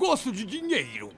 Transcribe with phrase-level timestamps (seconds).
[0.00, 1.12] gosto de dinheiro.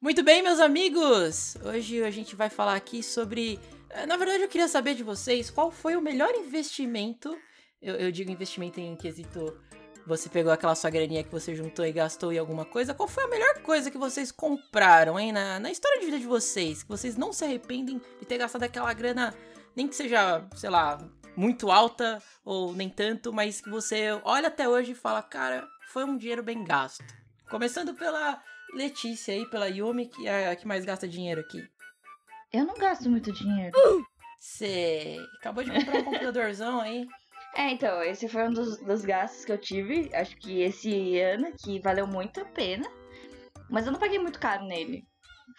[0.00, 1.56] Muito bem, meus amigos!
[1.64, 3.60] Hoje a gente vai falar aqui sobre.
[3.90, 7.36] eh, Na verdade, eu queria saber de vocês qual foi o melhor investimento.
[7.80, 9.56] Eu, eu digo investimento em quesito.
[10.04, 12.92] Você pegou aquela sua graninha que você juntou e gastou em alguma coisa.
[12.92, 15.30] Qual foi a melhor coisa que vocês compraram, hein?
[15.32, 16.82] Na, na história de vida de vocês.
[16.82, 19.34] Que vocês não se arrependem de ter gastado aquela grana,
[19.76, 20.98] nem que seja, sei lá,
[21.36, 26.04] muito alta ou nem tanto, mas que você olha até hoje e fala, cara, foi
[26.04, 27.04] um dinheiro bem gasto.
[27.50, 28.42] Começando pela
[28.74, 31.62] Letícia aí, pela Yumi, que é a que mais gasta dinheiro aqui.
[32.52, 33.76] Eu não gasto muito dinheiro.
[34.40, 37.06] Você acabou de comprar um computadorzão aí.
[37.54, 41.52] É, então, esse foi um dos, dos gastos que eu tive, acho que esse ano,
[41.58, 42.86] que valeu muito a pena.
[43.70, 45.06] Mas eu não paguei muito caro nele.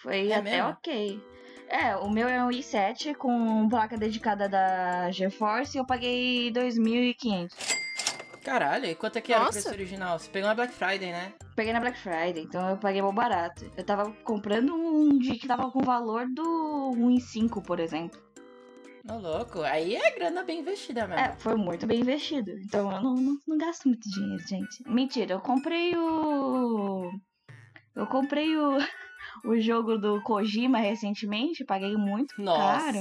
[0.02, 0.70] Foi É até mesmo?
[0.70, 1.22] ok.
[1.70, 7.52] É, o meu é um i7 com placa dedicada da GeForce e eu paguei 2.500.
[8.44, 9.60] Caralho, e quanto é que era o Nossa.
[9.60, 10.18] preço original?
[10.18, 11.34] Você pegou na Black Friday, né?
[11.54, 13.70] Peguei na Black Friday, então eu paguei mal barato.
[13.76, 18.18] Eu tava comprando um de que tava com o valor do 1,5, por exemplo.
[19.10, 19.62] Ô, louco.
[19.64, 21.26] Aí é grana bem investida mesmo.
[21.26, 22.52] É, foi muito bem investido.
[22.52, 24.84] Então eu não, não, não gasto muito dinheiro, gente.
[24.90, 27.12] Mentira, eu comprei o.
[27.94, 28.78] Eu comprei o,
[29.48, 32.92] o jogo do Kojima recentemente, paguei muito Nossa.
[32.92, 33.00] caro.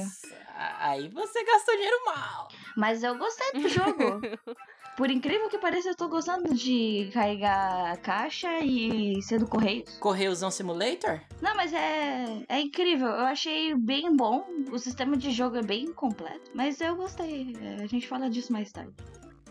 [0.79, 2.49] Aí você gastou dinheiro mal.
[2.77, 4.21] Mas eu gostei do jogo.
[4.97, 9.99] Por incrível que pareça, eu tô gostando de carregar a caixa e ser do Correios.
[9.99, 11.21] Correusão Simulator?
[11.43, 13.09] Não, mas é, é incrível.
[13.09, 14.47] Eu achei bem bom.
[14.73, 16.51] O sistema de jogo é bem completo.
[16.55, 17.55] Mas eu gostei.
[17.83, 18.95] A gente fala disso mais tarde.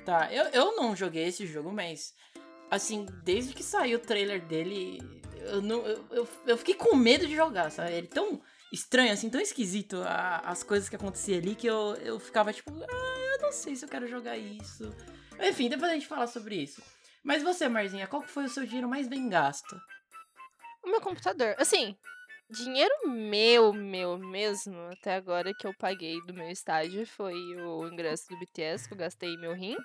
[0.04, 2.16] Tá, eu, eu não joguei esse jogo, mas.
[2.70, 5.00] Assim, desde que saiu o trailer dele,
[5.42, 7.92] eu, não, eu, eu, eu fiquei com medo de jogar, sabe?
[7.94, 8.42] Ele é tão
[8.74, 12.72] estranho, assim, tão esquisito a- as coisas que aconteciam ali que eu, eu ficava tipo,
[12.72, 14.94] ah, eu não sei se eu quero jogar isso.
[15.40, 16.82] Enfim, depois a gente fala sobre isso.
[17.24, 19.76] Mas você, Marzinha, qual foi o seu dinheiro mais bem gasto?
[20.84, 21.56] O meu computador.
[21.58, 21.96] Assim,
[22.50, 28.28] dinheiro meu, meu mesmo, até agora que eu paguei do meu estágio foi o ingresso
[28.30, 29.76] do BTS, que eu gastei meu rim.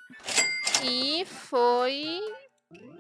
[0.85, 2.21] E foi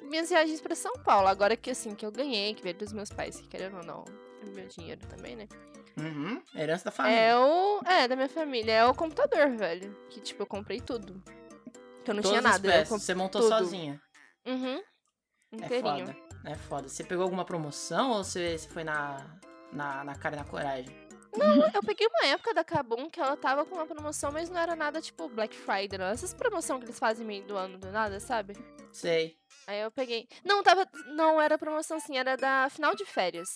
[0.02, 1.28] minhas viagens pra São Paulo.
[1.28, 4.04] Agora que assim, que eu ganhei, que veio dos meus pais, que querendo ou não,
[4.42, 5.48] é meu dinheiro também, né?
[5.96, 7.18] Uhum, herança da família.
[7.18, 7.80] É o.
[7.84, 8.72] É, da minha família.
[8.72, 9.94] É o computador, velho.
[10.08, 11.22] Que, tipo, eu comprei tudo.
[12.04, 12.66] Que eu não Todas tinha nada.
[12.66, 13.50] Eu peças, você montou tudo.
[13.50, 14.00] sozinha.
[14.46, 14.80] Uhum.
[15.52, 16.06] É Inteirinho.
[16.06, 16.16] foda.
[16.44, 16.88] É foda.
[16.88, 19.38] Você pegou alguma promoção ou você, você foi na,
[19.72, 20.99] na, na cara e na coragem?
[21.74, 24.74] Eu peguei uma época da Kabum que ela tava com uma promoção, mas não era
[24.74, 26.06] nada tipo Black Friday, não.
[26.06, 28.56] Essas promoções que eles fazem meio do ano do nada, sabe?
[28.92, 29.36] Sei.
[29.66, 30.28] Aí eu peguei.
[30.44, 30.86] Não, tava.
[31.06, 33.48] Não era promoção assim, era da final de férias.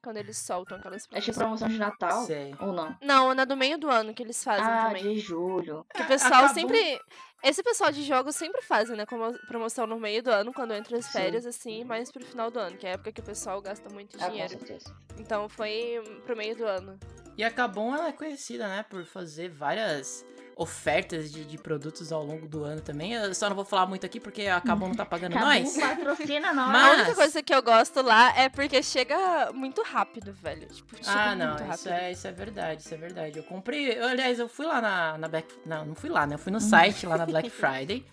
[0.00, 1.36] Quando eles soltam aquelas É tipo promoções.
[1.36, 2.24] promoção de Natal?
[2.24, 2.54] Sei.
[2.60, 2.96] Ou não?
[3.02, 5.02] Não, na do meio do ano que eles fazem Ah, também.
[5.14, 5.84] de julho.
[5.92, 7.00] Que o É, pessoal acabou- sempre.
[7.42, 9.06] Esse pessoal de jogos sempre fazem, né?
[9.06, 11.12] Como promoção no meio do ano, quando entra as Sim.
[11.12, 13.88] férias, assim, mais pro final do ano, que é a época que o pessoal gasta
[13.88, 14.50] muito Ah, com dinheiro.
[14.58, 14.94] certeza.
[15.18, 16.98] Então foi pro meio do ano.
[17.36, 20.26] E a Kabum, ela é conhecida, né, por fazer várias
[20.60, 23.12] ofertas de, de produtos ao longo do ano também.
[23.12, 25.76] Eu só não vou falar muito aqui porque a Kabum não tá pagando nós.
[25.78, 26.72] patrocina nós.
[26.72, 30.66] Mas- A única coisa que eu gosto lá é porque chega muito rápido, velho.
[30.66, 31.74] Tipo, chega Ah, muito não, rápido.
[31.74, 33.38] isso é, isso é verdade, isso é verdade.
[33.38, 36.34] Eu comprei, eu, aliás, eu fui lá na, na Black, não, não fui lá, né?
[36.34, 38.04] Eu fui no site lá na Black Friday.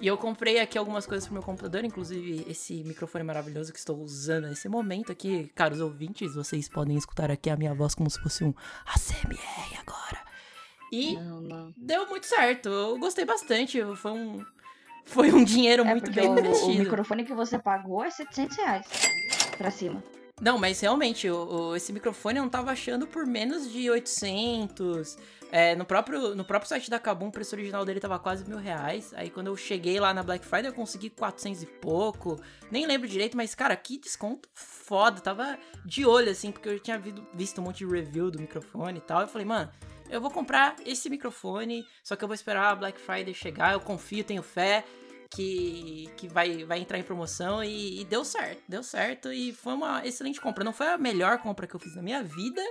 [0.00, 3.96] E eu comprei aqui algumas coisas pro meu computador, inclusive esse microfone maravilhoso que estou
[4.02, 5.48] usando nesse momento aqui.
[5.54, 8.52] Caros ouvintes, vocês podem escutar aqui a minha voz como se fosse um
[8.84, 10.33] ACMR agora.
[10.94, 11.74] E Não, não.
[11.76, 14.44] deu muito certo, eu gostei bastante, foi um...
[15.06, 16.78] Foi um dinheiro É muito bem o, o investido.
[16.78, 18.86] microfone que você pagou é 700 reais
[19.58, 20.02] pra cima.
[20.40, 21.36] Não, mas realmente, o,
[21.70, 25.18] o- esse microfone eu não tava achando por menos de 800.
[25.52, 28.56] É, no, próprio, no próprio site da Kabum, o preço original dele tava quase mil
[28.58, 29.12] reais.
[29.14, 32.40] Aí quando eu cheguei lá na Black Friday, eu consegui 400 e pouco.
[32.70, 35.20] Nem lembro direito, mas cara, que desconto foda.
[35.20, 37.00] Tava de olho, assim, porque eu tinha
[37.34, 39.20] visto um monte de review do microfone e tal.
[39.20, 39.70] Eu falei, mano,
[40.14, 43.72] eu vou comprar esse microfone, só que eu vou esperar a Black Friday chegar.
[43.72, 44.84] Eu confio, tenho fé
[45.28, 49.74] que, que vai, vai entrar em promoção e, e deu certo, deu certo e foi
[49.74, 50.62] uma excelente compra.
[50.62, 52.62] Não foi a melhor compra que eu fiz na minha vida,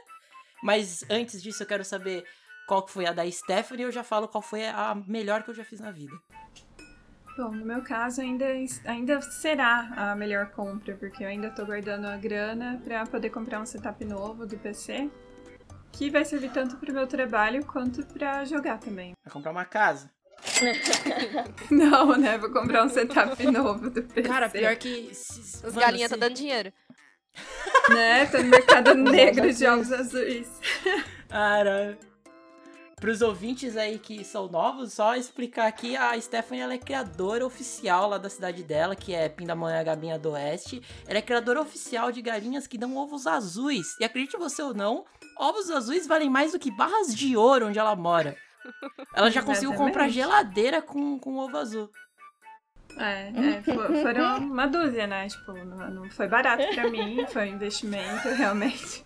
[0.64, 2.24] mas antes disso eu quero saber
[2.66, 5.54] qual foi a da Stephanie e eu já falo qual foi a melhor que eu
[5.54, 6.16] já fiz na vida.
[7.36, 8.46] Bom, no meu caso ainda,
[8.86, 13.60] ainda será a melhor compra, porque eu ainda tô guardando a grana pra poder comprar
[13.60, 15.10] um setup novo do PC,
[15.94, 19.14] que vai servir tanto pro meu trabalho quanto pra jogar também.
[19.24, 20.12] Vai comprar uma casa.
[21.72, 22.38] Não, né?
[22.38, 24.28] Vou comprar um setup novo do PC.
[24.28, 25.14] Cara, pior que.
[25.14, 26.74] se- As galinhas se- tá dando dinheiro.
[27.90, 28.26] Né?
[28.28, 30.48] Tô no mercado negro de ovos azuis.
[31.30, 31.98] Cara.
[32.98, 38.08] pros ouvintes aí que são novos, só explicar aqui, a Stephanie ela é criadora oficial
[38.10, 40.82] lá da cidade dela, que é Pindamonha Gabinha do Oeste.
[41.08, 43.98] Ela é criadora oficial de galinhas que dão ovos azuis.
[44.00, 45.04] E acredite você ou não,
[45.38, 48.36] ovos azuis valem mais do que barras de ouro onde ela mora.
[49.14, 51.90] Ela já conseguiu comprar geladeira com, com ovo azul.
[52.98, 55.28] É, é, fo- foram uma dúzia, né?
[55.28, 59.04] Tipo, não, não foi barato pra mim, foi um investimento, realmente.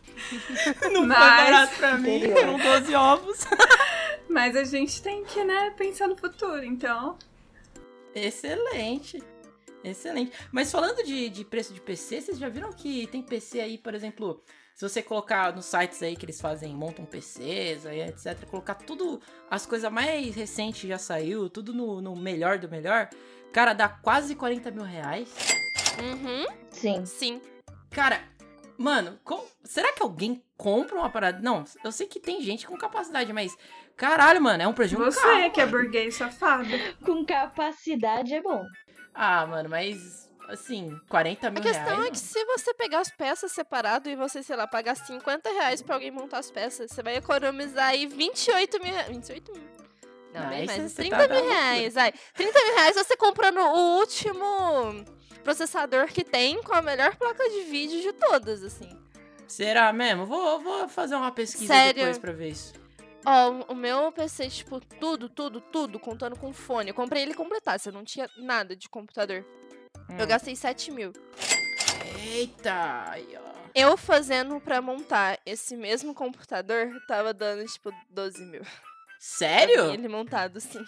[0.91, 3.39] Não Mas- foi barato pra mim, foram 12 ovos.
[4.29, 7.17] Mas a gente tem que, né, pensar no futuro, então.
[8.13, 9.23] Excelente.
[9.83, 10.33] Excelente.
[10.51, 13.93] Mas falando de, de preço de PC, vocês já viram que tem PC aí, por
[13.93, 14.41] exemplo,
[14.77, 19.19] se você colocar nos sites aí que eles fazem, montam PCs, aí, etc., colocar tudo,
[19.49, 23.09] as coisas mais recentes já saiu, tudo no, no melhor do melhor,
[23.51, 25.33] cara, dá quase 40 mil reais.
[25.99, 27.03] Uhum, Sim.
[27.07, 27.41] sim.
[27.89, 28.21] Cara,
[28.77, 31.39] mano, co- será que alguém compra uma parada?
[31.41, 33.57] Não, eu sei que tem gente com capacidade, mas
[33.95, 36.69] caralho, mano, é um um Você carro, que é burguês safado.
[37.03, 38.63] Com capacidade é bom.
[39.11, 42.05] Ah, mano, mas assim, 40 mil A questão reais.
[42.07, 45.81] é que se você pegar as peças separado e você, sei lá, pagar 50 reais
[45.81, 49.07] pra alguém montar as peças, você vai economizar aí 28 mil reais.
[49.09, 49.63] 28 mil?
[50.33, 50.77] Não, Não, bem aí mais.
[50.79, 52.13] cê- uns cê 30 tá mil reais, vai.
[52.33, 55.05] 30 mil reais você comprando o último
[55.43, 58.89] processador que tem com a melhor placa de vídeo de todas, assim.
[59.47, 60.25] Será mesmo?
[60.25, 62.01] Vou, vou fazer uma pesquisa Sério?
[62.01, 62.73] depois pra ver isso.
[63.25, 66.89] Ó, o- o meu PC, tipo, tudo, tudo, tudo, contando com fone.
[66.89, 69.45] Eu comprei ele completasse, eu não tinha nada de computador.
[70.09, 70.27] Eu Hum.
[70.27, 71.11] gastei 7 mil.
[72.23, 73.15] Eita!
[73.75, 78.61] Eu fazendo pra montar esse mesmo computador, tava dando, tipo, 12 mil.
[79.19, 79.91] Sério?
[79.93, 80.83] Ele montado, sim.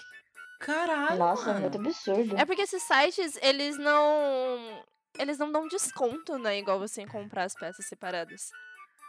[0.59, 1.61] Caralho, Nossa, é mano.
[1.61, 2.37] muito absurdo.
[2.37, 4.83] É porque esses sites, eles não.
[5.17, 6.57] Eles não dão desconto, né?
[6.59, 8.49] Igual você em comprar as peças separadas.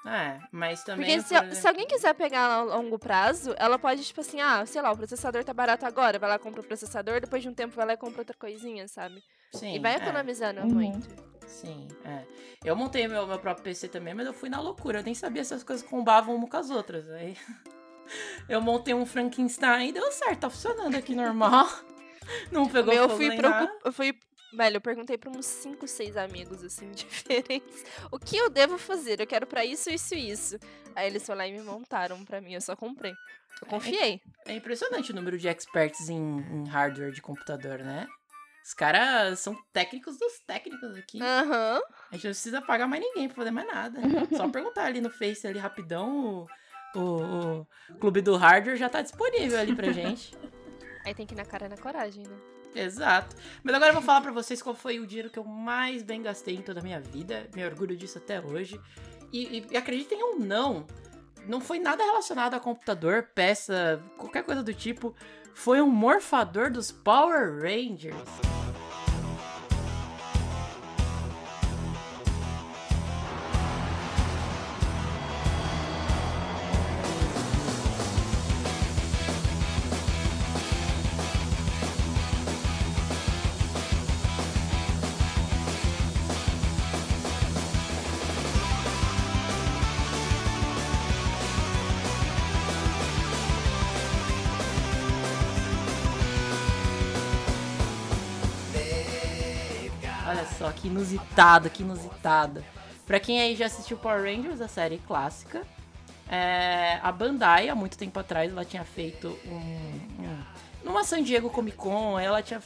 [0.07, 1.07] É, mas também.
[1.07, 4.65] Porque se, por se alguém quiser pegar a longo prazo, ela pode, tipo assim, ah,
[4.65, 7.55] sei lá, o processador tá barato agora, vai lá compra o processador, depois de um
[7.55, 9.23] tempo vai lá e compra outra coisinha, sabe?
[9.53, 10.69] Sim, e vai é, economizando Uhum.
[10.69, 11.09] muito.
[11.47, 12.25] sim, é.
[12.65, 15.01] Eu montei meu, meu próprio PC também, mas eu fui na loucura.
[15.01, 17.09] Eu nem sabia se as coisas combavam uma com as outras.
[17.11, 17.37] Aí.
[18.49, 21.67] Eu montei um Frankenstein e deu certo, tá funcionando aqui normal.
[22.51, 23.73] Não O pegou meu eu fogo fui nem preocup...
[23.85, 24.19] eu fui.
[24.53, 27.85] Velho, eu perguntei pra uns 5, 6 amigos, assim, diferentes.
[28.11, 29.21] O que eu devo fazer?
[29.21, 30.59] Eu quero pra isso, isso e isso.
[30.97, 33.15] Aí eles foram lá e me montaram pra mim, eu só comprei.
[33.63, 34.21] Eu confiei.
[34.47, 38.09] É impressionante o número de experts em, em hardware de computador, né?
[38.71, 41.21] Os caras são técnicos dos técnicos aqui.
[41.21, 41.81] Aham.
[42.09, 43.99] A gente não precisa pagar mais ninguém pra fazer mais nada.
[44.37, 46.47] Só perguntar ali no Face ali rapidão.
[46.95, 50.37] O, o, o Clube do Hardware já tá disponível ali pra gente.
[51.05, 52.37] Aí tem que ir na cara e na coragem, né?
[52.73, 53.35] Exato.
[53.65, 56.23] Mas agora eu vou falar pra vocês qual foi o dinheiro que eu mais bem
[56.23, 57.49] gastei em toda a minha vida.
[57.57, 58.81] Me orgulho disso até hoje.
[59.33, 60.87] E, e- e acreditem ou não,
[61.45, 65.13] não foi nada relacionado a computador, peça, qualquer coisa do tipo.
[65.55, 68.15] Foi um morfador dos Power Rangers.
[68.15, 68.60] Olha
[100.95, 102.65] só, que inusitado.
[103.07, 105.63] Pra quem aí já assistiu Power Rangers, a série clássica,
[106.29, 109.55] é, a Bandai, há muito tempo atrás, ela tinha feito um,
[110.25, 110.43] um-
[110.85, 112.61] numa San Diego Comic Con, ela tinha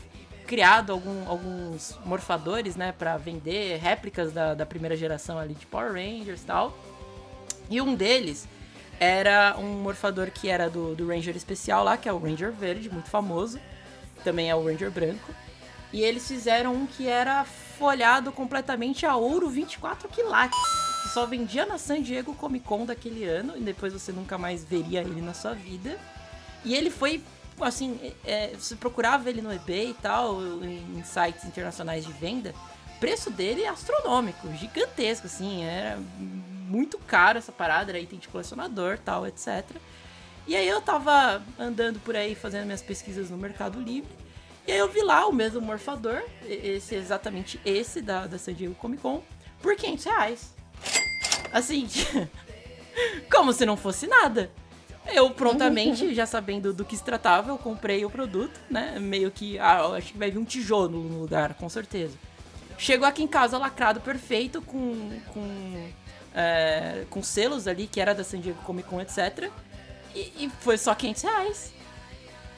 [0.46, 5.92] criado algum- alguns morfadores, né, pra vender réplicas da, da primeira geração ali de Power
[5.92, 6.76] Rangers e tal.
[7.70, 8.46] E um deles
[9.00, 12.90] era um morfador que era do, do Ranger especial lá, que é o Ranger Verde,
[12.90, 13.58] muito famoso.
[14.22, 15.32] Também é o Ranger Branco.
[15.92, 17.44] E eles fizeram um que era
[17.84, 20.58] folhado completamente a ouro 24 quilates.
[21.02, 23.54] Que só vendia na San Diego Comic Con daquele ano.
[23.58, 25.98] E depois você nunca mais veria ele na sua vida.
[26.64, 27.22] E ele foi,
[27.60, 32.54] assim, é, você procurava ele no eBay e tal, em, sites internacionais de venda.
[32.98, 35.62] Preço dele é astronômico, gigantesco, assim.
[35.62, 39.62] Era muito caro essa parada, era item de colecionador tal, etc.
[40.46, 44.23] E aí eu tava andando por aí fazendo minhas pesquisas no Mercado Livre.
[44.66, 48.75] E aí eu vi lá o mesmo morfador, esse exatamente esse da, da San Diego
[48.75, 49.23] Comic Con,
[49.61, 50.54] por 500 reais.
[51.52, 51.87] Assim,
[53.30, 54.50] como se não fosse nada.
[55.12, 58.99] Eu prontamente, já sabendo do que se tratava, eu comprei o produto, né?
[58.99, 62.16] Meio que, ah, acho que vai vir um tijolo no lugar, com certeza.
[62.78, 65.90] Chegou aqui em casa lacrado perfeito, com, com,
[66.35, 69.50] é, com selos ali, que era da San Diego Comic Con, etc.
[70.14, 71.75] E, e foi só 500 reais.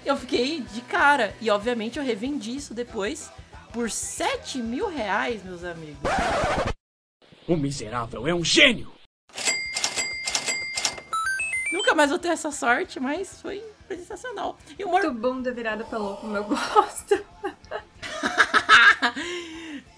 [0.07, 1.35] Eu fiquei de cara.
[1.41, 3.29] E obviamente eu revendi isso depois
[3.73, 5.99] por 7 mil reais, meus amigos.
[7.49, 8.93] O miserável é um gênio!
[11.73, 14.57] Nunca mais vou ter essa sorte, mas foi sensacional.
[14.79, 17.25] E o Muito bunda virada pra louco, como eu gosto.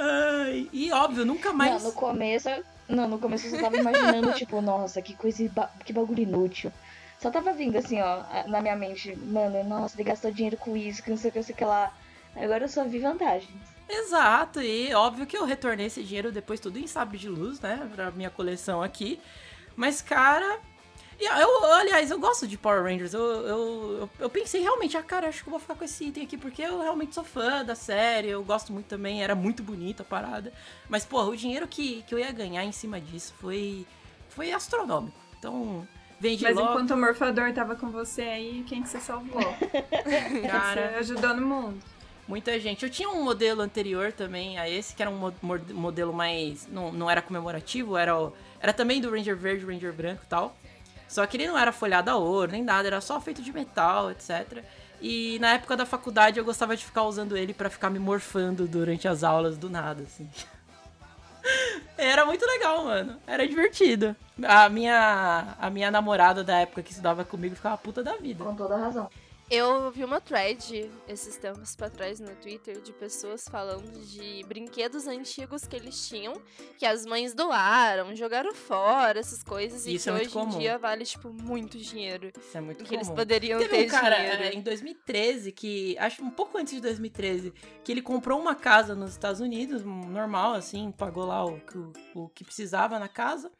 [0.00, 1.82] Ai, e óbvio, nunca mais.
[1.82, 2.48] Não, no começo.
[2.88, 5.50] Não, no começo eu só tava imaginando, tipo, nossa, que coisa.
[5.84, 6.72] Que bagulho inútil.
[7.20, 11.02] Só tava vindo assim, ó, na minha mente, mano, nossa, ele gastou dinheiro com isso,
[11.02, 11.92] que não sei o que, não sei o que lá.
[12.36, 13.50] Agora eu só vi vantagens.
[13.88, 17.88] Exato, e óbvio que eu retornei esse dinheiro depois tudo em sabre de luz, né?
[17.94, 19.20] Pra minha coleção aqui.
[19.74, 20.60] Mas, cara.
[21.20, 23.12] Eu, aliás, eu gosto de Power Rangers.
[23.12, 26.04] Eu, eu, eu, eu pensei realmente, ah, cara, acho que eu vou ficar com esse
[26.04, 28.28] item aqui, porque eu realmente sou fã da série.
[28.28, 30.52] Eu gosto muito também, era muito bonita a parada.
[30.88, 33.84] Mas, porra, o dinheiro que, que eu ia ganhar em cima disso foi,
[34.28, 35.18] foi astronômico.
[35.38, 35.88] Então,
[36.20, 36.70] vendi Mas logo.
[36.70, 39.40] enquanto o morfador tava com você aí, quem que você salvou?
[40.50, 41.78] Cara, Você ajudou no mundo.
[42.26, 42.84] Muita gente.
[42.84, 46.66] Eu tinha um modelo anterior também a esse, que era um mo- mo- modelo mais.
[46.66, 50.54] Não, não era comemorativo, era, o- era também do Ranger Verde, Ranger Branco e tal.
[51.08, 54.10] Só que ele não era folhado a ouro, nem nada, era só feito de metal,
[54.10, 54.62] etc.
[55.00, 58.66] E na época da faculdade eu gostava de ficar usando ele pra ficar me morfando
[58.68, 60.28] durante as aulas do nada, assim.
[61.96, 63.16] Era muito legal, mano.
[63.26, 64.14] Era divertido.
[64.42, 68.44] A minha, a minha namorada da época que estudava comigo ficava puta da vida.
[68.44, 69.08] Com toda razão.
[69.50, 75.06] Eu vi uma thread esses tempos pra trás no Twitter de pessoas falando de brinquedos
[75.06, 76.34] antigos que eles tinham,
[76.76, 80.54] que as mães doaram, jogaram fora, essas coisas, e Isso que é hoje comum.
[80.54, 82.30] em dia vale, tipo, muito dinheiro.
[82.38, 83.16] Isso é muito Que eles comum.
[83.16, 84.42] poderiam Teve ter um cara dinheiro.
[84.42, 88.94] é, em 2013 que, acho um pouco antes de 2013, que ele comprou uma casa
[88.94, 91.58] nos Estados Unidos, normal assim, pagou lá o,
[92.14, 93.50] o, o que precisava na casa.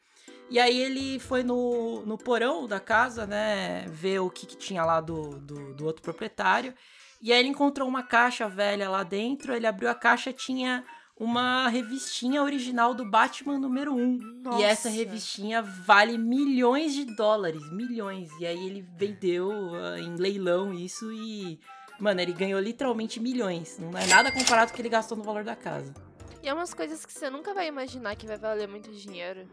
[0.49, 4.83] E aí ele foi no, no porão da casa, né, ver o que, que tinha
[4.83, 6.73] lá do, do, do outro proprietário.
[7.21, 10.83] E aí ele encontrou uma caixa velha lá dentro, ele abriu a caixa, tinha
[11.19, 14.19] uma revistinha original do Batman número 1.
[14.57, 14.89] E essa Nossa.
[14.89, 18.31] revistinha vale milhões de dólares, milhões.
[18.39, 21.59] E aí ele vendeu ah, em leilão isso e.
[21.99, 23.77] Mano, ele ganhou literalmente milhões.
[23.77, 25.93] Não é nada comparado com o que ele gastou no valor da casa.
[26.41, 29.45] E é umas coisas que você nunca vai imaginar que vai valer muito dinheiro.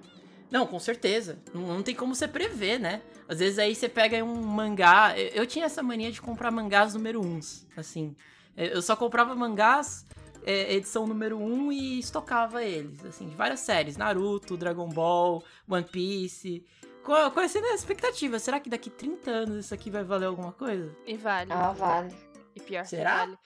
[0.51, 1.39] Não, com certeza.
[1.53, 3.03] Não, não tem como você prever, né?
[3.29, 5.19] Às vezes aí você pega um mangá.
[5.19, 7.41] Eu, eu tinha essa mania de comprar mangás número 1,
[7.77, 8.15] assim.
[8.57, 10.07] Eu eu só comprava mangás
[10.45, 13.97] é, edição número 1 e estocava eles, assim, de várias séries.
[13.97, 16.65] Naruto, Dragon Ball, One Piece.
[17.03, 20.91] Co- Conhecendo a expectativa, será que daqui 30 anos isso aqui vai valer alguma coisa?
[21.07, 21.53] E vale.
[21.53, 22.15] Ah, vale.
[22.55, 23.17] E pior que Será?
[23.19, 23.39] vale.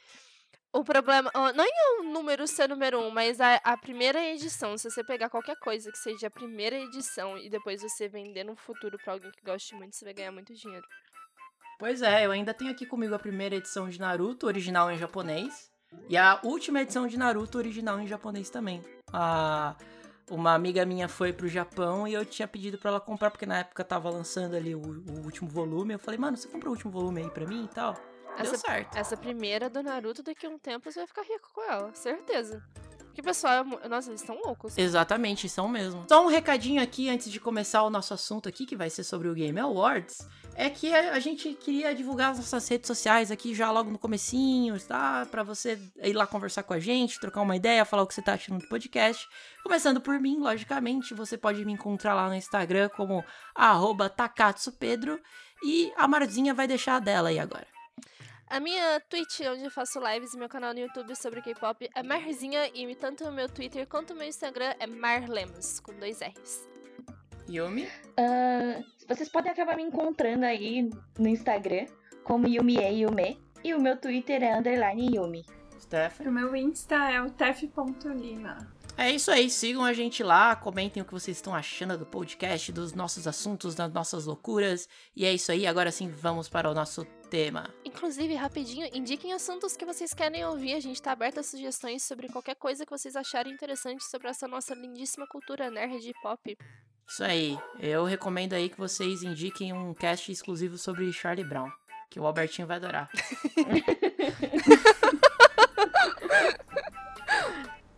[0.72, 4.78] O problema, não é o número ser número um, mas a, a primeira edição.
[4.78, 8.54] Se você pegar qualquer coisa que seja a primeira edição e depois você vender no
[8.54, 10.86] futuro pra alguém que goste muito, você vai ganhar muito dinheiro.
[11.76, 15.70] Pois é, eu ainda tenho aqui comigo a primeira edição de Naruto, original em japonês.
[16.08, 18.80] E a última edição de Naruto, original em japonês também.
[19.12, 19.74] A,
[20.30, 23.58] uma amiga minha foi pro Japão e eu tinha pedido pra ela comprar, porque na
[23.58, 25.94] época tava lançando ali o, o último volume.
[25.94, 27.96] Eu falei, mano, você comprou o último volume aí pra mim e tal?
[28.36, 28.96] Deu Essa, certo.
[28.96, 32.62] essa primeira do Naruto, daqui a um tempo você vai ficar rico com ela, certeza.
[33.20, 33.88] O pessoal é.
[33.88, 34.76] Nossa, eles estão loucos.
[34.78, 36.06] Exatamente, são mesmo.
[36.08, 39.28] Só um recadinho aqui antes de começar o nosso assunto aqui, que vai ser sobre
[39.28, 43.70] o Game Awards, é que a, gente queria divulgar as nossas redes sociais aqui já
[43.70, 45.26] logo no comecinho, tá?
[45.30, 48.22] Pra você ir lá conversar com a gente, trocar uma ideia, falar o que você
[48.22, 49.28] tá achando do podcast.
[49.62, 53.24] Começando por mim, logicamente, você pode me encontrar lá no Instagram como
[54.16, 55.20] takatsupedro
[55.62, 57.66] e a Marzinha vai deixar a dela aí agora.
[58.50, 62.02] A minha Twitch, onde eu faço lives, e meu canal no YouTube sobre K-pop é
[62.02, 66.68] Marzinha, e tanto o meu Twitter quanto o meu Instagram é Marlemos, com dois R's.
[67.48, 67.88] Yumi?
[68.16, 71.86] Ah, vocês podem acabar me encontrando aí no Instagram
[72.24, 73.40] como Yumi e Yume.
[73.62, 75.46] E o meu Twitter é underline Yumi.
[75.78, 76.28] Stephanie?
[76.28, 78.79] O meu Insta é o tef.lima.
[79.00, 82.70] É isso aí, sigam a gente lá, comentem o que vocês estão achando do podcast,
[82.70, 84.86] dos nossos assuntos, das nossas loucuras.
[85.16, 87.74] E é isso aí, agora sim vamos para o nosso tema.
[87.82, 90.74] Inclusive, rapidinho, indiquem assuntos que vocês querem ouvir.
[90.74, 94.46] A gente tá aberto a sugestões sobre qualquer coisa que vocês acharem interessante sobre essa
[94.46, 96.58] nossa lindíssima cultura nerd de pop.
[97.08, 101.70] Isso aí, eu recomendo aí que vocês indiquem um cast exclusivo sobre Charlie Brown,
[102.10, 103.08] que o Albertinho vai adorar.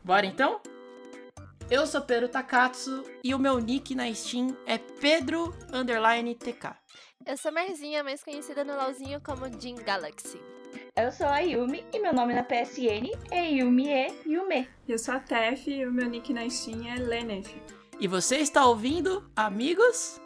[0.04, 0.60] Bora então?
[1.74, 6.76] Eu sou Pedro Takatsu e o meu nick na Steam é Pedro underline TK.
[7.26, 10.38] Eu sou a Marzinha, mais conhecida no LOLzinho como Jean Galaxy.
[10.94, 14.68] Eu sou a Yumi e meu nome na PSN é Yumi e Yume.
[14.86, 17.56] Eu sou a Tef e o meu nick na Steam é Lenef.
[17.98, 20.20] E você está ouvindo, amigos?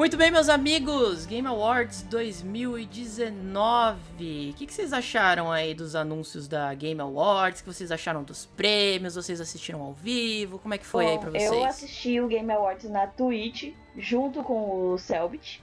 [0.00, 4.50] Muito bem, meus amigos, Game Awards 2019.
[4.50, 7.60] O que, que vocês acharam aí dos anúncios da Game Awards?
[7.60, 9.14] O que vocês acharam dos prêmios?
[9.14, 10.58] Vocês assistiram ao vivo?
[10.58, 11.52] Como é que foi Bom, aí pra vocês?
[11.52, 15.62] Eu assisti o Game Awards na Twitch, junto com o Selbit,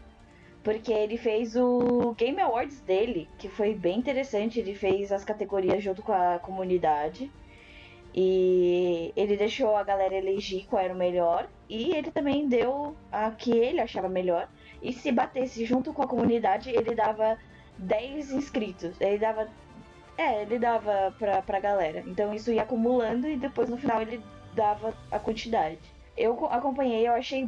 [0.63, 4.59] porque ele fez o Game Awards dele, que foi bem interessante.
[4.59, 7.31] Ele fez as categorias junto com a comunidade.
[8.19, 11.47] E ele deixou a galera elegir qual era o melhor.
[11.69, 14.49] E ele também deu a que ele achava melhor.
[14.81, 17.37] E se batesse junto com a comunidade, ele dava
[17.77, 18.99] 10 inscritos.
[18.99, 19.47] Ele dava.
[20.17, 22.03] É, ele dava pra, pra galera.
[22.07, 24.19] Então isso ia acumulando e depois no final ele
[24.55, 25.77] dava a quantidade.
[26.17, 27.47] Eu co- acompanhei, eu achei.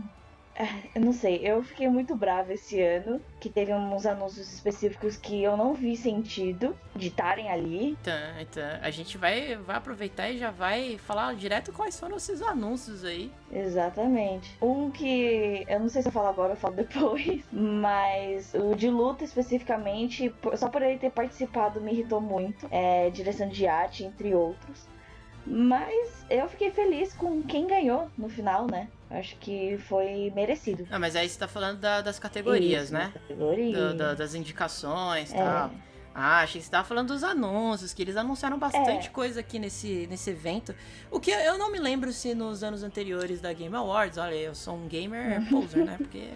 [0.60, 5.16] Ah, Eu não sei, eu fiquei muito brava esse ano, que teve uns anúncios específicos
[5.16, 7.98] que eu não vi sentido de estarem ali.
[8.02, 12.42] Então, então, a gente vai, vai aproveitar e já vai falar direto quais foram esses
[12.42, 13.32] anúncios aí.
[13.50, 14.58] Exatamente.
[14.62, 18.90] Um que eu não sei se eu falo agora ou falo depois, mas o de
[18.90, 22.68] luta especificamente, só por ele ter participado me irritou muito.
[22.70, 24.88] É, direção de arte, entre outros.
[25.46, 28.90] Mas eu fiquei feliz com quem ganhou no final, né?
[29.10, 30.88] Acho que foi merecido.
[30.90, 33.12] Não, mas aí você tá falando da- das categorias, Isso, né?
[33.14, 33.76] Categoria.
[33.78, 35.38] Da- da- das indicações e É.
[35.44, 35.72] tal.
[36.14, 40.06] Ah, achei que você tava falando dos anúncios, que eles anunciaram bastante coisa aqui nesse,
[40.08, 40.76] nesse evento.
[41.10, 44.54] O que eu não me lembro se nos anos anteriores da Game Awards, olha, eu
[44.54, 45.96] sou um gamer poser, né?
[45.98, 46.28] Porque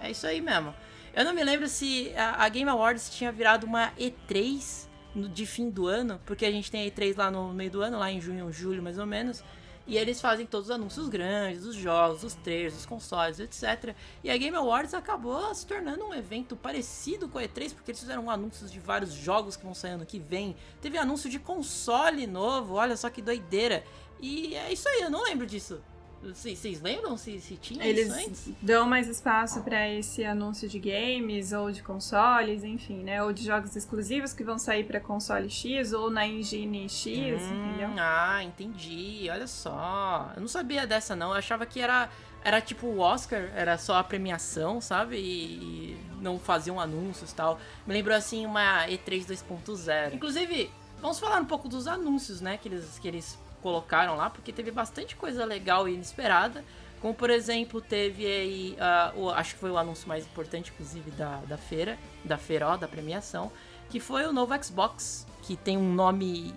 [0.00, 0.74] é isso aí mesmo.
[1.14, 5.46] Eu não me lembro se a, a Game Awards tinha virado uma E3 no- de
[5.46, 8.10] fim do ano, porque a gente tem a E3 lá no meio do ano, lá
[8.10, 9.42] em junho, julho mais ou menos.
[9.88, 13.94] E eles fazem todos os anúncios grandes, dos jogos, dos trailers, dos consoles, etc.
[14.22, 18.00] E a Game Awards acabou se tornando um evento parecido com a E3, porque eles
[18.00, 20.54] fizeram anúncios de vários jogos que vão sair ano que vem.
[20.82, 23.82] Teve anúncio de console novo, olha só que doideira.
[24.20, 25.80] E é isso aí, eu não lembro disso.
[26.22, 28.50] Vocês lembram se, se tinha Eles isso antes?
[28.60, 33.22] dão mais espaço pra esse anúncio de games ou de consoles, enfim, né?
[33.22, 37.68] Ou de jogos exclusivos que vão sair pra console X ou na engine X, Hum,
[37.68, 37.90] entendeu?
[37.98, 39.28] Ah, entendi.
[39.30, 40.32] Olha só.
[40.34, 41.28] Eu não sabia dessa, não.
[41.30, 42.08] Eu achava que era,
[42.42, 45.16] era tipo o Oscar, era só a premiação, sabe?
[45.16, 47.60] E, e não faziam anúncios e tal.
[47.86, 50.14] Me lembrou assim uma E3 2.0.
[50.14, 50.68] Inclusive,
[51.00, 52.58] vamos falar um pouco dos anúncios, né?
[52.58, 56.64] Que eles, que eles colocaram lá, porque teve bastante coisa legal e inesperada.
[57.00, 61.10] Como, por exemplo, teve aí, ah, o, acho que foi o anúncio mais importante, inclusive,
[61.12, 63.52] da, da feira, da feira, ó, da premiação,
[63.88, 66.52] que foi o novo Xbox, que tem um nome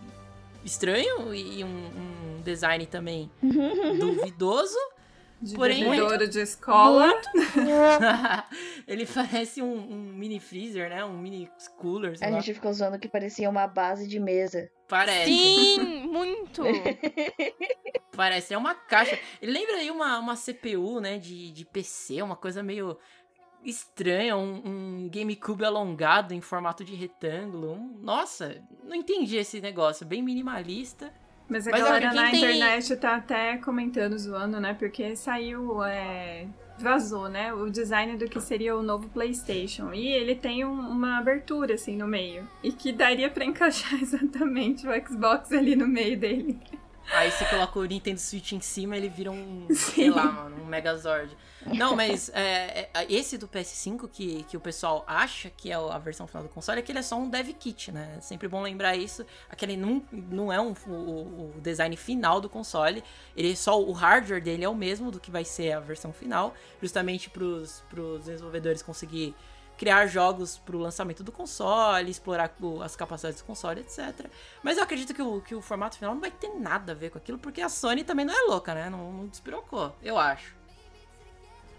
[0.65, 3.29] estranho e um, um design também
[3.99, 4.77] duvidoso.
[5.41, 7.12] De Porém, bebedouro de escola.
[8.88, 11.04] Ele parece um, um mini freezer, né?
[11.04, 12.39] Um mini cooler, sei A lá.
[12.39, 14.69] gente ficou zoando que parecia uma base de mesa.
[14.88, 15.25] Parece.
[15.25, 15.80] Sim,
[16.12, 16.62] muito.
[18.15, 18.54] Parece.
[18.54, 19.17] É uma caixa.
[19.41, 21.17] Ele lembra aí uma, uma CPU, né?
[21.17, 22.97] De, de PC, uma coisa meio
[23.63, 24.38] estranha.
[24.38, 24.62] Um,
[25.06, 27.73] um GameCube alongado em formato de retângulo.
[27.73, 30.06] Um- nossa, não entendi esse negócio.
[30.06, 31.12] Bem minimalista.
[31.49, 34.73] Mas a Mas, galera na tem- internet tá até comentando, zoando, né?
[34.73, 36.45] Porque saiu, é,
[36.80, 37.54] vazou, né?
[37.54, 39.93] O design do que seria o novo PlayStation.
[39.93, 42.47] E ele tem um- uma abertura, assim, no meio.
[42.63, 46.58] E que daria pra encaixar exatamente o Xbox ali no meio dele.
[47.09, 50.65] Aí você coloca o Nintendo Switch em cima, ele vira um, sei lá, mano, um
[50.65, 51.35] Megazord.
[51.65, 55.97] Não, mas é, é, esse do PS5 que, que o pessoal acha que é a
[55.97, 58.15] versão final do console é que ele é só um dev kit, né?
[58.17, 59.25] É sempre bom lembrar isso.
[59.49, 63.03] Aquele não, não é um, o, o design final do console.
[63.35, 66.53] Ele só o hardware dele é o mesmo do que vai ser a versão final,
[66.81, 69.35] justamente pros, pros desenvolvedores conseguir
[69.81, 74.27] criar jogos pro lançamento do console, explorar o- as capacidades do console, etc.
[74.61, 77.09] Mas eu acredito que o, que o formato final não vai ter nada a ver
[77.09, 78.91] com aquilo, porque a Sony também não é louca, né?
[78.91, 80.55] Não, não despirocou, eu acho.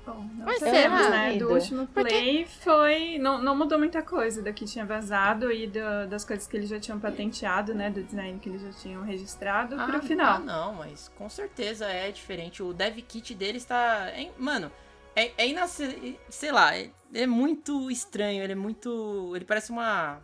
[0.05, 1.11] Bom, não Mas será?
[1.11, 1.35] né?
[1.35, 3.19] Do último play foi...
[3.19, 6.69] Não, não mudou muita coisa do que tinha vazado e do- das coisas que eles
[6.69, 7.89] já tinham patenteado, né?
[7.89, 10.41] Do design que eles já tinham registrado pro Ah, final.
[10.41, 12.65] não, mas com certeza é diferente.
[12.65, 14.09] O dev kit dele está.
[14.37, 14.73] mano,
[15.17, 18.43] é, é inace- Sei lá, é, é muito estranho.
[18.43, 19.33] Ele é muito.
[19.35, 20.21] Ele parece uma.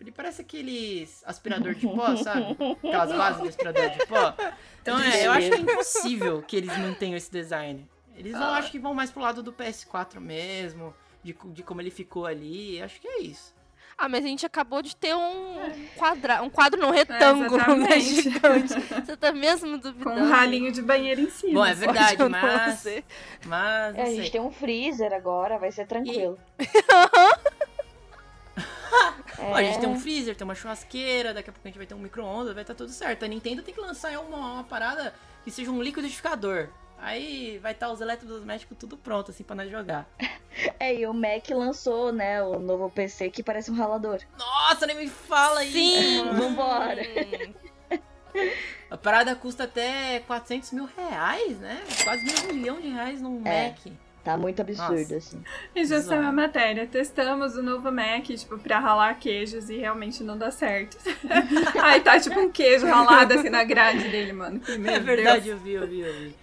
[0.00, 2.56] Ele parece aqueles aspirador de pó, sabe?
[2.78, 4.34] Aquelas bases de aspirador de pó.
[4.80, 7.88] Então é, eu acho que é impossível que eles mantenham esse design.
[8.16, 10.92] Eles vão, acho que vão mais pro lado do PS4 mesmo,
[11.22, 12.82] de, de como ele ficou ali.
[12.82, 13.54] Acho que é isso.
[13.96, 15.58] Ah, mas a gente acabou de ter um
[15.96, 16.42] quadra...
[16.42, 18.22] um quadro não retângulo, né, exatamente.
[18.22, 18.74] gigante.
[19.04, 20.20] Você tá mesmo Com duvidando?
[20.22, 21.54] um ralinho de banheiro em cima.
[21.60, 22.16] Bom, é verdade,
[23.46, 23.96] mas.
[23.96, 26.38] É, a gente tem um freezer agora, vai ser tranquilo.
[29.38, 29.98] Ó, a gente tem um É.
[29.98, 32.74] freezer, tem uma churrasqueira, daqui a pouco a gente vai ter um micro-ondas, vai estar
[32.74, 33.24] tudo certo.
[33.24, 36.68] A Nintendo tem que lançar uma, uma parada que seja um liquidificador.
[37.04, 40.08] Aí vai estar os eletrodomésticos tudo pronto, assim, pra nós jogar.
[40.78, 44.20] É, e o Mac lançou, né, o novo PC que parece um ralador.
[44.38, 46.24] Nossa, nem me fala isso!
[46.26, 46.34] mano.
[46.42, 47.02] Vambora.
[48.90, 51.82] A parada custa até 400 mil reais, né?
[52.04, 53.68] Quase meio milhão de reais num É.
[53.68, 53.78] Mac.
[54.22, 55.16] Tá muito absurdo, Nossa.
[55.16, 55.42] assim.
[55.74, 56.86] E já saiu a matéria.
[56.86, 60.96] Testamos o novo Mac, tipo, pra ralar queijos e realmente não dá certo.
[61.82, 64.60] Aí tá tipo um queijo ralado assim na grade dele, mano.
[64.60, 65.58] Que, meu É verdade, Deus.
[65.58, 66.41] eu vi, eu vi, eu vi.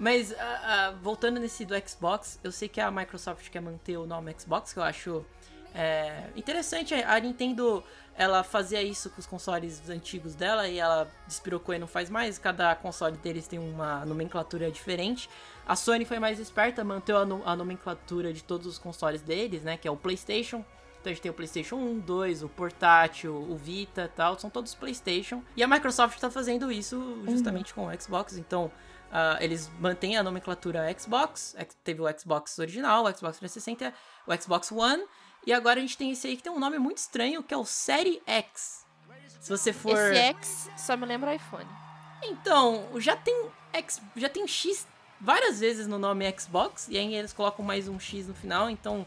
[0.00, 4.06] Mas, ah, ah, voltando nesse do Xbox, eu sei que a Microsoft quer manter o
[4.06, 5.26] nome Xbox, que eu acho
[5.74, 6.94] é, interessante.
[6.94, 7.84] A Nintendo,
[8.16, 12.38] ela fazia isso com os consoles antigos dela e ela despirocou e não faz mais.
[12.38, 15.28] Cada console deles tem uma nomenclatura diferente.
[15.66, 19.62] A Sony foi mais esperta, manteve a, no- a nomenclatura de todos os consoles deles,
[19.62, 19.76] né?
[19.76, 20.64] Que é o PlayStation.
[20.98, 24.48] Então a gente tem o PlayStation 1, 2, o portátil, o Vita e tal, são
[24.48, 25.42] todos PlayStation.
[25.54, 28.70] E a Microsoft tá fazendo isso justamente com o Xbox, então
[29.10, 33.92] ah, eles mantêm a nomenclatura Xbox, ex- teve o Xbox original, o Xbox 360,
[34.26, 35.04] o Xbox One,
[35.46, 37.56] e agora a gente tem esse aí que tem um nome muito estranho, que é
[37.56, 38.86] o Série X.
[39.40, 39.96] Se você for...
[39.96, 41.66] Esse X só me lembra iPhone.
[42.22, 44.86] Então, já tem X, já tem X
[45.20, 49.06] várias vezes no nome Xbox, e aí eles colocam mais um X no final, então,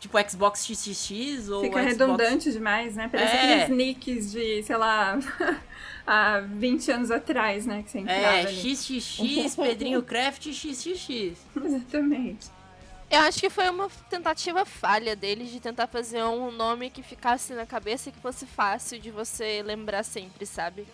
[0.00, 1.84] tipo Xbox XXX ou Fica Xbox...
[1.86, 3.08] redundante demais, né?
[3.10, 3.54] Parece É.
[3.62, 5.18] aqueles nicks de, sei lá,
[6.06, 7.82] há 20 anos atrás, né?
[7.82, 8.76] Que você entrava É, ali.
[8.76, 11.36] XXX, Pedrinho Craft XXX.
[11.64, 12.48] Exatamente.
[13.08, 17.52] Eu acho que foi uma tentativa falha deles de tentar fazer um nome que ficasse
[17.52, 20.84] na cabeça e que fosse fácil de você lembrar sempre, sabe?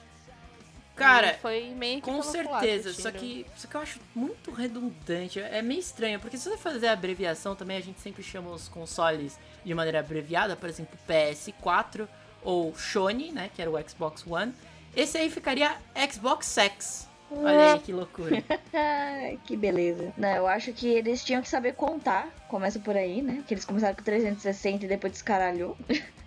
[0.94, 5.40] Cara, foi meio que Com certeza, só que, só que eu acho muito redundante.
[5.40, 8.68] É meio estranho, porque se você fazer a abreviação também, a gente sempre chama os
[8.68, 12.07] consoles de maneira abreviada, por exemplo, PS4
[12.42, 14.52] ou Sony, né, que era o Xbox One.
[14.94, 15.76] Esse aí ficaria
[16.11, 17.09] Xbox Sex.
[17.31, 18.42] Olha aí que loucura.
[19.44, 20.12] Que beleza.
[20.18, 22.28] Não, eu acho que eles tinham que saber contar.
[22.48, 23.42] Começa por aí, né?
[23.46, 25.76] Que eles começaram com 360 e depois descaralhou.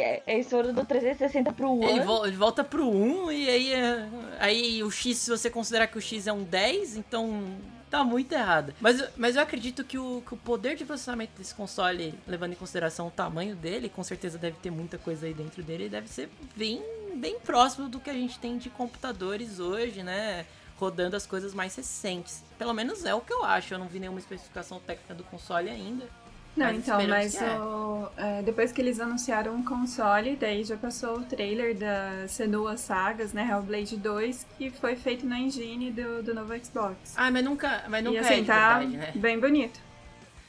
[0.00, 1.84] É- Eles foram do 360 pro One.
[1.86, 5.86] Ele, vol- ele volta pro 1 e aí, é- aí o X, se você considerar
[5.86, 7.44] que o X é um 10, então
[7.90, 8.74] tá muito errado.
[8.80, 12.52] Mas, eu- mas eu acredito que o, que o poder de processamento desse console, levando
[12.52, 16.08] em consideração o tamanho dele, com certeza deve ter muita coisa aí dentro dele, deve
[16.08, 16.82] ser bem,
[17.14, 20.44] bem próximo do que a gente tem de computadores hoje, né?
[20.78, 22.42] Rodando as coisas mais recentes.
[22.58, 23.72] Pelo menos é o que eu acho.
[23.72, 26.04] Eu não vi nenhuma especificação técnica do console ainda.
[26.56, 27.58] Não, Mas então, mas que é.
[27.58, 32.76] o- é, depois que eles anunciaram o console, daí já passou o trailer da Senua
[32.78, 33.46] Sagas, né?
[33.50, 37.14] Hellblade 2, que foi feito na engine do, do novo Xbox.
[37.16, 39.12] Ah, mas nunca, mas nunca e é assim, de tá verdade, né?
[39.16, 39.78] bem bonito.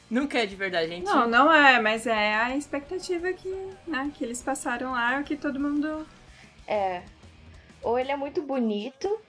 [0.09, 1.03] Nunca é de verdade, gente.
[1.05, 3.53] Não, não é, mas é a expectativa que,
[3.85, 6.07] né, que eles passaram lá, o que todo mundo.
[6.65, 7.01] É.
[7.83, 9.19] Ou ele é muito bonito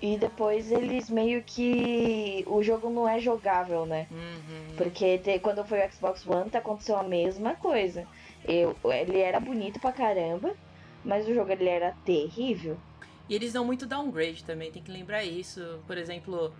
[0.00, 2.44] e depois eles meio que.
[2.46, 4.06] O jogo não é jogável, né?
[4.10, 4.76] Uhum.
[4.76, 8.06] Porque te- quando foi o Xbox One, tá aconteceu a mesma coisa.
[8.46, 10.54] Eu, ele era bonito pra caramba,
[11.04, 12.76] mas o jogo ele era terrível.
[13.28, 15.80] E eles dão muito downgrade também, tem que lembrar isso.
[15.86, 16.52] Por exemplo,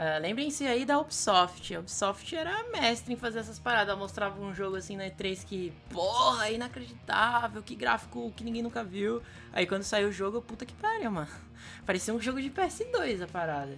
[0.00, 1.74] ah, lembrem-se aí da Ubisoft.
[1.74, 3.88] A Ubisoft era mestre em fazer essas paradas.
[3.88, 8.84] Ela mostrava um jogo assim na E3 que, porra, inacreditável, que gráfico que ninguém nunca
[8.84, 9.20] viu.
[9.52, 11.28] Aí quando saiu o jogo, puta que pariu, mano.
[11.84, 13.76] Parecia um jogo de PS2 a parada.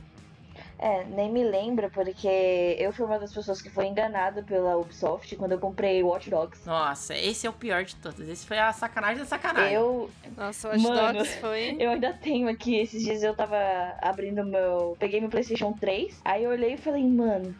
[0.82, 5.36] É, nem me lembra, porque eu fui uma das pessoas que foi enganada pela Ubisoft
[5.36, 6.66] quando eu comprei Watch Dogs.
[6.66, 8.26] Nossa, esse é o pior de todos.
[8.26, 9.74] Esse foi a sacanagem da sacanagem.
[9.74, 11.18] Eu, Nossa, o Watch Mano.
[11.18, 11.76] Dogs foi.
[11.78, 13.58] eu ainda tenho aqui, esses dias eu tava
[14.00, 14.96] abrindo meu.
[14.98, 17.54] Peguei meu PlayStation 3, aí eu olhei e falei, mano,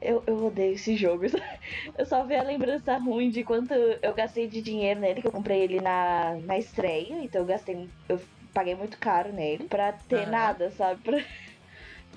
[0.00, 1.26] eu, eu odeio esse jogo.
[1.96, 5.32] Eu só vi a lembrança ruim de quanto eu gastei de dinheiro nele, que eu
[5.32, 7.88] comprei ele na, na estreia, então eu gastei.
[8.08, 8.20] Eu
[8.52, 11.00] paguei muito caro nele pra ter nada, sabe?
[11.02, 11.24] Pra-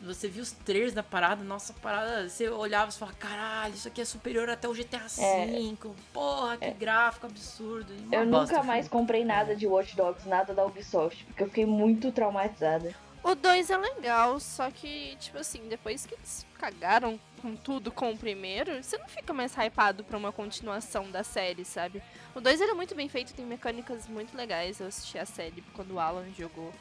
[0.05, 3.87] Você viu os trailers da parada, nossa a parada, você olhava e falava, caralho, isso
[3.87, 5.77] aqui é superior até o GTA V.
[6.13, 7.91] Porra, que gráfico absurdo.
[8.05, 11.47] Uma Eu bosta, nunca mais comprei nada de Watch Dogs, nada da Ubisoft, porque eu
[11.47, 12.93] fiquei muito traumatizada.
[13.23, 18.11] O 2 é legal, só que, tipo assim, depois que eles cagaram com tudo com
[18.11, 22.03] o primeiro, você não fica mais hypado pra uma continuação da série, sabe?
[22.35, 24.79] O 2 ele é muito bem feito, tem mecânicas muito legais.
[24.79, 26.71] Eu assisti a série quando o Alan jogou.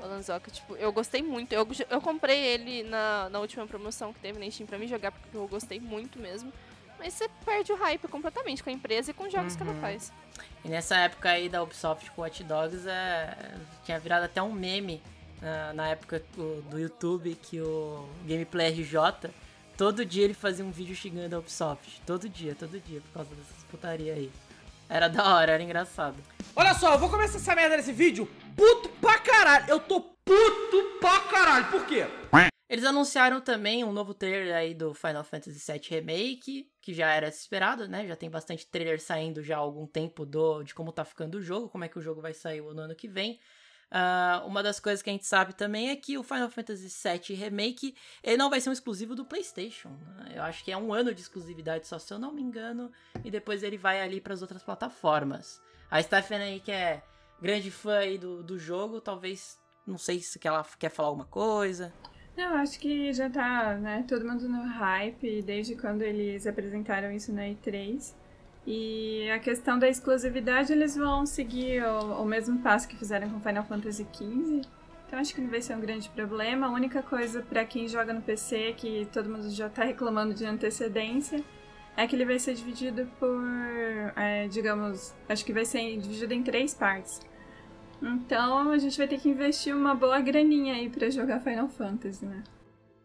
[0.00, 1.52] O Alan Zoka, tipo, eu gostei muito.
[1.52, 5.12] Eu, eu comprei ele na, na última promoção que teve na Steam pra mim jogar,
[5.12, 6.52] porque eu gostei muito mesmo.
[6.98, 9.72] Mas você perde o hype completamente com a empresa e com os jogos que ela
[9.72, 9.80] Uhum.
[9.80, 10.12] faz.
[10.64, 15.02] E nessa época aí da Ubisoft com Watch Dogs, é, tinha virado até um meme
[15.40, 19.30] na, na época do, do YouTube que o Gameplay RJ,
[19.78, 22.02] todo dia ele fazia um vídeo xingando a Ubisoft.
[22.06, 24.30] Todo dia, todo dia, por causa dessas putaria aí.
[24.90, 26.16] Era da hora, era engraçado.
[26.56, 29.66] Olha só, eu vou começar essa merda nesse vídeo puto pra caralho.
[29.68, 31.70] Eu tô puto pra caralho.
[31.70, 32.06] Por quê?
[32.68, 37.28] Eles anunciaram também um novo trailer aí do Final Fantasy VII Remake, que já era
[37.28, 38.06] esperado, né?
[38.06, 41.42] Já tem bastante trailer saindo já há algum tempo do, de como tá ficando o
[41.42, 43.38] jogo, como é que o jogo vai sair no ano que vem.
[43.90, 47.36] Uh, uma das coisas que a gente sabe também é que o Final Fantasy VII
[47.36, 49.88] Remake ele não vai ser um exclusivo do PlayStation.
[49.88, 50.34] Né?
[50.36, 52.92] Eu acho que é um ano de exclusividade só, se eu não me engano,
[53.24, 55.60] e depois ele vai ali para as outras plataformas.
[55.90, 57.02] A Stephanie, que é
[57.42, 61.92] grande fã aí do, do jogo, talvez, não sei se ela quer falar alguma coisa.
[62.36, 67.32] Eu acho que já tá, né, todo mundo no hype desde quando eles apresentaram isso
[67.32, 68.14] na E3.
[68.66, 73.40] E a questão da exclusividade, eles vão seguir o, o mesmo passo que fizeram com
[73.40, 74.62] Final Fantasy XV.
[75.06, 76.66] Então acho que não vai ser um grande problema.
[76.66, 80.44] A única coisa para quem joga no PC, que todo mundo já tá reclamando de
[80.44, 81.42] antecedência,
[81.96, 83.40] é que ele vai ser dividido por,
[84.16, 87.20] é, digamos, acho que vai ser dividido em três partes.
[88.00, 92.24] Então a gente vai ter que investir uma boa graninha aí para jogar Final Fantasy,
[92.24, 92.44] né?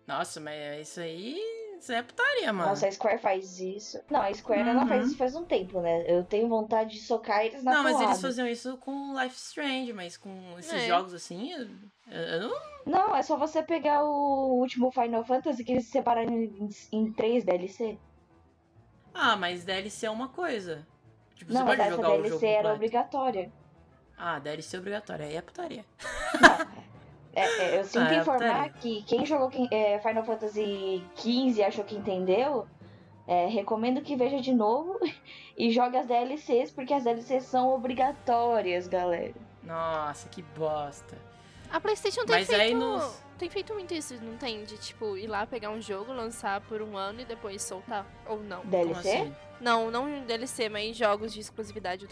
[0.07, 2.69] Nossa, mas isso aí isso é putaria, mano.
[2.69, 3.99] Nossa, a Square faz isso.
[4.09, 4.69] Não, a Square uhum.
[4.69, 6.03] ela faz isso faz um tempo, né?
[6.07, 9.93] Eu tenho vontade de socar eles na Não, mas eles faziam isso com Life Strange,
[9.93, 10.87] mas com esses é.
[10.87, 11.67] jogos assim, eu,
[12.11, 12.75] eu, não.
[12.85, 17.43] Não, é só você pegar o último Final Fantasy que eles separaram em, em três
[17.43, 17.97] DLC.
[19.13, 20.85] Ah, mas DLC é uma coisa.
[21.35, 22.75] Tipo, não, você mas pode essa jogar DLC o jogo era completo.
[22.75, 23.51] obrigatória.
[24.17, 25.25] Ah, DLC obrigatória.
[25.25, 25.85] Aí é putaria.
[26.41, 26.85] Não.
[27.35, 27.43] É,
[27.75, 31.95] é, eu sinto Ah, informar que quem jogou é, Final Fantasy XV e achou que
[31.95, 32.65] entendeu,
[33.27, 34.97] é, recomendo que veja de novo
[35.57, 39.33] e jogue as DLCs, porque as DLCs são obrigatórias, galera.
[39.61, 41.17] Nossa, que bosta.
[41.69, 42.61] A PlayStation tem Mas feito.
[42.61, 44.63] aí nos- Tem feito muito isso, não tem?
[44.63, 48.05] De tipo, ir lá pegar um jogo, lançar por um ano e depois soltar.
[48.27, 48.61] Ou não.
[48.65, 49.09] DLC?
[49.09, 49.33] assim?
[49.59, 52.07] Não, não em DLC, mas jogos de exclusividade.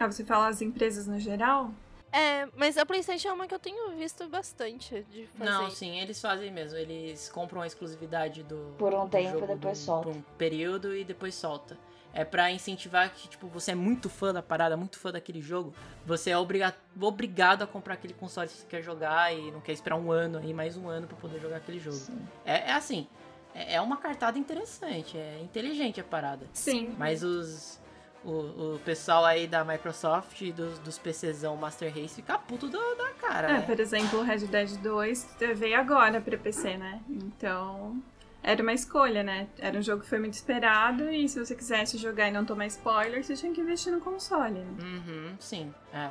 [0.00, 1.70] Ah, você fala as empresas no geral?
[2.10, 5.50] É, mas a PlayStation é uma que eu tenho visto bastante de fazer.
[5.50, 6.78] Não, sim, eles fazem mesmo.
[6.78, 8.74] Eles compram a exclusividade do.
[8.78, 10.08] Por um do tempo, jogo depois do- solta.
[10.08, 11.76] Por um período e depois solta.
[12.14, 15.74] É pra incentivar que, tipo, você é muito fã da parada, muito fã daquele jogo.
[16.06, 19.72] Você é obriga obrigado a comprar aquele console se você quer jogar e não quer
[19.72, 21.98] esperar um ano aí, mais um ano pra poder jogar aquele jogo.
[22.46, 23.06] É, é assim,
[23.54, 26.46] é, é uma cartada interessante, é inteligente a parada.
[26.54, 26.94] Sim.
[26.98, 27.78] Mas os.
[28.24, 32.94] O, o pessoal aí da Microsoft e dos, dos PCzão Master Race fica puto do-
[32.96, 33.60] da cara, É, né?
[33.62, 37.00] por exemplo, o Red Dead 2 veio agora pra PC, né?
[37.08, 38.02] Então,
[38.42, 39.48] era uma escolha, né?
[39.58, 42.66] Era um jogo que foi muito esperado e se você quisesse jogar e não tomar
[42.66, 44.76] spoiler, você tinha que investir no console, né?
[44.82, 46.10] Uhum, sim, é.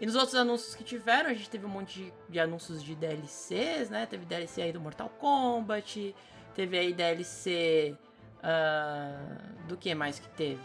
[0.00, 2.94] E nos outros anúncios que tiveram, a gente teve um monte de, de anúncios de
[2.96, 4.04] DLCs, né?
[4.04, 6.14] Teve DLC aí do Mortal Kombat,
[6.54, 7.96] teve aí DLC.
[8.42, 10.60] ah, do que mais que teve?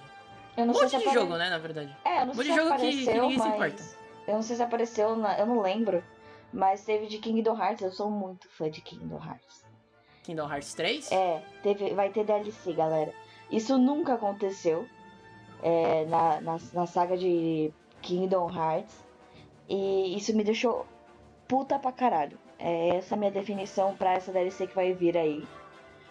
[0.58, 1.98] Eu Um não sei monte se de apare- jogo, né, na verdade.
[2.06, 3.54] É, eu não Um sei se jogo que- que apareceu, ninguém se mas...
[3.54, 3.84] importa.
[4.28, 5.40] Eu não sei se apareceu, na...
[5.40, 6.04] eu não lembro.
[6.54, 9.66] Mas teve de Kingdom Hearts, eu sou muito fã de Kingdom Hearts.
[10.24, 11.12] Kingdom Hearts 3?
[11.12, 13.14] É, teve, vai ter DLC, galera.
[13.50, 14.86] Isso nunca aconteceu
[15.64, 18.94] é, na, na, na saga de Kingdom Hearts.
[19.70, 20.86] E isso me deixou
[21.48, 22.38] puta pra caralho.
[22.60, 25.48] É essa a minha definição pra essa DLC que vai vir aí.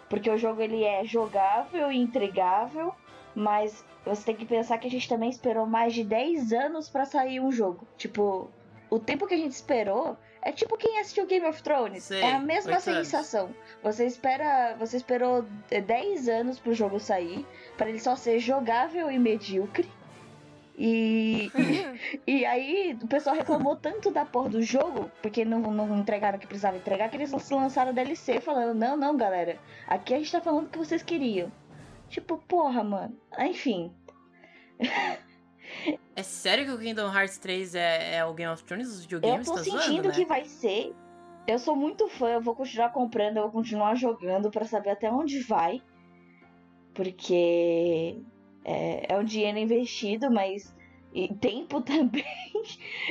[0.09, 2.93] Porque o jogo ele é jogável e intrigável,
[3.35, 7.05] mas você tem que pensar que a gente também esperou mais de 10 anos pra
[7.05, 7.87] sair um jogo.
[7.97, 8.49] Tipo,
[8.89, 12.03] o tempo que a gente esperou é tipo quem assistiu Game of Thrones.
[12.03, 12.83] Sei, é a mesma anos.
[12.83, 13.53] sensação.
[13.83, 17.45] Você espera, você esperou 10 anos pro jogo sair,
[17.77, 19.87] pra ele só ser jogável e medíocre.
[20.75, 21.51] E,
[22.25, 26.41] e aí o pessoal reclamou tanto da porra do jogo, porque não, não entregaram o
[26.41, 30.41] que precisava entregar, que eles lançaram DLC falando, não, não, galera, aqui a gente tá
[30.41, 31.51] falando o que vocês queriam.
[32.11, 33.17] Tipo, porra, mano.
[33.39, 33.91] Enfim.
[36.13, 39.03] É sério que o Kingdom Hearts 3 é, é o Game of Thrones dos Eu
[39.03, 39.47] videogames?
[39.47, 40.13] tô tá sentindo zoando, né?
[40.13, 40.93] que vai ser.
[41.47, 45.09] Eu sou muito fã, eu vou continuar comprando, eu vou continuar jogando pra saber até
[45.09, 45.81] onde vai.
[46.93, 48.17] Porque
[48.65, 50.75] é, é um dinheiro investido, mas
[51.13, 52.25] e tempo também.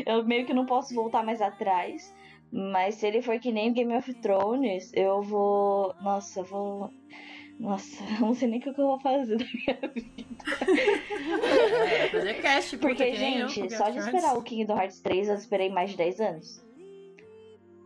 [0.06, 2.14] eu meio que não posso voltar mais atrás.
[2.52, 5.94] Mas se ele for que nem Game of Thrones, eu vou.
[6.02, 6.90] Nossa, eu vou.
[7.61, 10.31] Nossa, eu não sei nem o que eu vou fazer da minha vida.
[11.87, 15.01] É, fazer cast, Porque, que nem eu, gente, Game só de esperar o Kingdom Hearts
[15.01, 16.64] 3, eu esperei mais de 10 anos.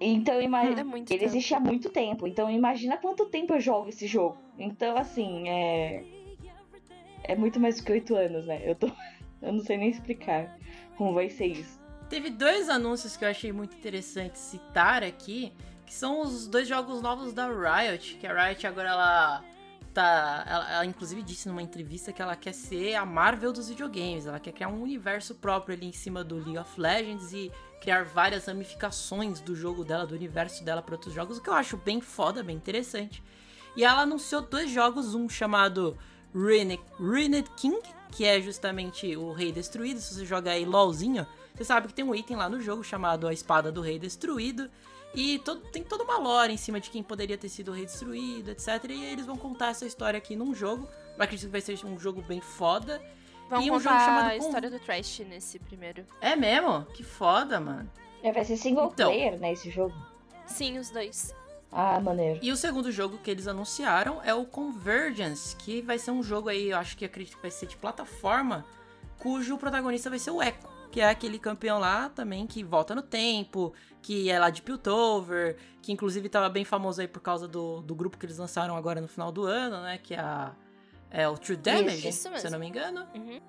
[0.00, 0.80] Então, imagina.
[0.80, 1.24] É Ele tempo.
[1.24, 2.28] existe há muito tempo.
[2.28, 4.38] Então, imagina quanto tempo eu jogo esse jogo.
[4.56, 6.04] Então, assim, é.
[7.24, 8.62] É muito mais do que 8 anos, né?
[8.64, 8.86] Eu tô.
[9.42, 10.56] Eu não sei nem explicar
[10.96, 11.78] como vai ser isso.
[12.08, 15.52] Teve dois anúncios que eu achei muito interessante citar aqui,
[15.84, 19.44] que são os dois jogos novos da Riot, que a Riot agora ela
[19.94, 20.44] tá.
[20.46, 24.26] Ela, ela, inclusive disse numa entrevista que ela quer ser a Marvel dos videogames.
[24.26, 28.04] Ela quer criar um universo próprio ali em cima do League of Legends e criar
[28.04, 31.76] várias ramificações do jogo dela, do universo dela para outros jogos, o que eu acho
[31.76, 33.22] bem foda, bem interessante.
[33.76, 35.96] E ela anunciou dois jogos, um chamado
[36.34, 37.80] Ruined King,
[38.10, 40.00] que é justamente o Rei Destruído.
[40.00, 43.28] Se você joga aí LOLzinho, você sabe que tem um item lá no jogo chamado
[43.28, 44.70] a Espada do Rei Destruído.
[45.14, 47.84] E todo, tem toda uma lore em cima de quem poderia ter sido o rei
[47.86, 48.68] destruído, etc.
[48.88, 50.88] E aí eles vão contar essa história aqui num jogo.
[51.16, 53.00] Eu acredito que vai ser um jogo bem foda.
[53.48, 56.04] Vão e um jogo chamado a história do Trash nesse primeiro.
[56.20, 56.84] É mesmo?
[56.94, 57.88] Que foda, mano.
[58.22, 59.10] É, vai ser single Então.
[59.10, 59.94] player, né, esse jogo.
[60.46, 61.34] Sim, os dois.
[61.70, 62.38] Ah, maneiro.
[62.42, 66.48] E o segundo jogo que eles anunciaram é o Convergence, que vai ser um jogo
[66.48, 68.64] aí, eu acho que acredito que vai ser de plataforma,
[69.18, 70.56] cujo protagonista vai ser o Echo,
[70.94, 75.56] que é aquele campeão lá também que volta no tempo, que é lá de Piltover,
[75.82, 79.00] que inclusive tava bem famoso aí por causa do, do grupo que eles lançaram agora
[79.00, 79.98] no final do ano, né?
[79.98, 80.54] Que é, a,
[81.10, 83.08] é o True Damage, Isso se eu não me engano.
[83.12, 83.40] Uhum.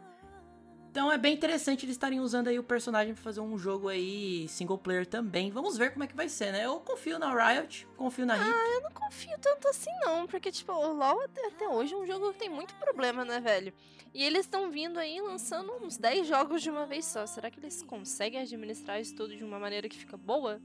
[0.96, 4.48] Então é bem interessante eles estarem usando aí o personagem pra fazer um jogo aí
[4.48, 5.52] single player também.
[5.52, 6.66] Vamos ver como é que vai ser, né?
[6.66, 8.50] Eu confio na Riot, confio na Hit.
[8.50, 12.08] Eu não confio tanto assim, não, porque, tipo, o LoL até, até hoje é um
[12.08, 13.74] jogo que tem muito problema, né, velho?
[14.14, 17.28] E eles estão vindo aí lançando uns 10 jogos de uma vez só.
[17.28, 20.62] Será que eles conseguem administrar isso tudo de uma maneira que fica boa?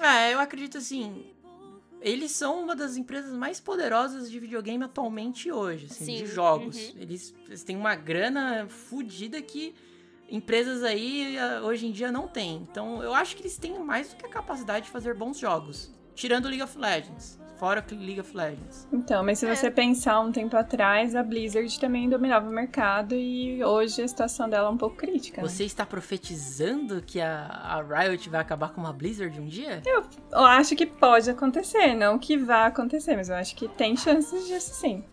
[0.00, 1.30] É, eu acredito assim.
[2.02, 6.76] Eles são uma das empresas mais poderosas de videogame atualmente hoje, assim, Sim, de jogos.
[6.76, 7.00] uhum.
[7.00, 9.74] Eles, eles têm uma grana fodida que
[10.28, 12.66] empresas aí eh, hoje em dia não têm.
[12.70, 15.90] Então eu acho que eles têm mais do que a capacidade de fazer bons jogos.
[16.14, 17.38] Tirando League of Legends.
[17.62, 18.88] Fora League of Legends.
[18.92, 19.54] Então, mas se É.
[19.54, 24.48] você pensar um tempo atrás, a Blizzard também dominava o mercado e hoje a situação
[24.50, 25.40] dela é um pouco crítica.
[25.40, 25.48] né?
[25.48, 29.80] Você está profetizando que a, a Riot vai acabar com uma Blizzard um dia?
[29.86, 34.44] Eu acho que pode acontecer, não que vá acontecer, mas eu acho que tem chances
[34.48, 35.04] disso sim.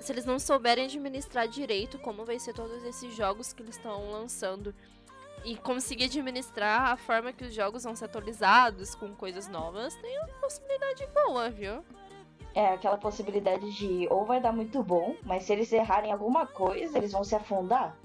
[0.00, 4.10] Se eles não souberem administrar direito como vai ser todos esses jogos que eles estão
[4.10, 4.74] lançando
[5.44, 10.18] e conseguir administrar a forma que os jogos vão ser atualizados com coisas novas, tem
[10.18, 11.84] uma possibilidade boa, viu?
[12.54, 16.98] É aquela possibilidade de ou vai dar muito bom, mas se eles errarem alguma coisa,
[16.98, 17.96] eles vão se afundar.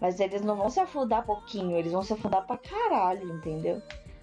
[0.00, 3.80] Mas eles não vão se afundar pouquinho, eles vão se afundar pra caralho, entendeu?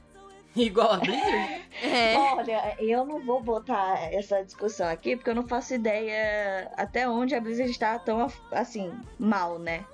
[0.55, 1.67] Igual a Blizzard?
[1.83, 2.17] É.
[2.17, 7.35] Olha, eu não vou botar essa discussão aqui porque eu não faço ideia até onde
[7.35, 9.85] a Blizzard está tão assim, mal, né?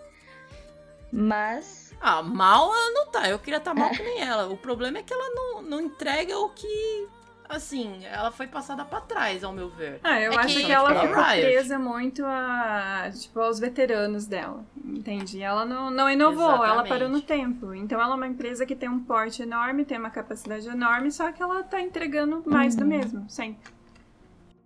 [1.12, 3.30] Mas Ah, mal ela não tá.
[3.30, 4.48] Eu queria estar mal que nem ela.
[4.52, 7.08] O problema é que ela não, não entrega o que.
[7.48, 10.00] Assim, ela foi passada pra trás, ao meu ver.
[10.04, 11.42] Ah, eu É acho que- que, ela ficou Riot.
[11.42, 15.42] presa muito a, tipo, aos veteranos dela, entende?
[15.42, 16.89] Ela não, não inovou, ela Exatamente.
[16.89, 17.74] parou no tempo.
[17.74, 21.32] Então ela é uma empresa que tem um porte enorme, tem uma capacidade enorme, só
[21.32, 23.72] que ela tá entregando mais do mesmo, sempre.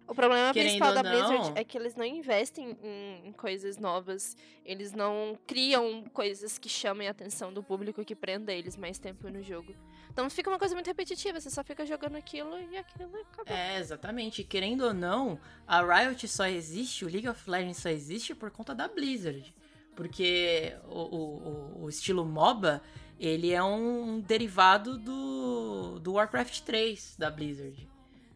[0.08, 4.38] O problema Querendo principal da Blizzard é que eles não investem em, em coisas novas.
[4.64, 9.30] Eles não criam coisas que chamem a atenção do público que prenda eles mais tempo
[9.30, 9.76] no jogo.
[10.10, 13.54] Então fica uma coisa muito repetitiva, você só fica jogando aquilo e aquilo acabou.
[13.54, 14.44] É, exatamente.
[14.44, 18.74] Querendo ou não, a Riot só existe, o League of Legends só existe por conta
[18.74, 19.54] da Blizzard.
[19.96, 21.38] Porque o, o-
[21.80, 22.82] o- o estilo MOBA,
[23.20, 27.88] ele é um derivado do, do Warcraft 3 da Blizzard.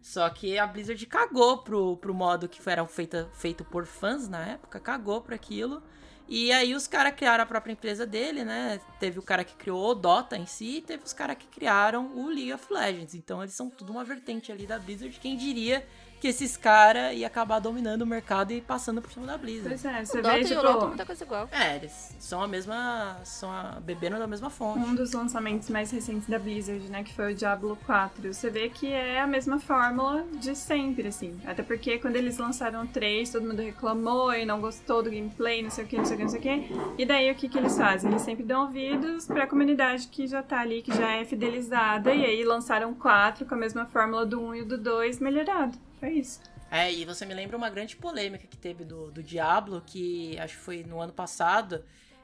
[0.01, 4.45] Só que a Blizzard cagou pro, pro modo que era feita, feito por fãs na
[4.45, 5.81] época, cagou pra aquilo.
[6.27, 8.79] E aí os caras criaram a própria empresa dele, né?
[8.99, 12.17] Teve o cara que criou o Dota em si, e teve os caras que criaram
[12.17, 13.13] o League of Legends.
[13.13, 15.19] Então eles são tudo uma vertente ali da Blizzard.
[15.19, 15.85] Quem diria
[16.21, 19.69] que esses caras iam acabar dominando o mercado e passando por cima da Blizzard.
[19.69, 21.49] Pois é, O você Dota vê, e o LoL tem tipo, muita coisa igual.
[21.51, 23.17] É, eles são a mesma.
[23.23, 24.79] são a, bebendo da mesma fonte.
[24.79, 28.31] um dos lançamentos mais recentes da Blizzard, né, que foi o Diablo 4.
[28.31, 31.41] Você vê que é a mesma fórmula de sempre, assim.
[31.43, 35.63] Até porque quando eles lançaram o 3, todo mundo reclamou e não gostou do gameplay,
[35.63, 37.01] não sei o que, não sei o que, não sei o que.
[37.01, 38.11] E daí o que, que eles fazem?
[38.11, 42.23] Eles sempre dão ouvidos pra comunidade que já tá ali, que já é fidelizada, e
[42.23, 45.75] aí lançaram o 4 com a mesma fórmula do 1 e do 2 melhorado.
[46.01, 46.41] Foi isso.
[46.71, 50.57] É, e você me lembra uma grande polêmica que teve do, do Diablo, que acho
[50.57, 51.83] que foi no ano passado,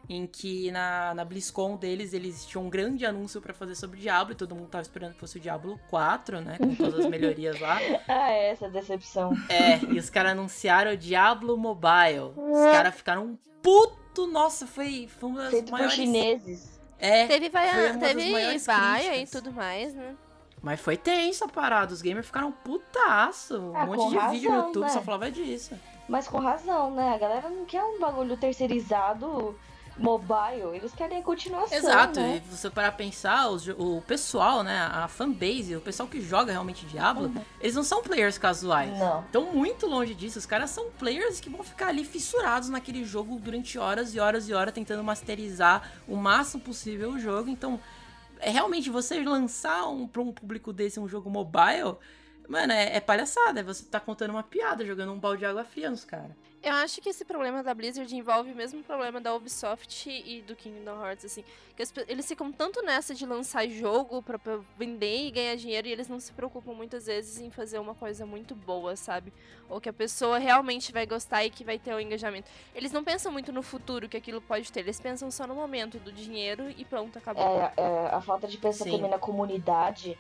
[0.10, 4.02] em que na, na BlizzCon deles, eles tinham um grande anúncio pra fazer sobre o
[4.02, 7.06] Diablo, e todo mundo tava esperando que fosse o Diablo 4, né, com todas as
[7.12, 7.78] melhorias lá.
[8.08, 9.34] ah, é essa decepção.
[9.48, 12.34] É, e os caras anunciaram o Diablo Mobile.
[12.36, 15.94] Os caras ficaram um puto, nossa, foi, foi uma das Feito por maiores...
[15.94, 16.80] chineses.
[16.98, 18.32] É, Teve das teve
[18.66, 20.16] vaia e tudo mais, né?
[20.62, 23.58] Mas foi tenso a parada, os gamers ficaram putaço.
[23.58, 24.90] Um Ah, monte com de vídeo no razão, YouTube né?
[24.90, 25.76] só falava disso.
[26.08, 27.14] Mas com razão, né?
[27.14, 29.56] A galera não quer um bagulho terceirizado
[30.00, 31.76] mobile, eles querem a continuação.
[31.76, 32.42] Exato, né?
[32.46, 36.86] e você parar pensar, os o pessoal, né, a fanbase, o pessoal que joga realmente
[36.86, 38.98] Diablo, eles não são players casuais.
[38.98, 39.22] Não.
[39.22, 40.38] Estão muito longe disso.
[40.38, 44.48] Os caras são players que vão ficar ali fissurados naquele jogo durante horas e horas
[44.48, 47.50] e horas, tentando masterizar o máximo possível o jogo.
[47.50, 47.80] Então,
[48.42, 51.96] realmente você lançar um, pra um público desse um jogo mobile,
[52.48, 53.64] mano, é, é palhaçada.
[53.64, 56.36] Você tá contando uma piada, jogando um balde de água fria nos caras.
[56.64, 60.56] Eu acho que esse problema da Blizzard envolve o mesmo problema da Ubisoft e do
[60.56, 61.44] Kingdom Hearts, assim.
[61.76, 65.92] Que eles ficam tanto nessa de lançar jogo pra, pra vender e ganhar dinheiro e
[65.92, 69.32] eles não se preocupam muitas vezes em fazer uma coisa muito boa, sabe?
[69.70, 72.50] Ou que a pessoa realmente vai gostar e que vai ter o engajamento.
[72.74, 76.00] Eles não pensam muito no futuro que aquilo pode ter, eles pensam só no momento
[76.00, 77.44] do dinheiro e pronto, acabou.
[77.44, 78.92] É, é, a falta de pensar Sim.
[78.92, 80.18] também na comunidade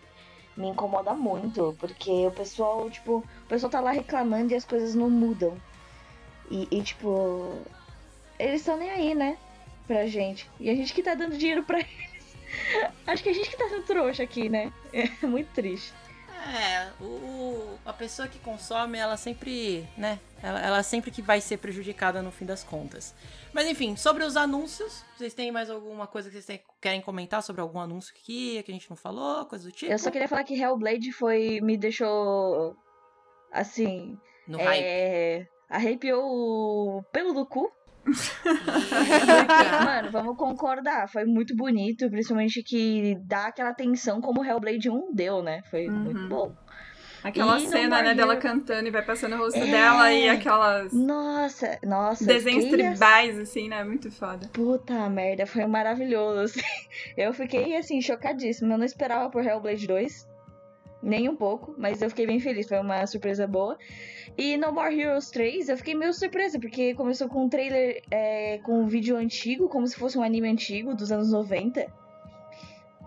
[0.55, 4.95] me incomoda muito, porque o pessoal, tipo, o pessoal tá lá reclamando e as coisas
[4.95, 5.57] não mudam.
[6.49, 7.61] E, e, tipo,
[8.39, 9.37] eles estão nem aí, né?
[9.85, 10.49] Pra gente.
[10.59, 12.37] E a gente que tá dando dinheiro pra eles.
[13.07, 14.71] Acho que a gente que tá sendo trouxa aqui, né?
[14.93, 15.93] É muito triste.
[16.55, 20.17] É, o, a pessoa que consome, ela sempre, né?
[20.41, 23.13] Ela, ela sempre que vai ser prejudicada no fim das contas.
[23.51, 27.43] Mas enfim, sobre os anúncios, vocês têm mais alguma coisa que vocês têm- querem comentar
[27.43, 29.91] sobre algum anúncio aqui que a gente não falou, coisa do tipo?
[29.91, 31.59] Eu só queria falar que Hellblade foi.
[31.61, 32.77] me deixou.
[33.51, 34.17] Assim.
[34.47, 35.47] No hype.
[35.70, 37.72] Arrepiou o pelo do cu.
[38.07, 39.84] Eita.
[39.84, 41.09] Mano, vamos concordar.
[41.09, 45.61] Foi muito bonito, principalmente que dá aquela tensão como Hellblade 1 deu, né?
[45.70, 45.99] Foi Uhum.
[45.99, 46.53] muito bom.
[47.24, 49.65] Aquela E cena, né, dela cantando e vai passando o rosto É.
[49.65, 52.24] dela e aquelas Nossa, nossa.
[52.26, 53.84] desenhos assim- tribais, assim, né?
[53.84, 54.47] Muito foda.
[54.53, 56.41] Puta merda, foi maravilhoso.
[56.41, 56.61] assim.
[57.18, 58.76] Eu fiquei assim, chocadíssima.
[58.76, 60.26] Eu não esperava por Hellblade 2.
[61.07, 63.77] Nem um pouco, mas eu fiquei bem feliz, foi uma surpresa boa.
[64.37, 68.57] E No More Heroes 3, eu fiquei meio surpresa, porque começou com um trailer é,
[68.57, 71.87] com um vídeo antigo, como se fosse um anime antigo, dos anos 90.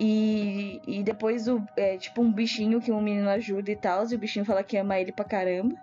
[0.00, 4.14] E, e depois, o, é, tipo, um bichinho que um menino ajuda e tal, e
[4.14, 5.76] o bichinho fala que ama ele pra caramba.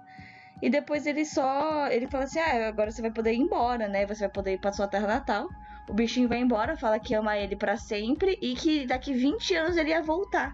[0.60, 1.88] E depois ele só.
[1.92, 4.08] Ele fala assim: ah, agora você vai poder ir embora, né?
[4.08, 5.48] Você vai poder ir pra sua terra natal.
[5.88, 9.78] O bichinho vai embora, fala que ama ele pra sempre e que daqui 20 anos
[9.78, 10.52] ele ia voltar.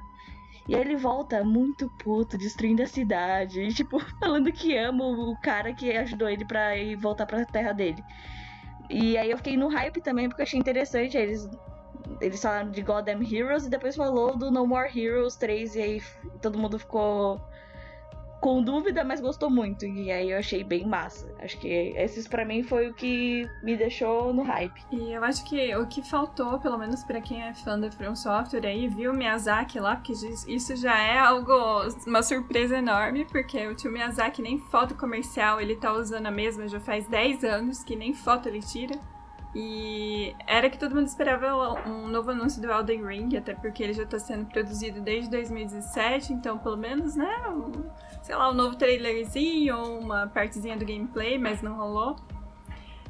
[0.68, 3.62] E aí ele volta muito puto, destruindo a cidade.
[3.62, 7.74] E, tipo, falando que ama o cara que ajudou ele pra ir voltar pra terra
[7.74, 8.04] dele.
[8.90, 11.18] E aí eu fiquei no hype também, porque eu achei interessante.
[11.18, 11.50] Eles,
[12.22, 15.76] eles falaram de Goddamn Heroes e depois falou do No More Heroes 3.
[15.76, 16.02] E aí
[16.42, 17.42] todo mundo ficou
[18.44, 19.86] com dúvida, mas gostou muito.
[19.86, 21.34] E aí eu achei bem massa.
[21.40, 24.84] Acho que esses pra mim foi o que me deixou no hype.
[24.92, 28.18] E eu acho que o que faltou, pelo menos pra quem é fã da From
[28.18, 31.54] Software aí, viu Miyazaki lá, porque isso já é algo,
[32.06, 36.68] uma surpresa enorme, porque o tio Miyazaki nem foto comercial ele tá usando a mesma
[36.68, 39.00] já faz 10 anos, que nem foto ele tira.
[39.56, 43.94] E era que todo mundo esperava um novo anúncio do Elden Ring, até porque ele
[43.94, 47.32] já tá sendo produzido desde 2017, então pelo menos, né,
[48.24, 52.16] sei lá, um novo trailerzinho ou uma partezinha do gameplay, mas não rolou.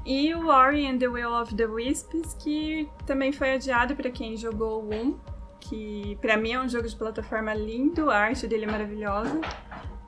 [0.05, 4.35] E o Ori and the Will of the Wisps, que também foi adiado para quem
[4.35, 5.17] jogou o 1,
[5.61, 9.39] que pra mim é um jogo de plataforma lindo, a arte dele é maravilhosa.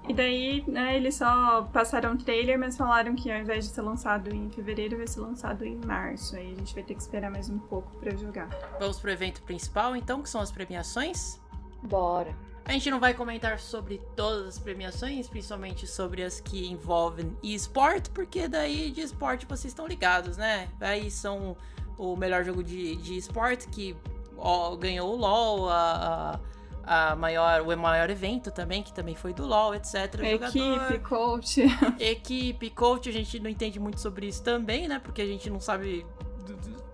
[0.08, 3.82] E daí, né, eles só passaram um trailer, mas falaram que ao invés de ser
[3.82, 6.36] lançado em fevereiro, vai ser lançado em março.
[6.36, 8.50] Aí a gente vai ter que esperar mais um pouco pra jogar.
[8.80, 11.42] Vamos pro evento principal, então, que são as premiações.
[11.82, 12.36] Bora.
[12.66, 18.10] A gente não vai comentar sobre todas as premiações, principalmente sobre as que envolvem eSport,
[18.10, 20.68] porque daí de esporte vocês estão ligados, né?
[20.82, 21.56] Aí são
[21.96, 23.96] o melhor jogo de, de esporte que
[24.36, 26.40] ó, ganhou o LoL, a,
[26.84, 30.16] a, a maior, o maior evento também, que também foi do LoL, etc.
[30.16, 31.62] Equipe, Jogador, coach.
[32.00, 35.00] equipe, coach, a gente não entende muito sobre isso também, né?
[35.00, 36.04] Porque a gente não sabe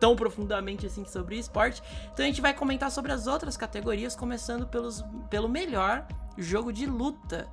[0.02, 1.82] tão profundamente assim sobre esporte.
[2.12, 6.88] Então a gente vai comentar sobre as outras categorias, começando pelos, pelo melhor jogo de
[6.88, 7.48] luta.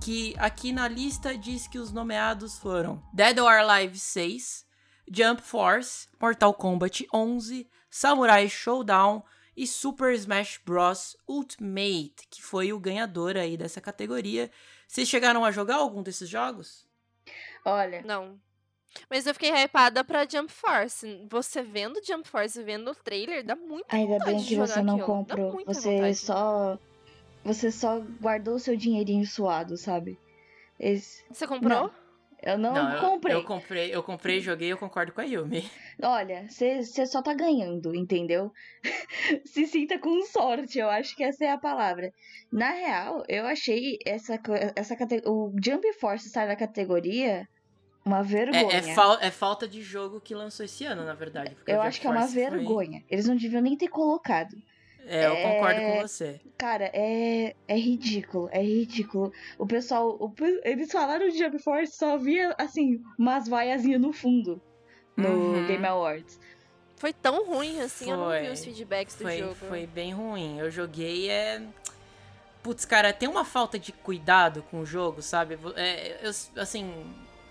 [0.00, 4.64] Que aqui na lista diz que os nomeados foram Dead or Alive 6,
[5.12, 9.24] Jump Force, Mortal Kombat 11, Samurai Showdown
[9.56, 11.16] e Super Smash Bros.
[11.28, 14.52] Ultimate, que foi o ganhador aí dessa categoria.
[14.86, 16.86] Vocês chegaram a jogar algum desses jogos?
[17.64, 18.38] Olha, Não.
[19.10, 21.26] Mas eu fiquei hypada pra Jump Force.
[21.30, 24.94] Você vendo Jump Force, vendo o trailer, dá muito ainda vontade bem que você não
[24.94, 25.06] aquilo.
[25.06, 25.62] Comprou.
[25.66, 26.14] Você vontade.
[26.16, 26.78] só.
[27.44, 30.18] Você só guardou o seu dinheirinho suado, sabe?
[30.78, 31.24] Esse...
[31.30, 31.90] Você comprou?
[32.42, 33.34] Eu não, eu- comprei.
[33.34, 35.68] Eu, comprei, eu comprei, joguei, eu concordo com a Yumi.
[36.00, 38.52] Olha, você só tá ganhando, entendeu?
[39.44, 42.12] Se sinta com sorte, eu acho que essa é a palavra.
[42.52, 44.40] Na real, eu achei essa,
[44.76, 47.48] essa o Jump Force estar na categoria
[48.08, 48.72] Uma vergonha.
[48.72, 51.54] É, é, fal- é falta de jogo que lançou esse ano, na verdade.
[51.66, 53.04] Eu acho que é uma Force foi- vergonha.
[53.10, 54.56] Eles não deviam nem ter colocado.
[55.06, 56.40] É, eu concordo É, com você.
[56.56, 59.30] Cara, é, é ridículo, é ridículo.
[59.58, 60.32] O pessoal, o
[60.64, 64.60] eles falaram de Jump Force, só via, assim, umas vaiazinhas no fundo
[65.16, 65.66] no Uhum.
[65.66, 66.38] Game Awards.
[66.96, 68.50] Foi tão ruim assim, eu não vi Foi.
[68.52, 69.54] os feedbacks do Foi, jogo.
[69.54, 70.58] foi bem ruim.
[70.58, 71.62] Eu joguei é.
[72.62, 75.58] Putz, cara, tem uma falta de cuidado com o jogo, sabe?
[75.76, 76.30] É, eu,
[76.60, 76.92] assim.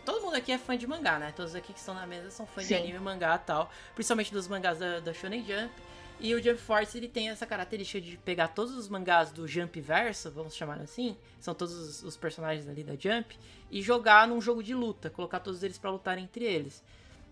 [0.08, 1.34] Todo mundo aqui é fã de mangá, né?
[1.36, 2.80] Todos aqui que estão na mesa são fãs de Sim.
[2.80, 3.70] anime e mangá e tal.
[3.94, 5.70] Principalmente dos mangás da, da Shonen Jump.
[6.18, 9.82] E o Jump Force, ele tem essa característica de pegar todos os mangás do Jump
[9.82, 13.38] Verso, vamos chamar assim, são todos os, personagens ali da Jump,
[13.70, 16.82] e jogar num jogo de luta, colocar todos eles pra lutar entre eles.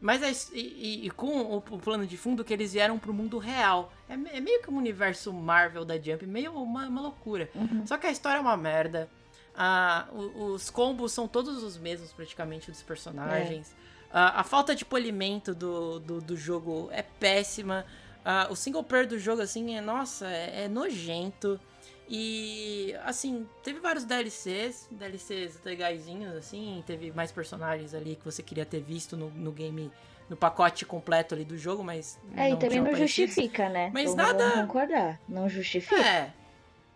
[0.02, 3.38] Mas é, e, e- com o, o plano de fundo que eles vieram pro mundo
[3.38, 3.94] real.
[4.10, 7.50] É, é meio que um universo Marvel da Jump, meio uma, uma loucura.
[7.86, 9.10] Só que a história é uma merda.
[9.58, 13.74] Ah, os combos são todos os mesmos, praticamente, dos personagens.
[14.12, 17.86] Ah, a falta de polimento do, do, do jogo é péssima.
[18.24, 21.60] Ah, o single player do jogo, assim, é, nossa, é, é nojento.
[22.08, 28.66] E, assim, teve vários DLCs, DLCs legaisinhos, assim, teve mais personagens ali que você queria
[28.66, 29.91] ter visto no, no game,
[30.30, 33.28] no pacote completo ali do jogo, mas É, e não também não aparecido.
[33.28, 33.89] justifica, né?
[33.91, 35.99] Mas Vamos- nada- concordar, não justifica.
[35.99, 36.32] É.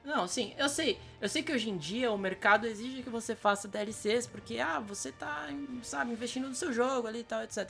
[0.03, 0.99] Não, sim, eu sei.
[1.21, 4.79] Eu sei que hoje em dia o mercado exige que você faça DLCs, porque, ah,
[4.79, 5.47] você tá,
[5.83, 7.69] sabe, investindo no seu jogo ali e tal, etc.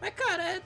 [0.00, 0.62] Mas, cara, é,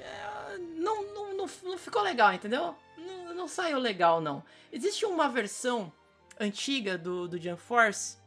[0.00, 2.74] é, não, não, não, não ficou legal, entendeu?
[2.96, 4.44] Não, não saiu legal, não.
[4.70, 5.92] Existe uma versão
[6.38, 8.22] antiga do, do Jump Force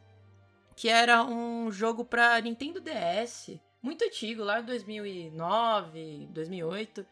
[0.76, 7.06] que era um jogo pra Nintendo DS, muito antigo, lá em 2009, 2008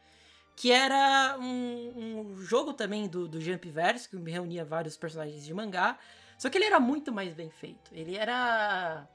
[0.57, 1.93] que era um,
[2.33, 5.99] um jogo também do, do Jump Verso, que reunia vários personagens de mangá,
[6.39, 7.91] só que ele era muito mais bem feito.
[7.93, 9.07] Ele era.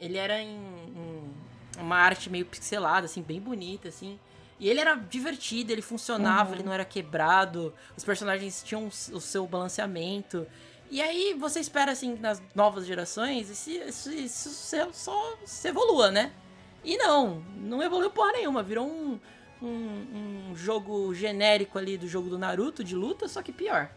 [0.00, 1.34] Ele era em, em
[1.80, 4.18] uma arte meio pixelada, assim, bem bonita, assim.
[4.60, 6.56] E ele era divertido, ele funcionava, Uhum.
[6.56, 10.46] ele não era quebrado, os personagens tinham o seu balanceamento.
[10.90, 16.32] E aí você espera, assim, nas novas gerações, esse, isso se- só se evolua, né?
[16.82, 19.20] E não, não evoluiu porra nenhuma, virou um,
[19.62, 23.90] um, um jogo genérico ali do jogo do Naruto de luta, só que pior.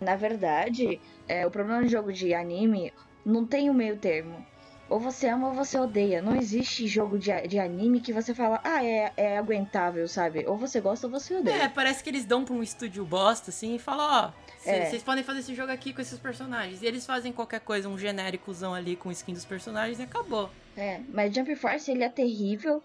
[0.00, 2.92] Na verdade, é, o problema do jogo de anime
[3.24, 4.44] não tem o meio termo.
[4.88, 6.20] Ou você ama ou você odeia.
[6.20, 10.44] Não existe jogo de, de anime que você fala, ah, é, é aguentável, sabe?
[10.48, 11.68] Ou você gosta ou você É, odeia.
[11.70, 14.86] parece que eles dão pra um estúdio bosta, assim, e falam, ó, É.
[14.86, 16.82] vocês podem fazer esse jogo aqui com esses personagens.
[16.82, 20.50] E eles fazem qualquer coisa, um genéricozão ali com skin dos personagens e acabou.
[20.76, 22.82] É, mas Jump Force, ele é terrível.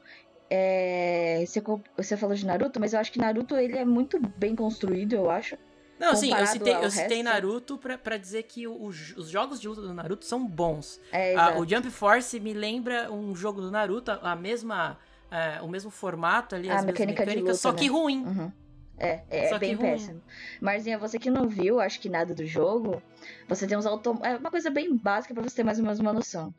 [0.50, 1.62] É, você,
[1.98, 5.30] você falou de Naruto, mas eu acho que Naruto, ele é muito bem construído, eu
[5.30, 5.58] acho.
[5.98, 7.24] Não, sim, eu citei, eu citei.
[7.24, 11.00] Naruto pra, pra dizer que o- os, os jogos de luta do Naruto são bons.
[11.12, 15.00] É, Ah, o Jump Force me lembra um jogo do Naruto, a mesma,
[15.32, 17.92] é, o mesmo formato ali, A as mesmas mecânica de mecânicas, luta, só que né?
[17.92, 18.24] ruim.
[18.26, 18.52] Uhum.
[18.98, 20.22] É, é que bem péssimo.
[20.62, 23.02] Marzinha, você que não viu, acho que nada do jogo,
[23.48, 24.34] você tem os automóveis.
[24.36, 26.54] É uma coisa bem básica pra você ter mais ou menos uma noção.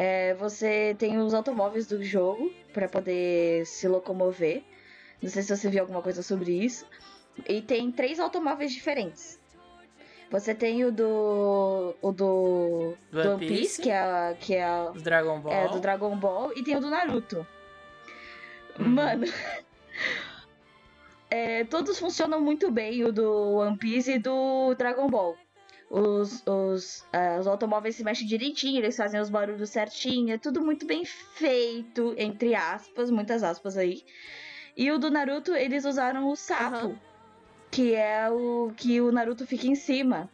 [0.00, 4.62] É, você tem os automóveis do jogo pra poder se locomover.
[5.20, 6.86] Não sei se você viu alguma coisa sobre isso.
[7.48, 9.40] E tem três automóveis diferentes.
[10.30, 11.96] Você tem o do.
[12.00, 12.94] o do.
[13.10, 13.82] Do do One Piece, Piece.
[13.82, 15.52] que é, que é Os Dragon Ball.
[15.52, 17.44] é, do Dragon Ball e tem o do Naruto.
[18.78, 18.88] Uhum.
[18.90, 19.26] Mano.
[21.28, 25.36] é, todos funcionam muito bem, o do One Piece e do Dragon Ball.
[25.90, 30.60] Os, os, ah, os automóveis se mexem direitinho, eles fazem os barulhos certinho, é tudo
[30.60, 34.04] muito bem feito, entre aspas, muitas aspas aí.
[34.76, 37.00] E o do Naruto, eles usaram o sapo, Aham.
[37.70, 40.28] que é o que o Naruto fica em cima.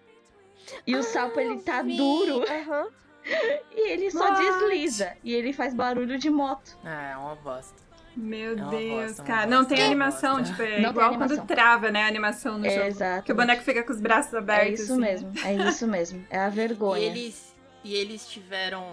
[0.87, 2.43] E o sapo, ele tá duro.
[2.43, 2.89] Aham.
[3.75, 4.39] E ele só What?
[4.39, 5.17] desliza.
[5.25, 6.77] E ele faz barulho de moto.
[6.85, 7.75] É, é uma bosta.
[8.17, 9.47] Meu É Deus, bosta, cara.
[9.47, 10.51] Não tem animação, bosta.
[10.53, 12.87] tipo, é Não igual quando trava, né, a animação no É, jogo.
[12.87, 13.25] exato.
[13.25, 14.81] Que o boneco fica com os braços É abertos.
[14.81, 15.01] isso assim.
[15.01, 16.25] mesmo, é isso mesmo.
[16.31, 17.03] É a E vergonha.
[17.05, 18.87] eles, e eles tiveram.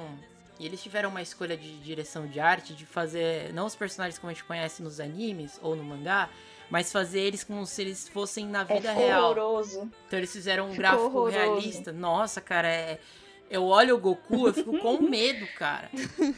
[0.59, 4.29] E eles tiveram uma escolha de direção de arte de fazer não os personagens como
[4.29, 6.29] a gente conhece nos animes ou no mangá,
[6.69, 9.23] mas fazer eles como se eles fossem na É vida real.
[9.23, 9.89] horroroso.
[10.07, 11.35] Então eles fizeram um Ficou gráfico horroroso.
[11.37, 11.91] realista.
[11.91, 12.99] Nossa, cara, é.
[13.51, 15.89] Eu olho o Goku, eu fico com medo, cara.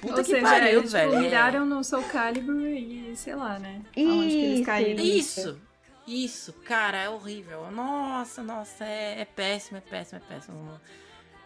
[0.02, 1.10] Puta Ou que seja, pariu, eles velho.
[1.12, 3.82] tipo, É- miraram no Soul Calibur e sei lá, né?
[3.96, 5.04] Aonde que eles Isso, caíram.
[5.06, 5.62] Isso!
[6.06, 7.72] Isso, cara, é horrível.
[7.72, 10.82] Nossa, nossa, é, é péssimo, é péssimo, é péssimo.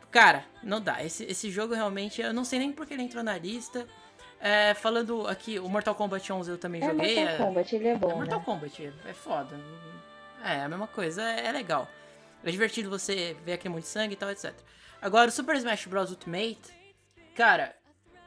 [0.09, 1.03] Cara, não dá.
[1.03, 3.86] Esse, esse jogo realmente, eu não sei nem porque ele entrou na lista.
[4.39, 7.15] É, falando aqui, o Mortal Kombat 11 eu também É joguei.
[7.18, 8.45] Mortal é- Kombat, ele é é bom, Mortal né?
[8.45, 9.59] Kombat, é foda.
[10.43, 11.88] É, a mesma coisa, é, é legal.
[12.43, 14.53] É divertido você ver aquele monte de sangue e tal, etc.
[15.02, 16.10] Agora, o Super Smash Bros.
[16.10, 16.74] Ultimate,
[17.36, 17.76] cara,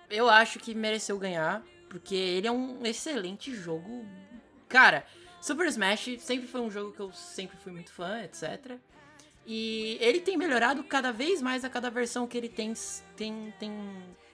[0.08, 4.04] eu acho que mereceu ganhar, porque ele é um excelente jogo.
[4.68, 5.04] Cara,
[5.40, 8.78] Super Smash sempre foi um jogo que eu sempre fui muito fã, etc.
[9.46, 12.72] E ele tem melhorado cada vez mais a cada versão que ele tem,
[13.16, 13.72] tem, tem,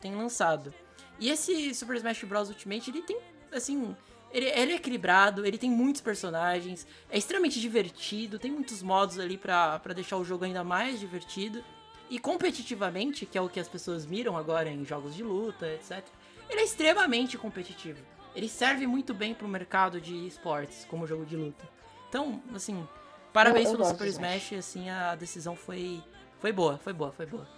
[0.01, 0.75] tem lançado.
[1.19, 2.49] E esse Super Smash Bros.
[2.49, 3.19] Ultimate, ele tem,
[3.53, 3.97] assim,
[4.31, 9.39] ele, ele, é equilibrado, ele tem muitos personagens, é extremamente divertido, tem muitos modos ali
[9.39, 11.65] para deixar o jogo ainda mais divertido.
[12.09, 16.05] E competitivamente, que é o que as pessoas miram agora em jogos de luta, etc.,
[16.49, 18.01] ele é extremamente competitivo.
[18.35, 21.69] Ele serve muito bem pro mercado de esportes, como jogo de luta.
[22.09, 22.87] Então, assim,
[23.33, 26.03] parabéns pelo Super Smash, assim, a decisão foi,
[26.39, 27.49] foi boa, foi boa, foi boa.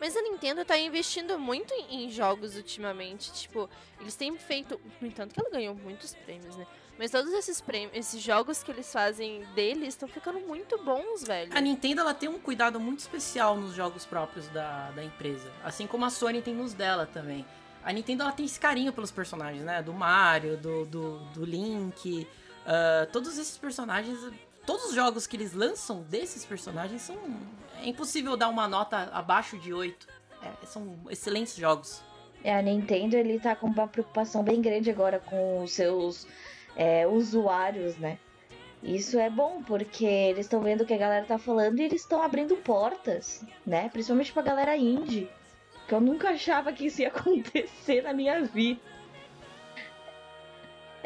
[0.00, 3.32] Mas a Nintendo tá investindo muito em jogos ultimamente.
[3.32, 3.68] Tipo,
[4.00, 4.80] eles têm feito.
[5.00, 6.66] No entanto, que ela ganhou muitos prêmios, né?
[6.98, 11.56] Mas todos esses prêmios, esses jogos que eles fazem deles estão ficando muito bons, velho.
[11.56, 15.48] A Nintendo ela tem um cuidado muito especial nos jogos próprios da, da empresa.
[15.62, 17.46] Assim como a Sony tem nos dela também.
[17.84, 19.80] A Nintendo ela tem esse carinho pelos personagens, né?
[19.80, 22.26] Do Mario, do, do, do Link.
[22.66, 24.18] Uh, todos esses personagens.
[24.66, 27.16] Todos os jogos que eles lançam desses personagens são.
[27.80, 30.06] É impossível dar uma nota abaixo de 8.
[30.42, 32.02] É, são excelentes jogos.
[32.42, 36.26] É, a Nintendo ele tá com uma preocupação bem grande agora com os seus
[36.78, 38.18] é, usuários, né?
[38.82, 42.00] Isso é bom, porque eles estão vendo o que a galera tá falando e eles
[42.00, 43.88] estão abrindo portas, né?
[43.88, 45.28] Principalmente pra galera indie.
[45.88, 48.80] Que eu nunca achava que isso ia acontecer na minha vida.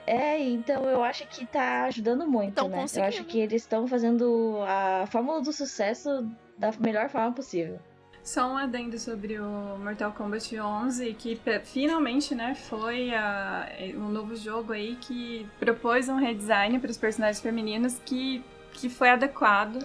[0.06, 2.84] É, então eu acho que tá ajudando muito, tão né?
[2.96, 7.78] Eu acho que eles estão fazendo a fórmula do sucesso da melhor forma possível.
[8.24, 14.36] Só um adendo sobre o Mortal Kombat 11, que finalmente, né, foi a, um novo
[14.36, 19.84] jogo aí que propôs um redesign para os personagens femininos que, que foi adequado,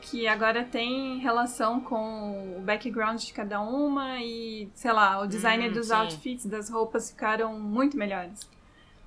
[0.00, 5.68] que agora tem relação com o background de cada uma e, sei lá, o design
[5.68, 5.94] hum, dos sim.
[5.94, 8.55] outfits, das roupas ficaram muito melhores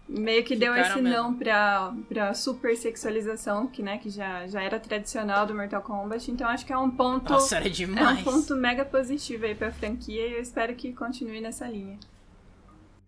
[0.10, 1.10] meio que deu esse mesmo.
[1.10, 6.32] não pra, pra super sexualização, que, né, que já, já era tradicional do Mortal Kombat.
[6.32, 7.32] Então acho que é um ponto.
[7.32, 8.18] Nossa, era demais.
[8.18, 12.00] É um ponto mega positivo aí pra franquia e eu espero que continue nessa linha.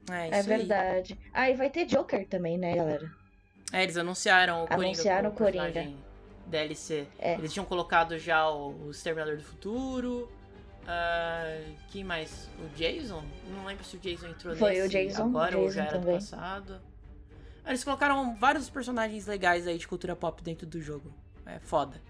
[0.10, 1.18] É, é verdade.
[1.34, 3.12] Ah, e vai ter Joker também, né, galera?
[3.72, 4.86] É, eles anunciaram o Coringa.
[4.86, 5.88] Anunciaram o Coringa.
[6.46, 7.08] DLC.
[7.18, 7.36] É.
[7.36, 10.30] Eles tinham colocado já o, o Exterminador do Futuro.
[10.82, 12.50] Uh, quem mais?
[12.60, 13.24] O Jason?
[13.56, 16.00] Não lembro se o Jason entrou Foi nesse o Jason, agora Jason ou já era
[16.00, 16.16] também.
[16.16, 16.82] passado.
[17.66, 21.14] Eles colocaram vários personagens legais aí de cultura pop dentro do jogo.
[21.46, 22.02] É foda.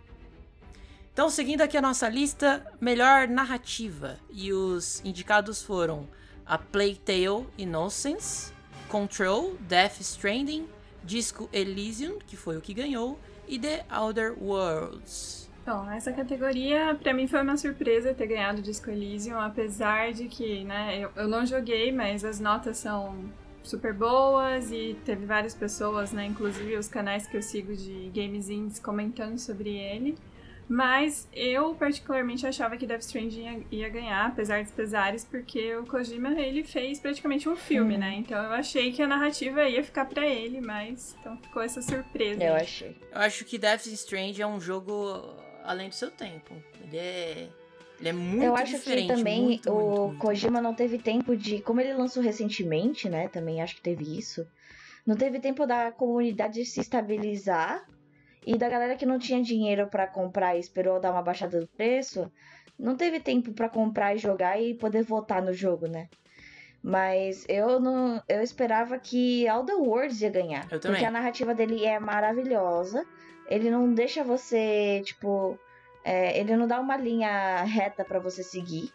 [1.13, 4.17] Então, seguindo aqui a nossa lista, melhor narrativa.
[4.29, 6.07] E os indicados foram
[6.45, 8.53] A Plague Tale Innocence,
[8.87, 10.67] Control, Death Stranding,
[11.03, 15.49] Disco Elysium, que foi o que ganhou, e The Outer Worlds.
[15.65, 20.63] Bom, essa categoria para mim foi uma surpresa ter ganhado Disco Elysium, apesar de que,
[20.63, 23.31] né, eu, eu não joguei, mas as notas são
[23.63, 28.49] super boas e teve várias pessoas, né, inclusive os canais que eu sigo de games
[28.49, 30.17] indies comentando sobre ele.
[30.67, 35.85] Mas eu particularmente achava que Death Stranding ia, ia, ganhar, apesar dos pesares, porque o
[35.85, 37.99] Kojima ele fez praticamente um filme, hum.
[37.99, 38.15] né?
[38.15, 42.41] Então eu achei que a narrativa ia ficar para ele, mas então ficou essa surpresa.
[42.41, 42.95] Eu achei.
[43.11, 45.35] Eu acho que Death Stranding é um jogo
[45.65, 46.55] além do seu tempo.
[46.81, 47.49] Ele é
[48.01, 50.19] ele é muito Eu acho diferente, que também muito, o muito, muito.
[50.19, 51.61] Kojima não teve tempo de.
[51.61, 53.27] Como ele lançou recentemente, né?
[53.27, 54.45] Também acho que teve isso.
[55.05, 57.85] Não teve tempo da comunidade se estabilizar
[58.45, 61.67] e da galera que não tinha dinheiro para comprar e esperou dar uma baixada do
[61.67, 62.31] preço,
[62.77, 66.09] não teve tempo para comprar e jogar e poder votar no jogo, né?
[66.83, 71.53] Mas eu não, eu esperava que All the Worlds ia ganhar, eu porque a narrativa
[71.53, 73.05] dele é maravilhosa.
[73.47, 75.59] Ele não deixa você, tipo,
[76.03, 78.91] é, ele não dá uma linha reta para você seguir.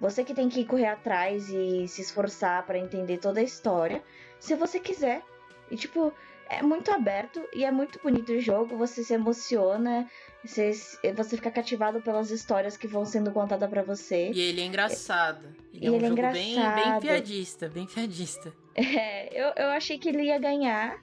[0.00, 4.02] Você que tem que correr atrás e se esforçar para entender toda a história,
[4.38, 5.22] se você quiser.
[5.70, 6.12] E tipo,
[6.48, 10.08] é muito aberto e é muito bonito o jogo, você se emociona,
[10.44, 10.72] você,
[11.14, 14.30] você fica cativado pelas histórias que vão sendo contadas para você.
[14.32, 15.54] E ele é engraçado.
[15.72, 18.52] Ele é um ele é jogo bem, bem piadista, bem piadista.
[18.76, 21.00] É, eu, eu achei que ele ia ganhar,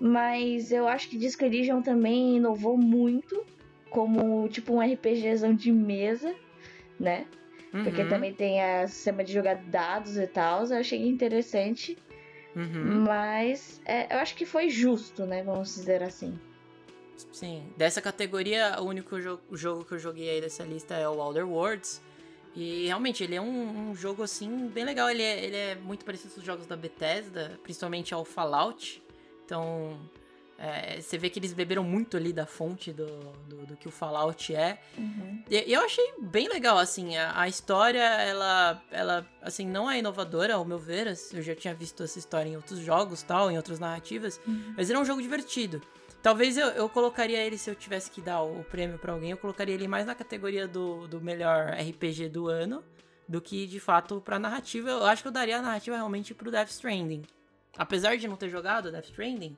[0.00, 3.44] mas eu acho que Disco Elysium também inovou muito
[3.90, 6.34] como tipo um RPGzão de mesa,
[6.98, 7.26] né?
[7.72, 7.84] Uhum.
[7.84, 10.64] Porque também tem a sistema de jogar dados e tal.
[10.64, 11.98] Eu achei interessante.
[12.54, 13.04] Uhum.
[13.06, 15.42] Mas é, eu acho que foi justo, né?
[15.42, 16.38] Vamos dizer assim.
[17.32, 17.64] Sim.
[17.76, 21.48] Dessa categoria, o único jogo, jogo que eu joguei aí dessa lista é o Outer
[21.48, 22.00] Worlds.
[22.56, 25.08] E realmente, ele é um, um, jogo assim bem legal.
[25.08, 29.00] Ele é, ele é muito parecido com os jogos da Bethesda, principalmente ao Fallout.
[29.44, 30.00] Então,
[30.62, 33.06] É, você vê que eles beberam muito ali da fonte do,
[33.48, 34.78] do, do que o Fallout é.
[34.98, 35.42] Uhum.
[35.48, 40.56] E, eu achei bem legal, assim, a, a história, ela, ela, assim, não é inovadora,
[40.56, 41.08] ao meu ver.
[41.08, 44.38] assim, Eu já tinha visto essa história em outros jogos, tal, em outras narrativas.
[44.76, 45.80] Mas ele é um jogo divertido.
[46.22, 49.30] Talvez eu, eu colocaria ele, se eu tivesse que dar o, o prêmio pra alguém,
[49.30, 52.84] eu colocaria ele mais na categoria do, do melhor RPG do ano
[53.26, 54.90] do que, de fato, pra narrativa.
[54.90, 57.22] Eu acho que eu daria a narrativa realmente pro Death Stranding.
[57.78, 59.56] Apesar de não ter jogado Death Stranding,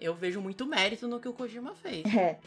[0.00, 2.02] eu vejo muito mérito no que o Kojima fez.
[2.14, 2.38] É.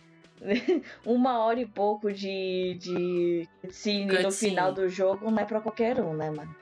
[1.06, 5.99] Uma hora e pouco de, de cutscene no final do jogo não é pra qualquer
[6.01, 6.54] um, né, mano?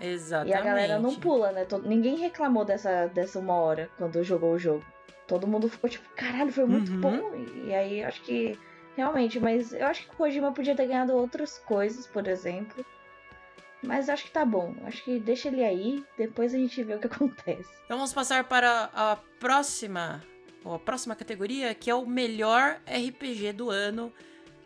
[0.00, 0.54] Exatamente.
[0.54, 1.64] E a galera não pula, né?
[1.64, 4.84] Todo- Ninguém reclamou dessa, dessa uma hora quando jogou o jogo.
[5.26, 7.00] Todo mundo ficou tipo, caralho, foi muito Uhum.
[7.00, 7.34] bom.
[7.66, 8.58] E aí acho que.
[8.96, 12.84] Realmente, mas eu acho que o Kojima podia ter ganhado outras coisas, por exemplo.
[13.82, 14.74] Mas acho que tá bom.
[14.84, 17.68] Acho que deixa ele aí, depois a gente vê o que acontece.
[17.84, 20.22] Então vamos passar para a próxima,
[20.64, 24.12] ou a próxima categoria, que é o melhor RPG do ano,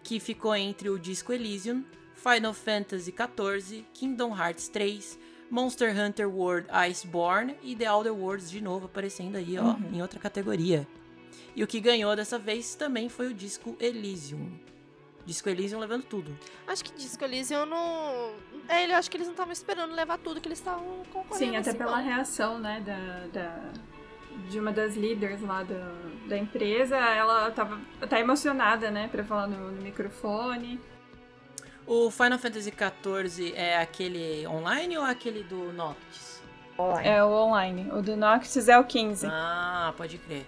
[0.02, 1.84] que ficou entre o Disco Elysium,
[2.14, 5.18] Final Fantasy XIV, Kingdom Hearts 3,
[5.50, 9.90] Monster Hunter World Iceborne e The Outer Worlds de novo aparecendo aí, ó, Uhum.
[9.94, 10.86] em outra categoria.
[11.56, 14.50] E o que ganhou dessa vez também foi o Disco Elysium.
[15.31, 16.37] Disco Elysium levando tudo.
[16.66, 18.33] Acho que Disco Elysium não.
[18.68, 21.37] É, eu acho que eles não estavam esperando levar tudo que eles estavam concorrendo.
[21.53, 22.05] Sim, até assim, pela não.
[22.05, 23.70] reação, né, da, da-
[24.49, 27.78] de uma das líderes lá do- da empresa, ela tava
[28.09, 30.81] tá emocionada, né, pra falar no, no microfone.
[31.87, 36.43] O Final Fantasy XIV é aquele online ou aquele do Noctis?
[36.78, 37.09] Online.
[37.09, 37.91] É o online.
[37.93, 39.26] O do Noctis é o 15.
[39.31, 40.45] Ah, pode crer.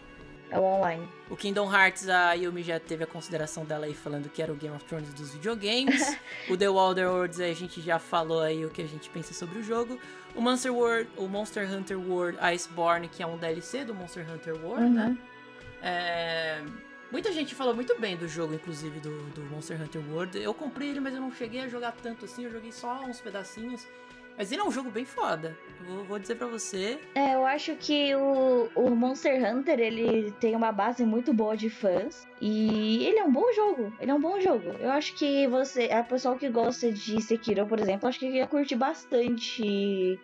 [0.53, 1.09] É o online.
[1.31, 4.55] O Kingdom Hearts, a Yumi já teve a consideração dela aí falando que era o
[4.55, 6.17] Game of Thrones dos videogames.
[6.51, 9.59] o The Wilder Worlds a gente já falou aí o que a gente pensa sobre
[9.59, 9.99] o jogo.
[10.35, 14.55] O Monster World, o Monster Hunter World Iceborne, que é um DLC do Monster Hunter
[14.63, 15.07] World, né?
[15.07, 15.19] Uhum.
[15.83, 16.63] É,
[17.13, 20.39] Muita gente falou muito bem do jogo, inclusive, do, do Monster Hunter World.
[20.39, 23.21] Eu comprei ele, mas eu não cheguei a jogar tanto assim, eu joguei só uns
[23.21, 23.87] pedacinhos.
[24.37, 25.57] Mas ele é um jogo bem foda.
[25.87, 26.99] Vou, vou dizer pra você.
[27.15, 31.69] É, eu acho que o, o Monster Hunter, ele tem uma base muito boa de
[31.69, 32.27] fãs.
[32.41, 33.93] E ele é um bom jogo.
[34.01, 34.71] Ele é um bom jogo.
[34.81, 35.85] Eu acho que você.
[35.91, 40.19] A pessoa que gosta de Sekiro, por exemplo, acho que ia curtir bastante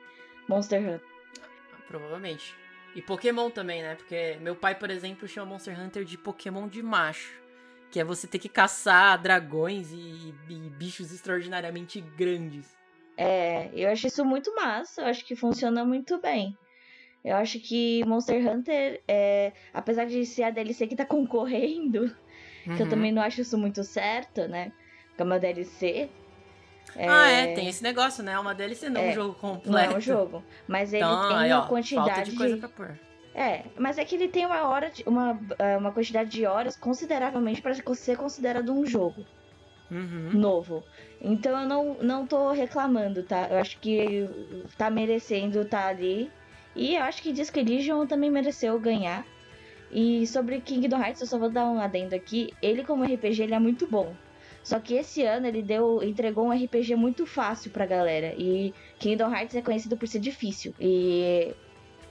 [0.49, 1.01] Monster Hunter.
[1.87, 2.55] Provavelmente.
[2.95, 3.95] E Pokémon também, né?
[3.95, 7.33] Porque meu pai, por exemplo, chama Monster Hunter de Pokémon de macho.
[7.91, 12.78] Que é você ter que caçar dragões e, e bichos extraordinariamente grandes.
[13.19, 15.03] É, eu acho isso muito massa.
[15.03, 16.55] Eu acho que funciona muito bem.
[17.25, 22.07] Eu acho que Monster Hunter, é, apesar de ser a DLC que tá concorrendo,
[22.64, 22.89] que eu Uhum.
[22.89, 24.71] também não acho isso muito certo, né?
[25.16, 26.09] Que é uma DLC.
[26.97, 28.33] Ah, é, tem esse negócio, né?
[28.33, 29.71] É uma DLC, não É, um jogo completo.
[29.71, 30.45] Não é um jogo.
[30.69, 32.99] Mas ele Então, tem aí, uma ó, quantidade falta de coisa pra pôr.
[33.35, 36.77] É, mas é que ele tem uma hora, de- uma, é, uma quantidade de horas
[36.77, 39.25] consideravelmente para ser considerado um jogo
[39.91, 40.30] Uhum.
[40.34, 40.84] novo.
[41.20, 43.49] Então eu não, não tô reclamando, tá?
[43.51, 44.28] Eu acho que
[44.76, 46.30] tá merecendo tá ali.
[46.76, 49.26] E eu acho que Disco Elysium também mereceu ganhar.
[49.91, 52.53] E sobre Kingdom Hearts, eu só vou dar um adendo aqui.
[52.62, 54.14] Ele como RPG, ele é muito bom.
[54.62, 58.34] Só que esse ano ele deu, entregou um RPG muito fácil pra galera.
[58.36, 60.74] E Kingdom Hearts é conhecido por ser difícil.
[60.78, 61.55] E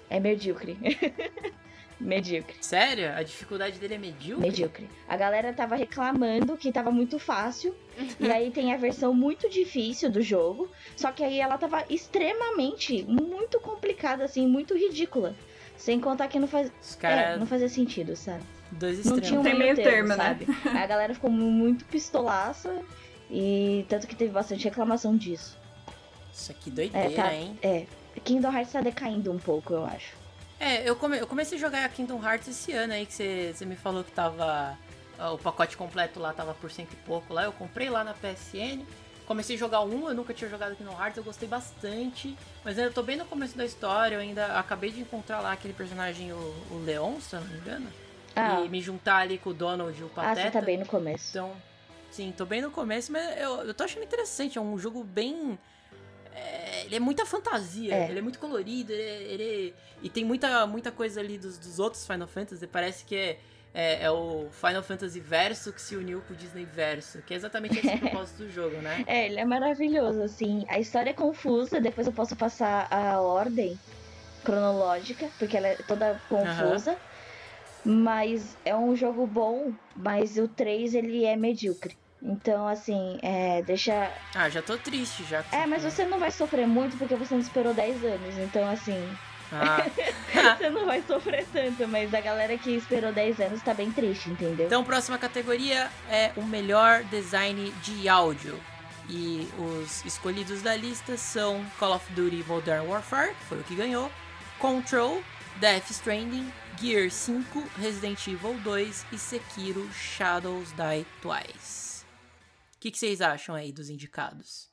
[0.09, 0.77] é medíocre.
[1.99, 2.55] medíocre.
[2.61, 3.11] Sério?
[3.15, 4.47] A dificuldade dele é medíocre?
[4.47, 4.89] Medíocre.
[5.07, 7.75] A galera tava reclamando que tava muito fácil.
[8.19, 10.69] e aí tem a versão muito difícil do jogo.
[10.95, 15.35] Só que aí ela tava extremamente, muito complicada, assim, muito ridícula.
[15.75, 16.71] Sem contar que não, faz...
[16.81, 18.41] Os é, caras, não fazia sentido, sabe?
[18.71, 19.27] dois Não extremos.
[19.27, 20.15] tinha um Tem meio, meio termo, termo, né?
[20.15, 20.47] sabe?
[20.77, 22.81] Aí a galera ficou muito pistolaça.
[23.29, 25.57] E tanto que teve bastante reclamação disso.
[26.33, 27.33] Isso aqui doideira, É, tá.
[27.33, 27.57] hein?
[27.61, 27.85] É.
[28.23, 30.16] Kingdom Hearts tá decaindo um pouco, eu acho.
[30.59, 33.75] É, eu, come- eu comecei a jogar Kingdom Hearts esse ano aí, que você me
[33.75, 34.77] falou que tava.
[35.19, 37.43] ah, O pacote completo lá tava por cento e pouco lá.
[37.43, 38.83] Eu comprei lá na PSN.
[39.27, 42.35] Comecei a jogar um, eu nunca tinha jogado Kingdom Hearts, eu gostei bastante.
[42.63, 45.73] Mas ainda tô bem no começo da história, eu ainda acabei de encontrar lá aquele
[45.73, 46.37] personagem, o,
[46.71, 47.87] o Leon, se eu não me engano.
[48.35, 50.41] Ah, E me juntar ali com o Donald e o ah Pateta.
[50.43, 51.27] você tá bem no começo.
[51.29, 51.51] Então,
[52.09, 54.57] sim, tô bem no começo, mas eu, eu tô achando interessante.
[54.57, 55.59] É um jogo bem.
[56.37, 58.09] É, ele é muita fantasia, É.
[58.09, 61.79] ele é muito colorido, ele, é- ele- e tem muita, muita coisa ali dos, dos
[61.79, 62.65] outros Final Fantasy.
[62.67, 63.39] Parece que é,
[63.73, 67.37] é, é o Final Fantasy Verso que se uniu com o Disney Verso, que é
[67.37, 69.03] exatamente esse o propósito do jogo, né?
[69.07, 70.65] É, ele é maravilhoso, assim.
[70.69, 73.77] A história é confusa, depois eu posso passar a ordem
[74.43, 76.97] cronológica, porque ela é toda confusa.
[77.83, 81.95] Mas é um jogo bom, mas o 3 ele é medíocre.
[82.27, 84.11] Então, assim, é, deixa.
[84.35, 85.43] Ah, já tô triste já.
[85.51, 88.37] É, mas você não vai sofrer muito porque você não esperou 10 anos.
[88.37, 89.17] Então, assim,
[89.51, 89.77] Ah.
[90.57, 94.29] Você não vai sofrer tanto, mas a galera que esperou 10 anos tá bem triste,
[94.29, 94.65] entendeu?
[94.65, 98.59] Então, próxima categoria é o melhor design de áudio.
[99.09, 103.73] E os escolhidos da lista são Call of Duty Modern Warfare, que foi o que
[103.73, 104.11] ganhou,
[104.59, 105.23] Control,
[105.61, 111.86] Death Stranding, Gear 5, Resident Evil 2 e Sekiro Shadows Die Twice.
[112.77, 114.69] O que, que vocês acham aí dos indicados?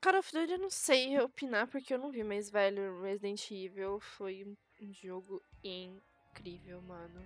[0.00, 4.00] Call of Duty eu não sei opinar porque eu não vi, mas, velho, Resident Evil
[4.00, 4.46] foi
[4.80, 7.22] um jogo incrível, mano.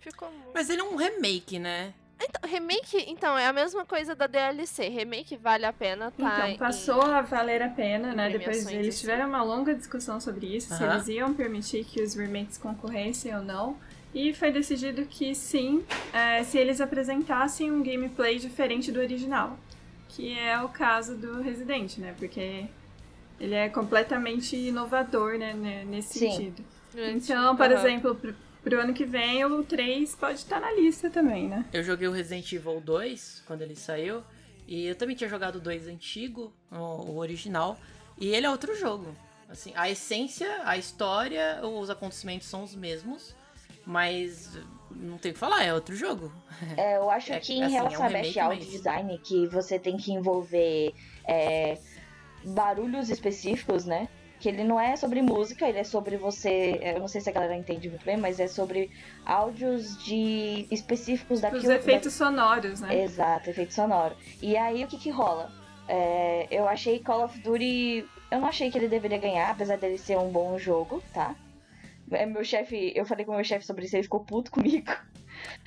[0.00, 0.52] Ficou muito.
[0.54, 1.92] Mas ele é um remake, né?
[2.20, 4.88] Então, remake, então, é a mesma coisa da DLC.
[4.88, 6.48] Remake vale a pena, tá?
[6.50, 8.30] Então, passou em- a valer a pena, né?
[8.30, 12.56] Depois eles tiveram uma longa discussão sobre isso, se eles iam permitir que os remakes
[12.58, 13.78] concorressem ou não.
[14.14, 19.58] E foi decidido que sim, é, se eles apresentassem um gameplay diferente do original.
[20.08, 22.14] Que é o caso do Resident, né?
[22.18, 22.64] Porque
[23.38, 25.52] ele é completamente inovador, né?
[25.54, 26.30] ne- Nesse Sim.
[26.32, 26.64] sentido.
[26.96, 27.74] Então, por aham.
[27.74, 28.34] exemplo, pro,
[28.64, 31.64] pro ano que vem, o 3 pode estar na lista também, né?
[31.72, 34.22] Eu joguei o Resident Evil 2 quando ele saiu.
[34.66, 36.74] E eu também tinha jogado o 2 antigo, o,
[37.12, 37.78] o original.
[38.18, 39.14] E ele é outro jogo.
[39.48, 43.34] Assim, a essência, a história, os acontecimentos são os mesmos.
[43.90, 44.58] Mas
[44.90, 46.30] não tem o que falar, é outro jogo.
[46.76, 49.18] É, eu acho É, que em assim, é um relação a Best Audio mas- Design,
[49.24, 50.92] que você tem que envolver
[51.26, 51.78] é,
[52.44, 54.08] barulhos específicos, né?
[54.40, 56.78] Que ele não é sobre música, ele é sobre você.
[56.82, 58.90] Eu não sei se a galera entende muito bem, mas é sobre
[59.26, 61.72] áudios de específicos Os daquilo.
[61.72, 63.02] efeitos sonoros, né?
[63.02, 64.14] Exato, efeito sonoro.
[64.42, 65.50] E aí o que que rola?
[65.88, 68.06] É, eu achei Call of Duty.
[68.30, 71.34] Eu não achei que ele deveria ganhar, apesar dele ser um bom jogo, tá?
[72.10, 74.90] É, Meu chefe, eu falei com o meu chefe sobre isso, ele ficou puto comigo.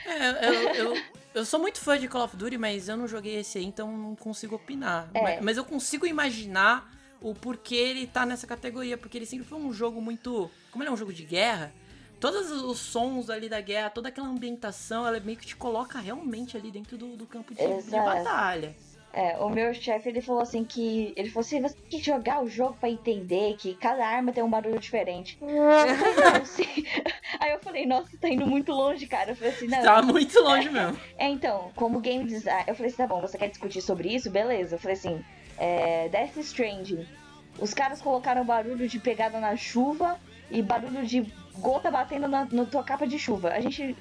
[0.06, 1.02] É, eu, eu,
[1.34, 3.96] eu sou muito fã de Call of Duty, mas eu não joguei esse aí, então
[3.96, 5.10] não consigo opinar.
[5.14, 5.22] É.
[5.22, 9.60] Mas, mas eu consigo imaginar o porquê ele tá nessa categoria, porque ele sempre foi
[9.60, 10.50] um jogo muito.
[10.72, 11.72] Como ele é um jogo de guerra,
[12.20, 16.58] todos os sons ali da guerra, toda aquela ambientação, ela meio que te coloca realmente
[16.58, 18.76] ali dentro do, do campo de, de batalha.
[19.14, 21.14] É, o meu chefe, ele falou assim que.
[21.18, 24.41] Ele falou assim, você tem que jogar o jogo pra entender que cada arma tem
[24.41, 25.38] um barulho diferente.
[27.39, 29.32] Aí eu falei, nossa, tá indo muito longe, cara.
[29.32, 29.82] Eu falei assim, não.
[29.82, 30.97] Tava muito longe mesmo.
[31.18, 32.64] É, então, como game design.
[32.68, 34.30] Eu falei assim, tá bom, você quer discutir sobre isso?
[34.30, 34.76] Beleza.
[34.76, 35.22] Eu falei assim,
[35.57, 37.05] é, Death Stranding.
[37.59, 40.18] Os caras colocaram barulho de pegada na chuva
[40.49, 41.22] e barulho de
[41.59, 43.49] gota batendo na, na tua capa de chuva.
[43.49, 43.95] A gente.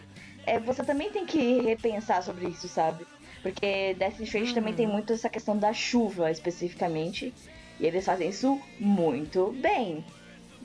[0.47, 3.05] é, você também tem que repensar sobre isso, sabe?
[3.43, 7.33] Porque Death Stranding também tem muito essa questão da chuva, especificamente.
[7.79, 10.05] E eles fazem isso muito bem.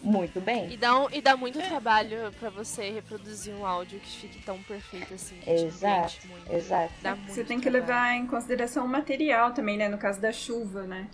[0.03, 0.71] Muito bem.
[0.71, 4.61] E dá, um- e dá muito trabalho pra você reproduzir um áudio que fique tão
[4.63, 5.35] perfeito assim.
[5.47, 6.53] Exato, muito.
[6.53, 6.93] Exato.
[7.01, 7.87] Dá muito Você tem que trabalho.
[7.87, 9.87] levar em consideração o material também, né?
[9.89, 11.07] No caso da chuva, né?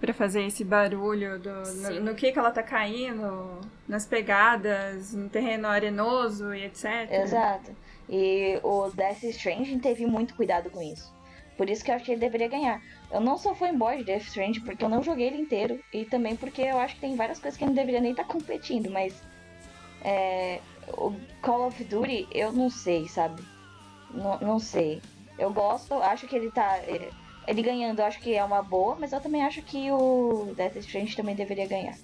[0.00, 5.28] Pra fazer esse barulho do, no, no que que ela tá caindo, nas pegadas, no
[5.28, 7.10] terreno arenoso e etc.
[7.10, 7.72] Exato.
[8.10, 11.12] E o Death Stranding teve muito cuidado com isso.
[11.56, 12.82] Por isso que eu acho que ele deveria ganhar.
[13.10, 15.78] Eu não sou fanboy de Death Stranding porque eu não joguei ele inteiro.
[15.92, 18.24] E também porque eu acho que tem várias coisas que ele não deveria nem estar
[18.24, 18.90] competindo.
[18.90, 19.22] Mas
[20.02, 23.42] é, o Call of Duty, eu não sei, sabe?
[24.10, 25.00] Não, não sei.
[25.38, 26.80] Eu gosto, acho que ele tá.
[27.46, 30.76] Ele ganhando, eu acho que é uma boa, mas eu também acho que o Death
[30.76, 31.96] Stranding também deveria ganhar.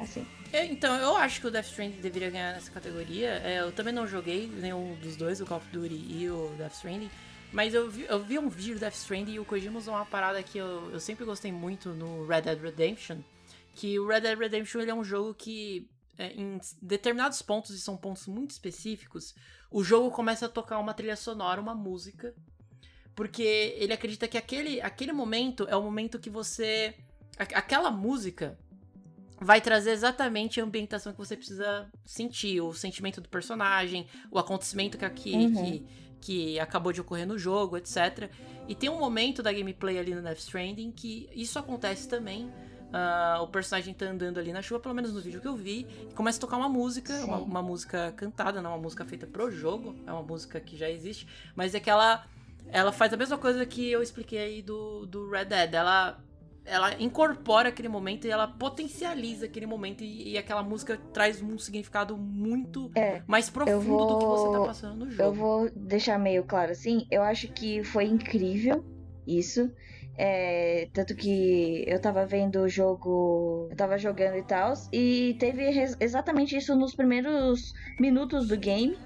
[0.00, 0.26] Assim.
[0.52, 3.40] É, Então, eu acho que o Death Stranding deveria ganhar nessa categoria.
[3.44, 6.74] É, eu também não joguei nenhum dos dois, o Call of Duty e o Death
[6.74, 7.10] Stranding.
[7.52, 10.06] Mas eu vi, eu vi um vídeo do Death Stranding e o Kojima usou uma
[10.06, 13.18] parada que eu, eu sempre gostei muito no Red Dead Redemption.
[13.74, 15.88] Que o Red Dead Redemption ele é um jogo que,
[16.18, 19.34] é, em determinados pontos, e são pontos muito específicos,
[19.70, 22.34] o jogo começa a tocar uma trilha sonora, uma música.
[23.14, 26.94] Porque ele acredita que aquele, aquele momento é o momento que você.
[27.36, 28.58] aquela música
[29.40, 34.98] vai trazer exatamente a ambientação que você precisa sentir, o sentimento do personagem, o acontecimento
[34.98, 35.54] que, aqui, Uhum.
[35.64, 35.86] que,
[36.20, 38.30] que acabou de ocorrer no jogo, etc.
[38.66, 42.50] E tem um momento da gameplay ali no Death Stranding que isso acontece também.
[42.92, 45.86] Ah, o personagem tá andando ali na chuva, pelo menos no vídeo que eu vi,
[46.10, 49.50] e começa a tocar uma música, uma, uma música cantada, não uma música feita pro
[49.50, 52.26] jogo, é uma música que já existe, mas é que ela,
[52.68, 55.74] ela faz a mesma coisa que eu expliquei aí do, do Red Dead.
[55.74, 56.18] Ela
[56.68, 61.58] ela incorpora aquele momento e ela potencializa aquele momento e, e aquela música traz um
[61.58, 65.34] significado muito É, mais profundo do que você tá vou- passando no Eu jogo.
[65.34, 68.84] vou deixar meio claro assim, eu acho que foi incrível
[69.26, 69.70] isso.
[70.20, 75.62] É, tanto que eu tava vendo o jogo, eu tava jogando e tal, e teve
[76.00, 78.96] exatamente isso nos primeiros minutos do game.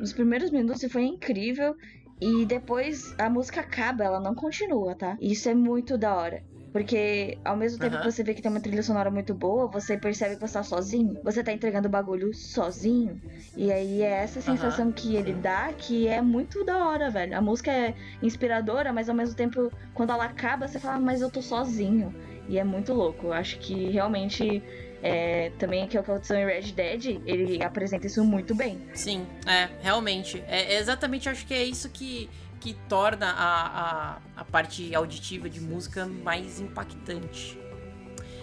[0.00, 1.74] Nos primeiros minutos e foi incrível.
[2.20, 5.16] E depois a música acaba, ela não continua, tá?
[5.20, 6.42] Isso é muito da hora.
[6.74, 9.96] Porque ao mesmo tempo que você vê que tem uma trilha sonora muito boa, você
[9.96, 11.16] percebe que você tá sozinho.
[11.22, 13.22] Você tá entregando o bagulho sozinho.
[13.56, 17.38] E aí é essa sensação que ele dá que é muito da hora, velho.
[17.38, 21.30] A música é inspiradora, mas ao mesmo tempo, quando ela acaba, você fala, mas eu
[21.30, 22.12] tô sozinho.
[22.48, 23.26] E é muito louco.
[23.26, 24.60] Eu acho que realmente.
[25.06, 28.80] É, também que é o que aconteceu em Red Dead, ele apresenta isso muito bem.
[28.94, 30.42] Sim, é, realmente.
[30.48, 32.30] É exatamente, acho que é isso que,
[32.64, 37.58] que torna a, a, a parte auditiva de música mais impactante.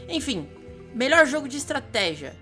[0.07, 0.47] Enfim,
[0.93, 2.35] melhor jogo de estratégia.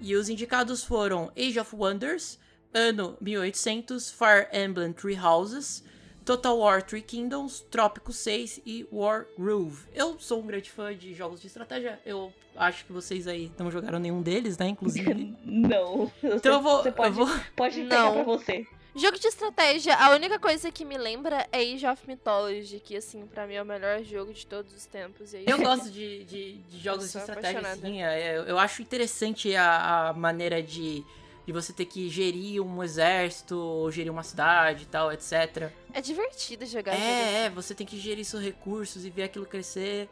[0.00, 2.38] E os indicados foram Age of Wonders,
[2.72, 5.84] Ano 1800, Fire Emblem Three Houses,
[6.24, 9.84] Total War Three Kingdoms, Trópico 6 e War Groove.
[9.94, 12.00] Eu sou um grande fã de jogos de estratégia.
[12.06, 14.68] Eu acho que vocês aí não jogaram nenhum deles, né?
[14.68, 15.36] Inclusive.
[15.44, 16.10] Não.
[16.22, 16.82] Então eu vou.
[16.82, 17.40] Você pode, Eu vou...
[17.54, 18.14] pode pegar Não.
[18.14, 18.66] pra você.
[18.96, 23.26] Jogo de estratégia, a única coisa que me lembra é Age of Mythology, que assim,
[23.26, 25.34] pra mim é o melhor jogo de todos os tempos.
[25.34, 28.02] Aí, Eu gosto de, de, de jogos de estratégia, assim.
[28.02, 31.04] é, Eu acho interessante a, a maneira de,
[31.46, 35.70] de você ter que gerir um exército, ou gerir uma cidade e tal, etc.
[35.92, 40.08] É divertido jogar É, é, você tem que gerir seus recursos e ver aquilo crescer.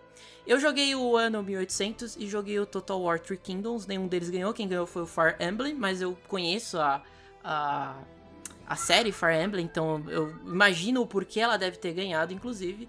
[0.46, 3.86] Eu joguei o ano 1800 e joguei o Total War Three Kingdoms.
[3.86, 4.52] Nenhum deles ganhou.
[4.52, 7.02] Quem ganhou foi o Fire Emblem, mas eu conheço a,
[7.42, 7.96] a,
[8.66, 12.88] a série Fire Emblem, então eu imagino o porquê ela deve ter ganhado, inclusive.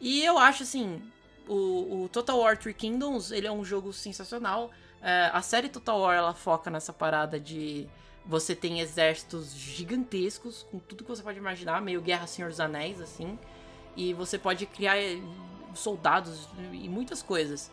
[0.00, 1.02] E eu acho assim,
[1.48, 4.70] o, o Total War Three Kingdoms, ele é um jogo sensacional.
[5.00, 7.88] É, a série Total War, ela foca nessa parada de
[8.26, 13.00] você tem exércitos gigantescos, com tudo que você pode imaginar, meio Guerra Senhor dos Anéis,
[13.00, 13.38] assim.
[13.96, 15.20] E você pode criar eh,
[15.74, 17.70] soldados e muitas coisas.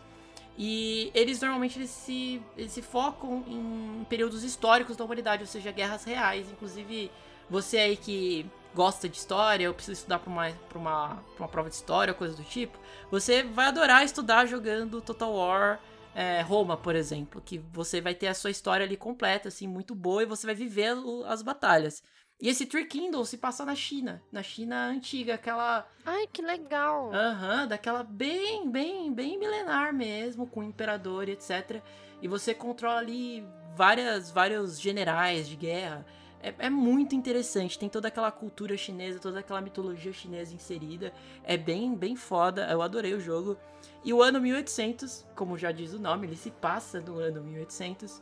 [0.58, 5.72] E eles normalmente eles se, eles se focam em períodos históricos da humanidade, ou seja,
[5.72, 6.52] guerras reais.
[6.52, 7.10] Inclusive,
[7.52, 11.48] você aí que gosta de história, ou precisa estudar para uma, pra uma, pra uma
[11.50, 12.80] prova de história, coisa do tipo,
[13.12, 15.80] você vai adorar estudar jogando Total War
[16.16, 19.94] é, Roma, por exemplo, que você vai ter a sua história ali completa, assim, muito
[19.94, 20.96] boa, e você vai viver
[21.28, 22.02] as batalhas.
[22.42, 27.14] E esse Three Kingdoms se passa na China, na China antiga, aquela Ai, que legal.
[27.14, 31.84] Aham, daquela bem, bem, bem milenar mesmo, com o imperador e etc.
[32.20, 33.46] E você controla ali
[33.76, 36.06] várias, vários generais de guerra.
[36.44, 41.14] É, é muito interessante, tem toda aquela cultura chinesa, toda aquela mitologia chinesa inserida.
[41.44, 43.58] É bem, bem foda, eu adorei o jogo.
[44.04, 48.22] E o ano 1800, como já diz o nome, ele se passa no ano 1800,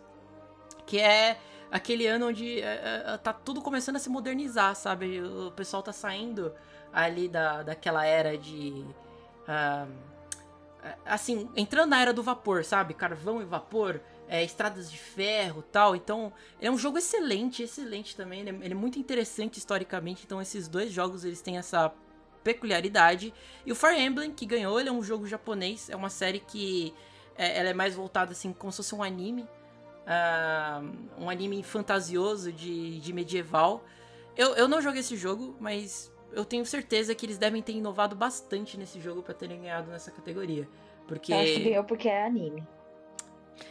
[0.86, 1.40] que é
[1.72, 5.22] aquele ano onde é, é, tá tudo começando a se modernizar, sabe?
[5.22, 6.54] O pessoal tá saindo
[6.92, 8.86] ali da, daquela era de.
[9.48, 9.88] ah,
[11.06, 12.94] assim, entrando na era do vapor, sabe?
[12.94, 15.96] Carvão e vapor, é, estradas de ferro tal.
[15.96, 18.42] Então, é um jogo excelente, excelente também.
[18.42, 20.24] Ele é, ele é muito interessante historicamente.
[20.24, 21.92] Então, esses dois jogos eles têm essa
[22.44, 23.34] peculiaridade.
[23.66, 25.90] E o Fire Emblem, que ganhou, ele é um jogo japonês.
[25.90, 26.94] É uma série que
[27.36, 29.48] é, ela é mais voltada assim, como se fosse um anime.
[30.06, 30.82] ah,
[31.18, 33.84] um anime fantasioso de, de medieval.
[34.38, 38.16] Eu, eu não joguei esse jogo, mas eu tenho certeza que eles devem ter inovado
[38.16, 40.68] bastante nesse jogo pra terem ganhado nessa categoria.
[41.08, 41.34] Porque.
[41.34, 42.64] Eu acho que ganhou porque é anime.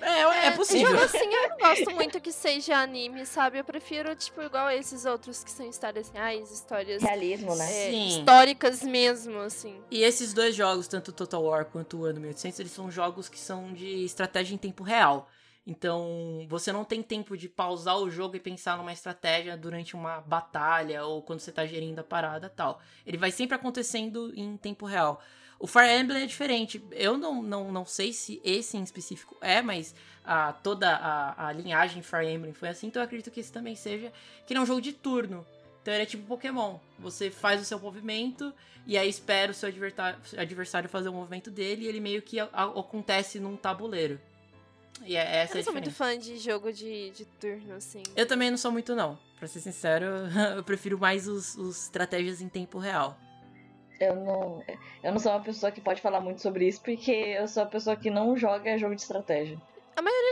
[0.01, 0.91] É, é, Esse possível.
[0.91, 3.59] jogo, assim, eu não gosto muito que seja anime, sabe?
[3.59, 7.65] Eu prefiro, tipo, igual esses outros que são histórias reais, histórias Realismo, né?
[7.65, 8.09] é, Sim.
[8.09, 9.81] históricas mesmo, assim.
[9.91, 13.39] E esses dois jogos, tanto Total War quanto o Ano 1800, eles são jogos que
[13.39, 15.29] são de estratégia em tempo real.
[15.67, 20.19] Então, você não tem tempo de pausar o jogo e pensar numa estratégia durante uma
[20.23, 22.81] batalha ou quando você tá gerindo a parada tal.
[23.05, 25.21] Ele vai sempre acontecendo em tempo real.
[25.59, 26.83] O Fire Emblem é diferente.
[26.93, 29.95] Eu não, não, não sei se esse em específico é, mas
[30.25, 33.75] a, toda a, a linhagem Fire Emblem foi assim, então eu acredito que esse também
[33.75, 34.13] seja.
[34.47, 35.45] Que ele é um jogo de turno.
[35.83, 36.79] Então ele é tipo Pokémon.
[36.99, 38.53] Você faz o seu movimento
[38.87, 39.69] e aí espera o seu
[40.37, 44.21] adversário fazer o movimento dele e ele meio que acontece num tabuleiro.
[45.05, 47.75] E é essa Eu é não a sou muito fã de jogo de, de turno,
[47.75, 48.03] assim.
[48.17, 49.19] Eu também não sou muito, não.
[49.39, 50.07] Pra ser sincero,
[50.57, 53.19] eu prefiro mais os, os estratégias em tempo real.
[54.01, 54.63] Eu não,
[55.03, 57.67] eu não sou uma pessoa que pode falar muito sobre isso, porque eu sou a
[57.67, 59.59] pessoa que não joga jogo de estratégia.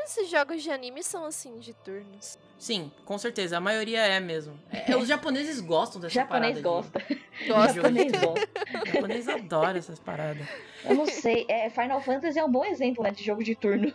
[0.07, 2.39] Esses jogos de anime são, assim, de turnos.
[2.57, 3.57] Sim, com certeza.
[3.57, 4.57] A maioria é mesmo.
[4.71, 7.01] É, os japoneses gostam dessa japonês parada.
[7.01, 7.17] gosta.
[7.49, 7.75] Gosto.
[7.75, 8.47] Japonês gosta.
[8.47, 8.93] De...
[8.93, 10.47] japonês adora essas paradas.
[10.85, 11.45] Eu não sei.
[11.49, 13.93] É, Final Fantasy é um bom exemplo, né, de jogo de turno.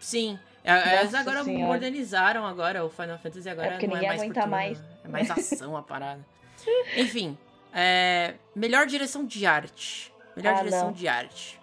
[0.00, 0.38] Sim.
[0.64, 1.66] É, Eles Nossa agora Senhora.
[1.72, 4.82] modernizaram agora o Final Fantasy agora É não é mais por turno, mais.
[5.04, 6.26] É mais ação a parada.
[6.96, 7.38] Enfim,
[7.80, 10.12] é, melhor direção de arte.
[10.36, 10.92] Melhor Ah, direção não.
[10.92, 11.60] de arte.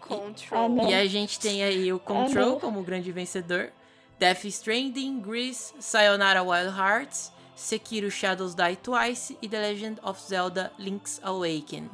[0.00, 0.64] Control.
[0.64, 0.90] Ah, não.
[0.90, 2.60] E a gente tem aí o Control não.
[2.60, 3.70] como grande vencedor.
[4.18, 10.70] Death Stranding, Grease, Sayonara Wild Hearts, Sekiro Shadows Die Twice e The Legend of Zelda
[10.78, 11.90] Link's Awakening.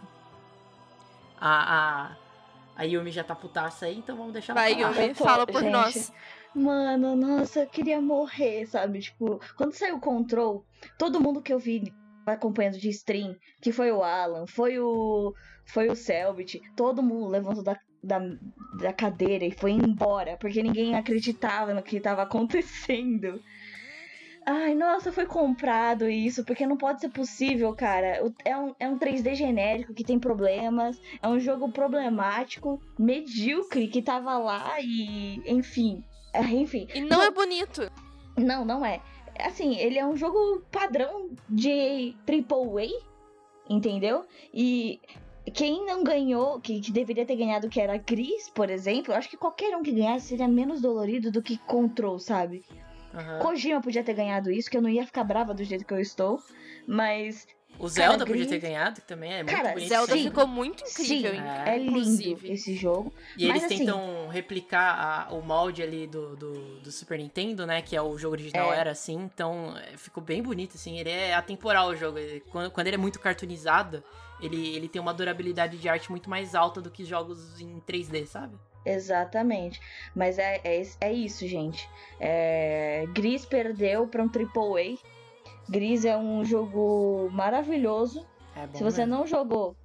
[1.41, 2.17] A, a,
[2.77, 5.03] A Yumi já tá putaça aí, então vamos deixar ela Vai, falar.
[5.03, 6.13] Yumi, fala por gente, nós.
[6.55, 9.01] Mano, nossa, eu queria morrer, sabe?
[9.01, 10.65] Tipo, quando saiu o Control,
[10.99, 11.93] todo mundo que eu vi
[12.35, 15.33] acompanhando de stream, que foi o Alan, foi o
[15.65, 18.21] foi o Selbit, todo mundo levantou da, da,
[18.81, 23.41] da cadeira e foi embora, porque ninguém acreditava no que tava acontecendo.
[24.49, 28.23] Ai, nossa, foi comprado isso, porque não pode ser possível, cara.
[28.45, 34.01] É um, é um 3D genérico que tem problemas, é um jogo problemático, medíocre, que
[34.01, 35.43] tava lá e.
[35.47, 36.05] Enfim.
[36.33, 36.87] É, enfim.
[36.95, 37.91] E não é bonito.
[38.37, 39.01] Não, não é.
[39.41, 42.89] Assim, ele é um jogo padrão de AAA,
[43.69, 44.25] entendeu?
[44.53, 45.01] E
[45.53, 49.29] quem não ganhou, que, que deveria ter ganhado, que era Gris, por exemplo, eu acho
[49.29, 52.65] que qualquer um que ganhasse seria menos dolorido do que Control, sabe?
[53.15, 53.39] Aham.
[53.39, 56.01] Kojima podia ter ganhado isso, que eu não ia ficar brava do jeito que eu
[56.01, 56.41] estou,
[56.87, 57.47] mas
[57.79, 59.89] O Zelda Cara, podia ter ganhado, que também é muito Cara, bonito.
[59.89, 60.23] Zelda sim.
[60.25, 61.43] ficou muito incrível, sim, hein?
[61.67, 62.53] é lindo inclusive.
[62.53, 63.13] esse jogo.
[63.37, 67.67] E eles Mas, assim- tentam replicar a- o molde ali do, do, do Super Nintendo,
[67.67, 67.83] né?
[67.83, 68.79] Que é o jogo original É.
[68.79, 70.99] era assim, então é, ficou bem bonito, assim.
[70.99, 72.19] Ele é atemporal o jogo.
[72.19, 74.03] Ele- quando, quando ele é muito cartoonizado,
[74.41, 78.27] ele, ele tem uma durabilidade de arte muito mais alta do que jogos em 3D,
[78.27, 78.55] sabe?
[78.85, 79.81] Exatamente.
[80.15, 81.89] Mas é, é, é isso, gente.
[82.21, 84.97] É, Gris perdeu para um AAA.
[85.69, 88.27] Gris é um jogo maravilhoso.
[88.55, 89.17] É bom Se você mesmo.
[89.17, 89.77] não jogou,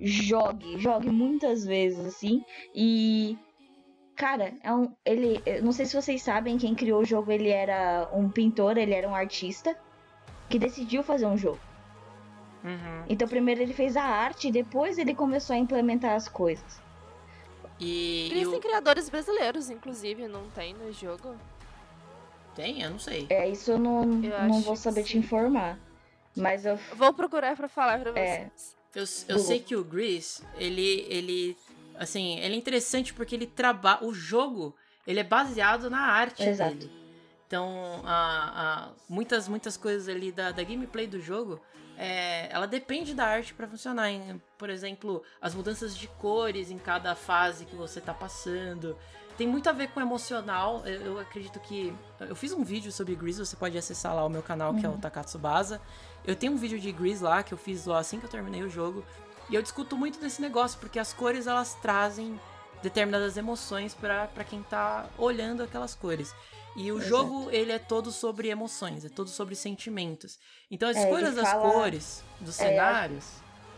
[0.00, 0.78] jogue.
[0.78, 2.44] Jogue muitas vezes, assim.
[2.74, 3.38] E.
[4.16, 4.92] Cara, é um.
[5.04, 5.42] Ele.
[5.46, 8.94] eu Não sei se vocês sabem, quem criou o jogo, ele era um pintor, ele
[8.94, 9.76] era um artista.
[10.48, 11.60] Que decidiu fazer um jogo.
[12.64, 13.04] Uhum.
[13.08, 16.80] Então, primeiro ele fez a arte e depois ele começou a implementar as coisas.
[17.78, 18.50] E, e o...
[18.50, 21.34] têm criadores brasileiros, inclusive, não tem no jogo?
[22.60, 22.82] Tem?
[22.82, 23.26] Eu não sei.
[23.30, 25.78] É, isso eu não, Eu não vou saber te informar.
[26.36, 26.78] Mas eu.
[26.94, 28.50] Vou procurar pra falar pra É.
[28.94, 29.26] vocês.
[29.28, 29.48] Eu, eu Google.
[29.48, 31.56] sei que o Gris, ele, ele,
[31.96, 34.74] assim, ele é interessante porque ele trabalha, o jogo,
[35.06, 36.74] ele é baseado na arte Exato.
[36.74, 36.90] dele.
[37.46, 41.60] Então, a, a- muitas, muitas coisas ali da, da gameplay do jogo,
[41.98, 44.08] é, ela depende da arte pra funcionar.
[44.10, 44.40] hein?
[44.56, 48.96] Por exemplo, as mudanças de cores em cada fase que você tá passando.
[49.40, 50.82] Tem muito a ver com emocional.
[50.84, 51.94] Eu, eu acredito que.
[52.20, 54.88] Eu fiz um vídeo sobre Gris, você pode acessar lá o meu canal, que é
[54.90, 55.80] o Takatsubasa.
[56.26, 58.62] Eu tenho um vídeo de Gris lá que eu fiz lá assim que eu terminei
[58.62, 59.02] o jogo.
[59.48, 62.38] E eu discuto muito desse negócio, porque as cores elas trazem
[62.82, 66.34] determinadas emoções pra pra quem tá olhando aquelas cores.
[66.76, 67.08] E o Exato.
[67.08, 70.38] jogo, ele é todo sobre emoções, é todo sobre sentimentos.
[70.70, 73.24] Então as É, escolhas das fala- cores, dos É, cenários,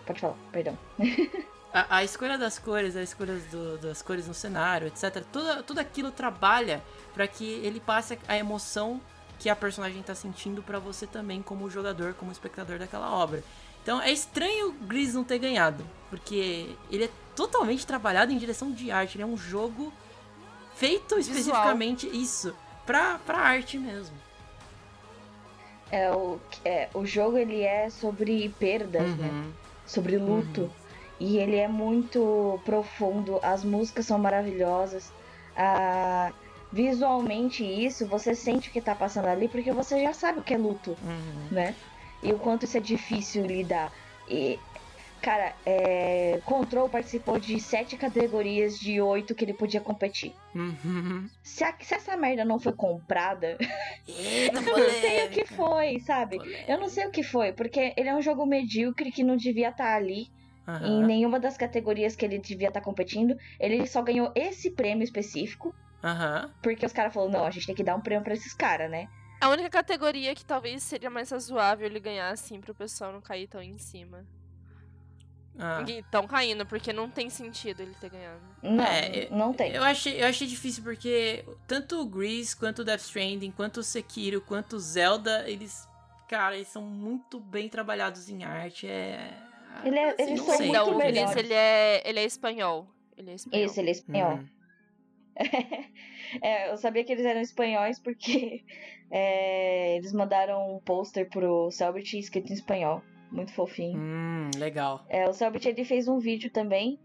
[0.05, 0.77] Pode falar, perdão.
[1.73, 5.25] a, a escolha das cores, a escolha do- das cores no cenário, etc.
[5.33, 6.83] Tudo, tudo aquilo trabalha
[7.15, 9.01] pra que ele passe a emoção
[9.39, 13.43] que a personagem tá sentindo pra você também, como jogador, como espectador daquela obra.
[13.83, 18.71] Então é estranho o Gris não ter ganhado, porque ele é totalmente trabalhado em direção
[18.71, 19.17] de arte.
[19.17, 19.93] Ele é um jogo
[20.77, 21.37] feito Visual.
[21.37, 22.55] especificamente isso,
[22.87, 24.15] pra, pra arte mesmo.
[25.91, 29.29] É, o, é, o jogo ele é sobre perdas, né?
[29.29, 29.53] Uhum.
[29.85, 30.71] Sobre luto.
[31.25, 33.39] E ele é muito profundo.
[33.45, 35.13] As músicas são maravilhosas.
[35.57, 36.33] Ah,
[36.73, 40.55] visualmente isso, você sente o que tá passando ali, porque você já sabe o que
[40.55, 41.49] é luto, Uhum.
[41.53, 41.77] né?
[42.23, 43.93] E o quanto isso é difícil lidar.
[44.29, 44.59] E,
[45.21, 50.33] cara, é, Control participou de sete categorias de oito que ele podia competir.
[50.55, 51.29] Uhum.
[51.43, 53.57] Se, a- se essa merda não foi comprada,
[54.09, 56.39] eu não sei o que foi, sabe?
[56.67, 59.69] Eu não sei o que foi, porque ele é um jogo medíocre que não devia
[59.69, 60.29] estar ali
[60.67, 61.07] em Aham.
[61.07, 63.37] nenhuma das categorias que ele devia estar competindo.
[63.59, 66.53] Ele só ganhou esse prêmio específico, Aham.
[66.63, 68.91] porque os caras falaram: não, a gente tem que dar um prêmio pra esses caras,
[68.91, 69.09] né?
[69.41, 73.49] A única categoria que talvez seria mais razoável ele ganhar, assim, pro pessoal não cair
[73.49, 74.25] tão em cima.
[75.59, 75.85] Ah.
[75.87, 78.41] E tão caindo, porque não tem sentido ele ter ganhado.
[78.63, 79.73] Não, É, não tem.
[79.73, 83.83] Eu achei, eu achei difícil porque tanto o Grease, quanto o Death Stranding, quanto o
[83.83, 85.87] Sekiro, quanto o Zelda, eles,
[86.29, 88.87] cara, eles são muito bem trabalhados em arte.
[88.87, 89.31] É.
[89.85, 90.67] Ele é- assim, eles não são sei.
[90.69, 91.37] muito Não, o Vinícius, melhores.
[91.45, 92.87] ele é, ele é espanhol.
[93.17, 93.67] Ele é espanhol.
[93.67, 94.35] Isso, ele é espanhol.
[94.39, 94.49] Hum.
[96.41, 98.65] É, eu sabia que eles eram espanhóis porque
[99.11, 103.03] é, eles mandaram um pôster pro Selbit escrito em espanhol.
[103.31, 103.99] Muito fofinho.
[103.99, 105.05] Hum, legal.
[105.11, 106.99] É, o Selbit ele fez um vídeo também.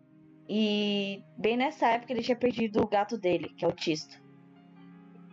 [0.47, 4.17] E bem nessa época ele tinha perdido o gato dele, que é o Tisto.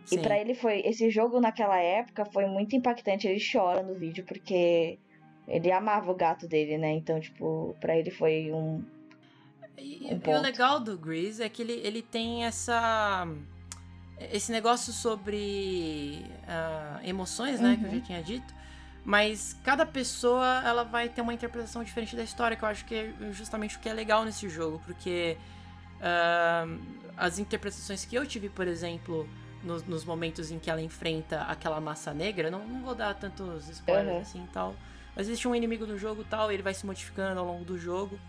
[0.03, 0.17] Sim.
[0.17, 0.81] E pra ele foi.
[0.85, 3.27] Esse jogo naquela época foi muito impactante.
[3.27, 4.99] Ele chora no vídeo porque
[5.47, 6.91] ele amava o gato dele, né?
[6.93, 8.83] Então, tipo, pra ele foi um.
[9.77, 13.27] E, um e o legal do Grease é que ele, ele tem essa.
[14.31, 17.75] Esse negócio sobre ah, emoções, né?
[17.77, 17.99] Que eu Uhum.
[17.99, 18.53] já tinha dito.
[19.03, 22.95] Mas cada pessoa ela vai ter uma interpretação diferente da história, que eu acho que
[22.95, 25.37] é justamente o que é legal nesse jogo, porque
[26.01, 26.79] ahn,
[27.15, 29.29] as interpretações que eu tive, por exemplo,
[29.63, 33.69] nos, nos momentos em que ela enfrenta aquela massa negra, não, não vou dar tantos
[33.69, 34.21] spoilers Uhum.
[34.21, 34.75] assim e tal.
[35.15, 37.77] Mas existe um inimigo no jogo tal, e ele vai se modificando ao longo do
[37.77, 38.19] jogo.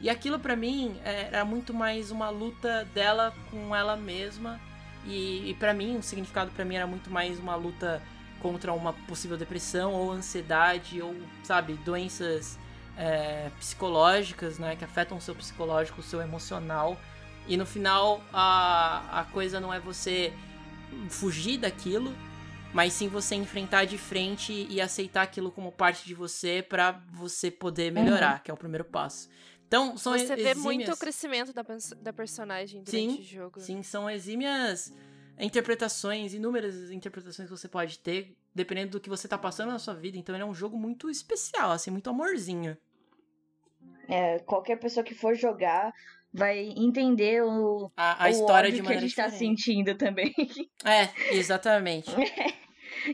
[0.00, 4.60] E aquilo pra mim é, era muito mais uma luta dela com ela mesma.
[5.04, 8.02] E, e para mim, o significado pra mim era muito mais uma luta
[8.40, 11.14] contra uma possível depressão ou ansiedade ou,
[11.44, 12.58] sabe, doenças
[12.96, 16.98] é, psicológicas, né, que afetam o seu psicológico, o seu emocional.
[17.46, 20.32] E no final, a, a coisa não é você
[21.08, 22.12] fugir daquilo,
[22.72, 27.50] mas sim você enfrentar de frente e aceitar aquilo como parte de você pra você
[27.50, 29.28] poder melhorar, que é o primeiro passo.
[29.66, 31.64] Então, são Você vê exímias- muito o crescimento da,
[32.00, 33.60] da personagem durante Sim, o jogo.
[33.60, 34.92] Sim, são exímias
[35.38, 39.94] interpretações, inúmeras interpretações que você pode ter, dependendo do que você tá passando na sua
[39.94, 40.18] vida.
[40.18, 42.76] Então ele é um jogo muito especial, assim, muito amorzinho.
[44.08, 45.90] É, qualquer pessoa que for jogar
[46.32, 49.62] vai entender o, A, a o história de que a gente tá diferente.
[49.64, 50.32] sentindo também.
[50.84, 52.10] É, exatamente.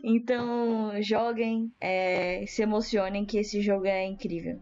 [0.02, 4.60] Então, joguem, é, se emocionem que esse jogo é incrível.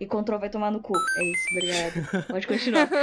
[0.00, 0.94] E Control vai tomar no cu.
[1.16, 2.24] É isso, obrigada.
[2.28, 2.88] Pode continuar.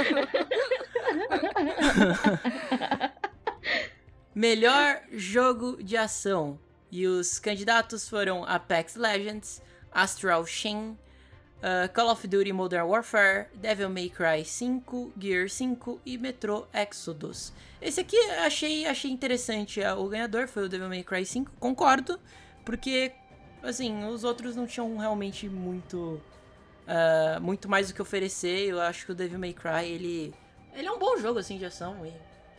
[4.34, 6.58] Melhor jogo de ação.
[6.90, 9.62] E os candidatos foram Apex Legends,
[9.92, 10.96] Astral Chain,
[11.62, 17.52] uh, Call of Duty Modern Warfare, Devil May Cry 5, Gear 5 e Metro Exodus.
[17.80, 19.82] Esse aqui eu achei, achei interessante.
[19.82, 22.18] ah, O ganhador foi o Devil May Cry 5, concordo,
[22.64, 23.12] porque,
[23.62, 26.20] assim, os outros não tinham realmente muito,
[26.86, 28.68] ah, muito mais o que oferecer.
[28.68, 30.34] Eu acho que o Devil May Cry, ele,
[30.74, 32.12] ele é um bom jogo, assim, de ação e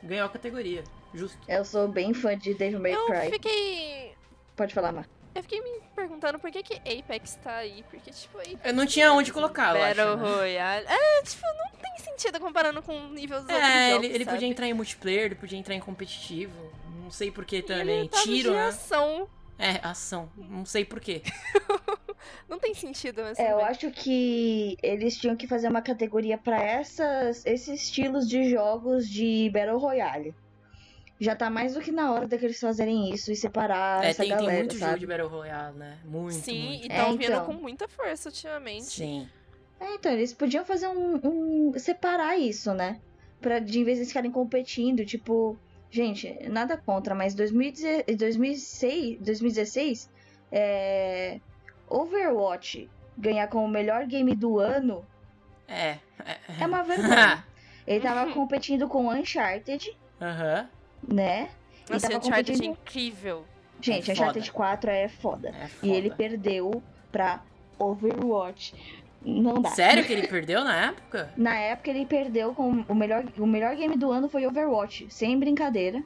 [0.06, 0.84] ganhou a categoria,
[1.14, 1.38] justo.
[1.48, 3.32] Eu sou bem fã de Devil May Eu Cry.
[3.32, 4.14] fiquei.
[4.56, 5.08] Pode falar, Mar.
[5.38, 7.84] Eu fiquei me perguntando por que, que Apex tá aí.
[7.92, 8.60] Porque, tipo, Apex.
[8.64, 10.18] Eu não tinha onde colocar, eu Battle acho.
[10.18, 10.36] né?
[10.38, 10.86] Royale.
[10.88, 14.26] É, tipo, não tem sentido comparando com o nível dos outros É, jogos, ele, ele
[14.26, 16.72] podia entrar em multiplayer, ele podia entrar em competitivo.
[17.04, 18.00] Não sei por que também.
[18.00, 18.68] ele Tiro, de né?
[18.68, 19.30] ação.
[19.60, 20.30] É, ação.
[20.36, 21.22] Não sei por quê.
[22.50, 26.62] Não tem sentido, mas É, eu acho que eles tinham que fazer uma categoria pra
[26.62, 30.34] essas, esses estilos de jogos de Battle Royale.
[31.20, 34.30] Já tá mais do que na hora daqueles fazerem isso e separar É, essa tem,
[34.30, 35.00] tem galera, muito jogo sabe?
[35.00, 35.98] de Battle Royale, né?
[36.06, 36.86] Muito, Sim, muito.
[36.88, 37.46] e É, tão vindo então.
[37.46, 38.84] com muita força ultimamente.
[38.86, 39.28] Sim.
[39.80, 43.00] É, então, eles podiam fazer um, um- separar isso, né?
[43.42, 45.58] Pra, de em vez de eles ficarem competindo, tipo...
[45.90, 50.10] Gente, nada contra, mas 2016, 2006, 2016
[50.52, 51.40] é,
[51.90, 55.06] Overwatch ganhar como o melhor game do ano
[55.68, 55.98] É.
[56.60, 57.44] é uma vergonha.
[57.88, 60.70] Ele tava competindo com Uncharted, Aham.
[61.06, 61.50] Né?
[61.90, 62.72] E Nossa, tava Uncharted é competindo...
[62.72, 63.46] incrível.
[63.82, 64.58] Gente, É Uncharted foda.
[64.58, 65.50] 4 é foda.
[65.50, 66.16] É E ele foda.
[66.18, 67.42] perdeu pra
[67.78, 68.74] Overwatch.
[69.22, 69.70] Não dá.
[69.72, 71.32] Sério que ele perdeu na época?
[71.38, 75.38] Na época ele perdeu com o melhor, o melhor game do ano foi Overwatch, sem
[75.40, 76.04] brincadeira.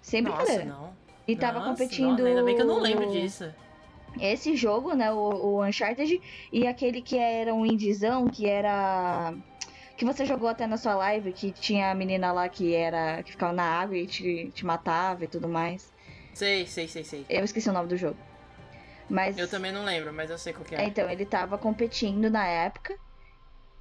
[0.00, 0.64] Sem Nossa, brincadeira.
[0.70, 0.92] não.
[1.26, 3.48] E tava Nossa, competindo não, ainda bem que eu não lembro disso.
[4.20, 6.20] esse jogo, né, o, o Uncharted
[6.52, 9.32] e aquele que era um indiezão, que era
[10.02, 13.30] que você jogou até na sua live, que tinha a menina lá que era que
[13.30, 15.92] ficava na água e te, te matava e tudo mais.
[16.34, 17.24] Sei, sei, sei, sei.
[17.30, 18.16] Eu esqueci o nome do jogo.
[19.08, 20.86] Mas Eu também não lembro, mas eu sei qual que É, é.
[20.88, 22.96] então, ele tava competindo na época.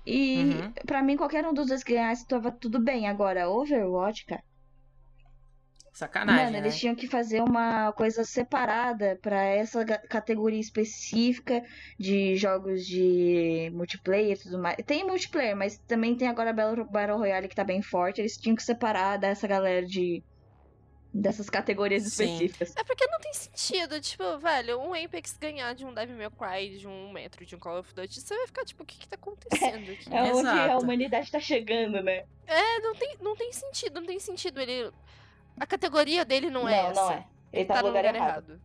[0.06, 0.72] E Uhum.
[0.85, 3.07] pra mim, qualquer um dos dois ganhasse, tava tudo bem.
[3.07, 4.43] Agora, Overwatch, cara.
[5.92, 6.60] Sacanagem, mano, né?
[6.60, 11.62] eles tinham que fazer uma coisa separada pra essa categoria específica
[12.00, 14.78] de jogos de multiplayer e tudo mais.
[14.86, 18.22] Tem multiplayer, mas também tem agora Battle, Battle Royale que tá bem forte.
[18.22, 20.24] Eles tinham que separar dessa galera de.
[21.14, 22.24] dessas categorias Sim.
[22.24, 22.74] específicas.
[22.78, 26.78] É porque não tem sentido, tipo, velho, um Apex ganhar de um Devil May Cry,
[26.78, 29.10] de um Metro, de um Call of Duty, você vai ficar tipo, o que que
[29.10, 30.08] tá acontecendo aqui?
[30.10, 32.24] É onde a humanidade tá chegando, né?
[32.48, 34.90] É, não tem, não tem sentido, não tem sentido ele...
[35.60, 37.02] A categoria dele não, é essa.
[37.02, 37.26] não é.
[37.53, 38.60] Ele tá, no lugar, errado.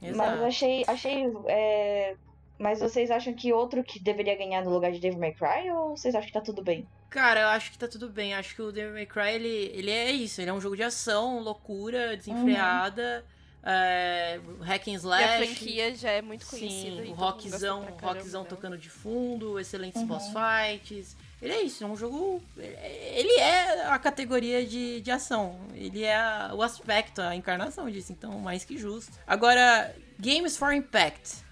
[0.00, 0.44] Mas eu Exato.
[0.44, 0.84] achei.
[0.86, 2.16] achei é,
[2.58, 5.96] Mas vocês acham que outro que deveria ganhar no lugar de Devil May Cry ou
[5.96, 6.86] vocês acham que tá tudo bem?
[7.10, 8.34] Cara, eu acho que tá tudo bem.
[8.34, 10.40] Acho que o Devil May Cry, ele, ele é isso.
[10.40, 13.24] Ele é um jogo de ação, loucura, desenfreada,
[13.62, 15.46] é, hack and E a slash.
[15.46, 17.02] franquia já é muito conhecida.
[17.02, 20.08] Sim, o rockzão, rockzão tocando de fundo, excelentes Uhum.
[20.08, 21.16] boss fights.
[21.44, 22.42] Ele é isso, é um jogo.
[22.56, 25.60] Ele é a categoria de, de ação.
[25.74, 29.12] Ele é a- o aspecto, a encarnação disso, então mais que justo.
[29.26, 31.44] Agora, Games for Impact.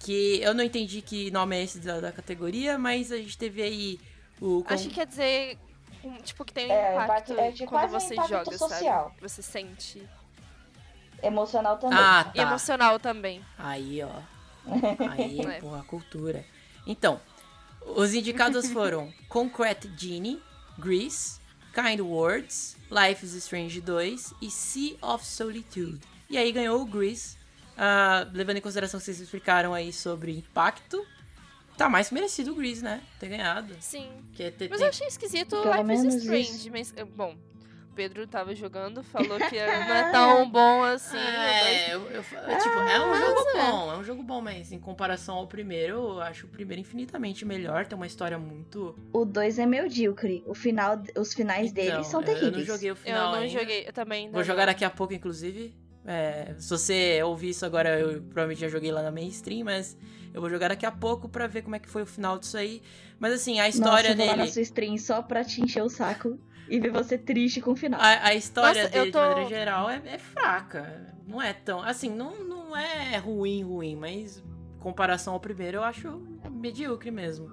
[0.00, 3.62] Que eu não entendi que nome é esse da, da categoria, mas a gente teve
[3.62, 3.98] aí
[4.38, 4.62] o.
[4.68, 5.56] Acho que quer dizer,
[6.04, 8.58] um, tipo, que tem um É, impacto, impacto- é de quando um você impacto joga,
[8.58, 9.04] social.
[9.04, 9.14] sabe?
[9.16, 10.06] Que você sente.
[11.22, 11.98] Emocional também.
[11.98, 12.42] Ah, E tá.
[12.42, 13.42] emocional também.
[13.58, 14.10] Aí, ó.
[15.16, 15.60] Aí, É.
[15.60, 16.44] porra, cultura.
[16.86, 17.18] Então,
[17.86, 20.40] Os indicados foram Concrete Genie,
[20.78, 21.38] Grease,
[21.74, 26.00] Kind Words, Life is Strange 2 e Sea of Solitude.
[26.28, 27.36] E aí ganhou o Grease,
[27.76, 31.04] ah, levando em consideração que vocês explicaram aí sobre impacto.
[31.76, 33.02] Tá mais merecido o Grease, né?
[33.18, 33.74] Ter ganhado.
[33.80, 34.08] Sim.
[34.32, 36.70] Que é ter, Mas eu achei esquisito Pelo Life is Strange, isso.
[36.70, 36.94] mas.
[37.16, 37.36] Bom,
[37.94, 39.56] Pedro tava jogando, falou que
[39.88, 41.16] não é tão bom assim.
[41.16, 43.70] o dois- É, eu, eu, eu- tipo, é um jogo mas é.
[43.70, 47.44] bom, é um jogo bom, mas em comparação ao primeiro, eu acho o primeiro infinitamente
[47.44, 48.94] melhor, tem uma história muito.
[49.12, 50.42] O 2 é medíocre.
[50.46, 52.52] O final, os finais Então, dele são eu- terríveis.
[52.52, 53.58] Eu não joguei o Eu final não ainda.
[53.60, 55.74] joguei, eu também Vou jogar daqui a pouco, inclusive.
[56.06, 59.96] É, se você ouvir isso agora, eu provavelmente já joguei lá na mainstream, mas
[60.34, 62.58] eu vou jogar daqui a pouco pra ver como é que foi o final disso
[62.58, 62.82] aí.
[63.18, 64.46] Mas assim, a história Nossa, eu vou lá dele.
[64.46, 66.38] na sua stream só pra te encher o saco
[66.68, 68.00] e ver você triste com o final.
[68.00, 71.14] A, a história Nossa, eu dele, tô- de maneira geral, é, é fraca.
[71.26, 71.80] Não é tão.
[71.82, 76.20] Assim, não, não é ruim, ruim, mas em comparação ao primeiro, eu acho
[76.50, 77.50] medíocre mesmo.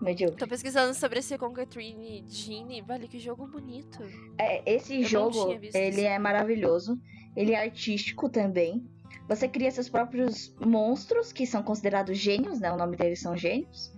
[0.00, 0.36] Medíocre.
[0.36, 2.82] Tô pesquisando sobre esse Conquetrine Genie.
[2.82, 4.02] Vale, que jogo bonito.
[4.38, 6.00] É, esse Eu jogo, ele isso.
[6.00, 7.00] é maravilhoso.
[7.34, 8.86] Ele é artístico também.
[9.26, 12.70] Você cria seus próprios monstros, que são considerados gênios, né?
[12.70, 13.90] O nome deles são gênios.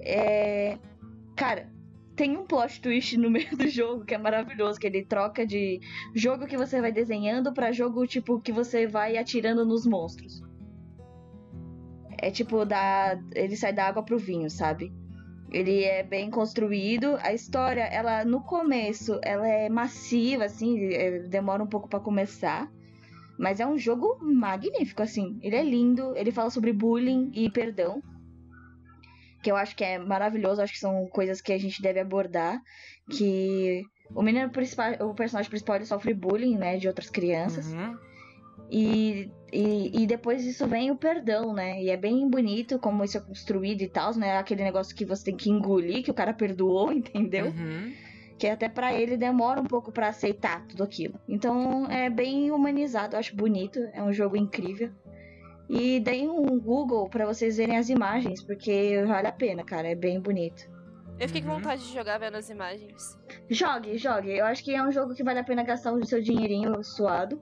[0.00, 0.78] É...
[1.36, 1.68] Cara,
[2.16, 5.80] tem um plot twist no meio do jogo que é maravilhoso, que ele troca de
[6.14, 10.42] jogo que você vai desenhando pra jogo tipo que você vai atirando nos monstros.
[12.18, 14.90] É tipo da ele sai da água pro vinho, sabe?
[15.52, 17.16] Ele é bem construído.
[17.20, 22.70] A história, ela no começo, ela é massiva, assim, é, demora um pouco pra começar.
[23.38, 25.38] Mas é um jogo magnífico, assim.
[25.42, 28.02] Ele é lindo, ele fala sobre bullying e perdão.
[29.46, 32.60] Que eu acho que é maravilhoso, acho que são coisas que a gente deve abordar.
[33.08, 37.72] Que o menino principal, o personagem principal, ele sofre bullying, né, de outras crianças.
[37.72, 37.96] Uhum.
[38.68, 41.80] E, e, e depois disso vem o perdão, né?
[41.80, 44.36] E é bem bonito como isso é construído e tal, né?
[44.36, 47.46] Aquele negócio que você tem que engolir, que o cara perdoou, entendeu?
[47.46, 47.92] Uhum.
[48.36, 51.20] Que até pra ele demora um pouco pra aceitar tudo aquilo.
[51.28, 54.90] Então é bem humanizado, eu acho bonito, é um jogo incrível.
[55.68, 59.94] E deem um Google pra vocês verem as imagens, porque vale a pena, cara, é
[59.94, 60.68] bem bonito.
[61.18, 61.56] Eu fiquei com Uhum.
[61.56, 63.18] vontade de jogar vendo as imagens.
[63.48, 64.36] Jogue, jogue.
[64.36, 67.40] Eu acho que é um jogo que vale a pena gastar o seu dinheirinho suado.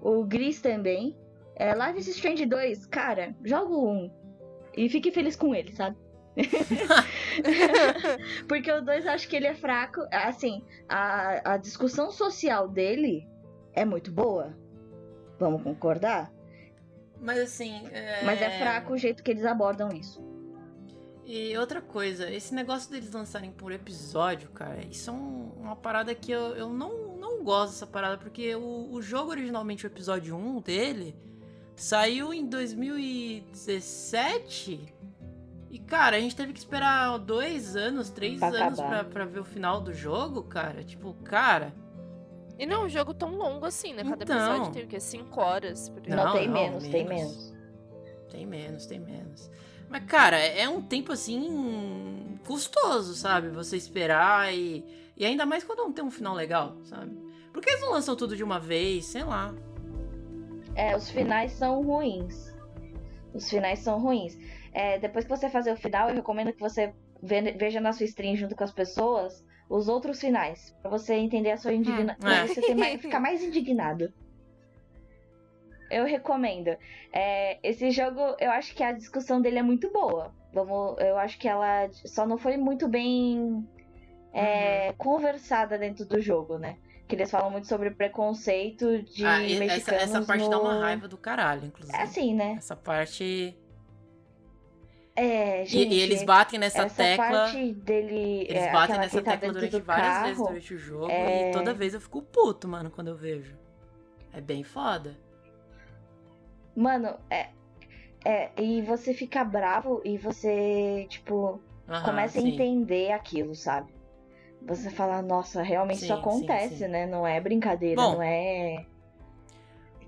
[0.00, 1.16] O Gris também.
[1.56, 4.10] É, Life is Strange 2, cara, joga o 1.
[4.76, 5.96] E fique feliz com ele, sabe?
[8.48, 10.00] Porque o 2 eu acho que ele é fraco.
[10.12, 13.26] Assim, a, a discussão social dele
[13.72, 14.56] é muito boa.
[15.38, 16.30] Vamos concordar?
[17.20, 17.86] Mas assim.
[17.92, 18.24] É...
[18.24, 20.24] Mas é fraco o jeito que eles abordam isso.
[21.24, 26.14] E outra coisa, esse negócio deles lançarem por episódio, cara, isso é um- uma parada
[26.14, 30.36] que eu, eu não, não gosto dessa parada, porque o, o jogo originalmente, o episódio
[30.36, 31.16] 1 dele,
[31.74, 34.94] saiu em 2017.
[35.68, 39.40] E, cara, a gente teve que esperar dois anos, três Pra anos pra, pra ver
[39.40, 40.84] o final do jogo, cara.
[40.84, 41.74] Tipo, cara.
[42.58, 44.02] E não é um jogo tão longo assim, né?
[44.02, 44.36] Cada Então.
[44.36, 44.98] episódio tem o quê?
[45.00, 45.88] 5 horas.
[46.08, 47.36] Não, Não, tem não, menos, tem menos.
[47.36, 47.56] menos.
[48.30, 49.50] Tem menos, tem menos.
[49.88, 52.38] Mas, cara, é um tempo assim.
[52.46, 53.48] custoso, sabe?
[53.50, 54.84] Você esperar e.
[55.16, 57.16] E ainda mais quando não tem um final legal, sabe?
[57.52, 59.06] Por que eles não lançam tudo de uma vez?
[59.06, 59.54] Sei lá.
[60.74, 62.54] É, os finais são ruins.
[63.32, 64.36] Os finais são ruins.
[64.72, 66.92] É, depois que você fazer o final, eu recomendo que você
[67.22, 70.74] ve- veja na sua stream junto com as pessoas os outros finais.
[70.80, 72.30] Pra você entender a sua indignação.
[72.30, 72.46] é.
[72.46, 74.12] Você mais, ficar mais indignado.
[75.90, 76.76] Eu recomendo.
[77.12, 80.34] É, esse jogo, eu acho que a discussão dele é muito boa.
[80.52, 83.66] Vamos, eu acho que ela só não foi muito bem
[84.32, 86.76] é, conversada dentro do jogo, né?
[87.06, 90.50] Que eles falam muito sobre preconceito de Ah, e essa, mexicanos essa parte no...
[90.50, 91.96] dá uma raiva do caralho, inclusive.
[91.96, 92.54] É assim, né?
[92.58, 93.56] Essa parte.
[95.18, 95.94] É, E, gente.
[95.94, 97.24] e eles batem nessa essa tecla.
[97.26, 98.42] parte dele.
[98.50, 101.10] Eles é, batem nessa tá tecla durante várias carro, vezes durante o jogo.
[101.10, 103.56] é- E toda vez eu fico puto, mano, quando eu vejo.
[104.32, 105.16] É bem foda.
[106.76, 107.48] Mano, é.
[108.24, 112.48] É, e você fica bravo e você, tipo, Aham, começa a sim.
[112.48, 113.94] entender aquilo, sabe?
[114.62, 116.88] Você fala, nossa, realmente Sim, isso acontece, sim.
[116.88, 117.06] né?
[117.06, 118.74] Não é brincadeira, Bom, não é.
[118.74, 118.84] É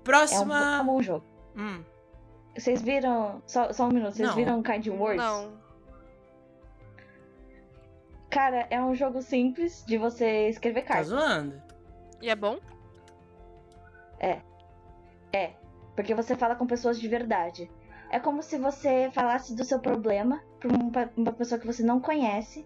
[0.03, 0.77] Próxima.
[0.77, 1.25] é um bom jogo.
[1.55, 1.81] Hum,
[2.57, 3.41] Vocês viram.
[3.45, 4.35] Só, só um minuto, vocês Não.
[4.35, 5.17] viram Kind Words?
[5.17, 5.51] Não.
[8.29, 11.07] Cara, é um jogo simples de você escrever tá cartas.
[11.07, 11.61] zoando?
[12.21, 12.59] E é bom?
[15.31, 15.53] É,
[15.99, 17.69] porque você fala com pessoas de verdade.
[18.09, 22.65] É como se você falasse do seu problema pra uma pessoa que você não conhece.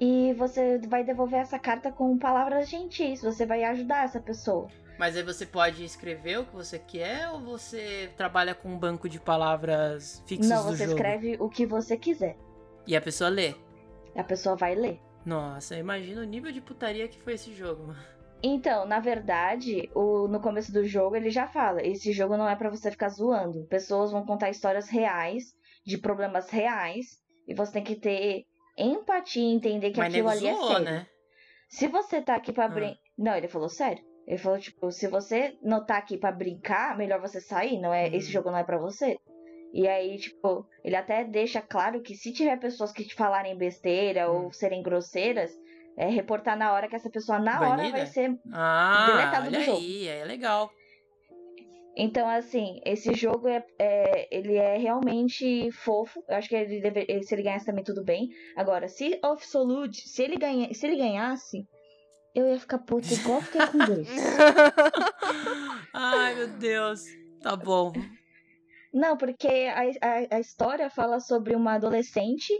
[0.00, 3.22] E você vai devolver essa carta com palavras gentis.
[3.22, 4.68] Você vai ajudar essa pessoa.
[5.00, 9.08] Mas aí você pode escrever o que você quer ou você trabalha com um banco
[9.08, 12.36] de palavras fixos não, você escreve o que você quiser.
[12.86, 13.54] E a pessoa lê.
[14.14, 15.00] A pessoa vai ler.
[15.24, 17.94] Nossa, imagina o nível de putaria que foi esse jogo.
[18.42, 22.54] Então, na verdade, o, no começo do jogo ele já fala: esse jogo não é
[22.54, 23.64] pra você ficar zoando.
[23.68, 25.44] Pessoas vão contar histórias reais,
[25.82, 27.06] de problemas reais,
[27.48, 28.44] e você tem que ter
[28.76, 30.84] empatia e entender que Mas aquilo ali zoou, é sério.
[30.84, 31.06] né?
[31.70, 32.68] Se você tá aqui pra Ah.
[32.68, 32.98] brincar.
[33.16, 34.09] Não, ele falou sério.
[34.30, 38.06] Ele falou, tipo, se você não tá aqui pra brincar, melhor você sair, não é?
[38.08, 38.14] Hum.
[38.14, 39.16] Esse jogo não é pra você.
[39.74, 44.30] E aí, tipo, ele até deixa claro que se tiver pessoas que te falarem besteira
[44.30, 44.44] Hum.
[44.44, 45.50] ou serem grosseiras,
[45.98, 48.38] é reportar na hora que essa pessoa na hora vai ser.
[48.52, 49.78] Ah, Deletado do jogo.
[49.78, 50.70] aí, é legal.
[51.96, 56.22] Então, assim, esse jogo é, é- ele é realmente fofo.
[56.28, 58.28] Eu acho que ele deve, se ele ganhasse também tudo bem.
[58.56, 61.66] Agora, se Absolute, se ele, ganha, se ele ganhasse,
[62.34, 64.08] eu ia ficar puta igual fiquei com dois.
[65.92, 67.04] Ai, meu Deus.
[67.42, 67.92] Tá bom.
[68.92, 72.52] Não, porque a, a, a história fala sobre uma adolescente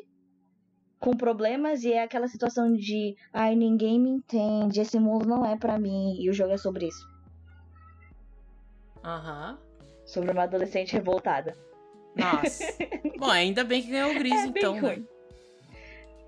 [0.98, 5.56] com problemas e é aquela situação de ai, ninguém me entende, esse mundo não é
[5.56, 6.16] pra mim.
[6.20, 7.08] E o jogo é sobre isso.
[9.02, 9.58] Aham.
[10.04, 11.56] Sobre uma adolescente revoltada.
[12.14, 12.64] Nossa.
[13.18, 14.72] Bom, ainda bem que ganhou o Gris, é então.
[14.74, 14.88] bem né?
[14.88, 15.08] ruim.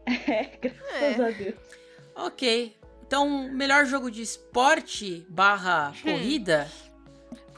[0.04, 1.54] É, graças a Deus.
[2.16, 2.74] Ok.
[3.12, 6.66] Então, melhor jogo de esporte barra corrida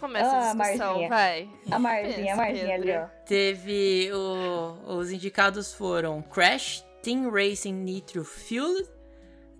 [0.01, 1.09] Começa Ah, a discussão, Marzinha.
[1.09, 1.49] vai.
[1.71, 3.07] A Marzinha, a Marzinha ali, ó.
[3.25, 8.83] teve o- os indicados foram Crash, Team Racing Nitro Fuel,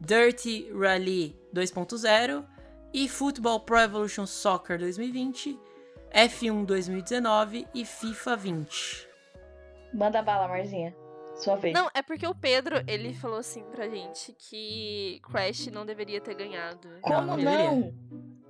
[0.01, 2.45] Dirty Rally 2.0
[2.93, 5.57] e Football Pro Evolution Soccer 2020,
[6.13, 9.09] F1 2019 e FIFA 20.
[9.95, 10.93] Manda bala, Marzinha.
[11.37, 11.75] Sua vez.
[11.75, 16.35] Não, é porque o Pedro, ele falou assim pra gente que Crash não deveria ter
[16.35, 16.89] ganhado.
[17.03, 17.95] Como não não?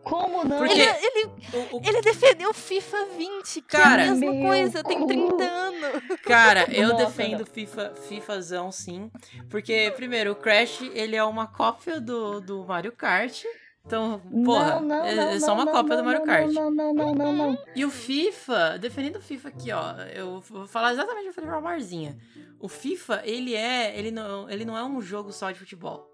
[0.02, 0.58] Como não?
[0.58, 4.84] Porque- Ele, ele, O- o- ele defendeu FIFA 20, que Cara, é a mesma coisa,
[4.84, 5.06] tem cu.
[5.06, 6.02] 30 anos.
[6.24, 7.46] Cara, eu Nossa, defendo não.
[7.46, 9.10] FIFA, FIFAzão sim.
[9.48, 13.44] Porque, primeiro, o Crash, ele é uma cópia do, do Mario Kart.
[13.86, 16.50] Então, porra, não, não, é, não, é só não, uma não, cópia do Mario Kart.
[16.52, 17.58] Não, não, não, não, não.
[17.76, 21.34] E o FIFA, defendendo o FIFA aqui, ó, eu vou falar exatamente o que eu
[21.34, 22.16] falei pra Marzinha.
[22.58, 26.08] O FIFA, ele é, ele não, ele não é um jogo só de futebol.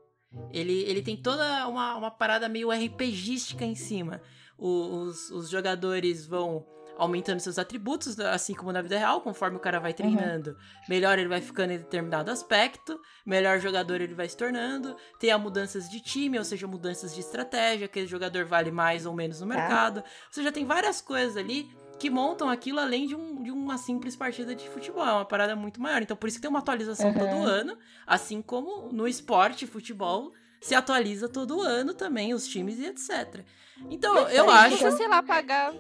[0.53, 4.21] Ele, ele tem toda uma, uma parada meio RPGística em cima.
[4.59, 6.67] O- os, os jogadores vão
[7.01, 10.57] aumentando seus atributos, assim como na vida real, conforme o cara vai treinando.
[10.89, 14.95] Melhor ele vai ficando em determinado aspecto, melhor jogador ele vai se tornando.
[15.19, 19.15] Tem a mudanças de time, ou seja, mudanças de estratégia, aquele jogador vale mais ou
[19.15, 19.55] menos no Tá.
[19.55, 19.97] mercado.
[19.99, 24.17] Ou seja, tem várias coisas ali que montam aquilo além de, um- de uma simples
[24.17, 25.07] partida de futebol.
[25.07, 26.01] É uma parada muito maior.
[26.03, 27.15] Então, por isso que tem uma atualização Uhum.
[27.15, 27.77] todo ano.
[28.07, 30.33] Assim como no esporte, futebol,
[30.63, 33.45] se atualiza todo ano também, os times e etc.
[33.91, 34.77] Então, eu acho.
[34.77, 35.73] de você, sei lá, pagar.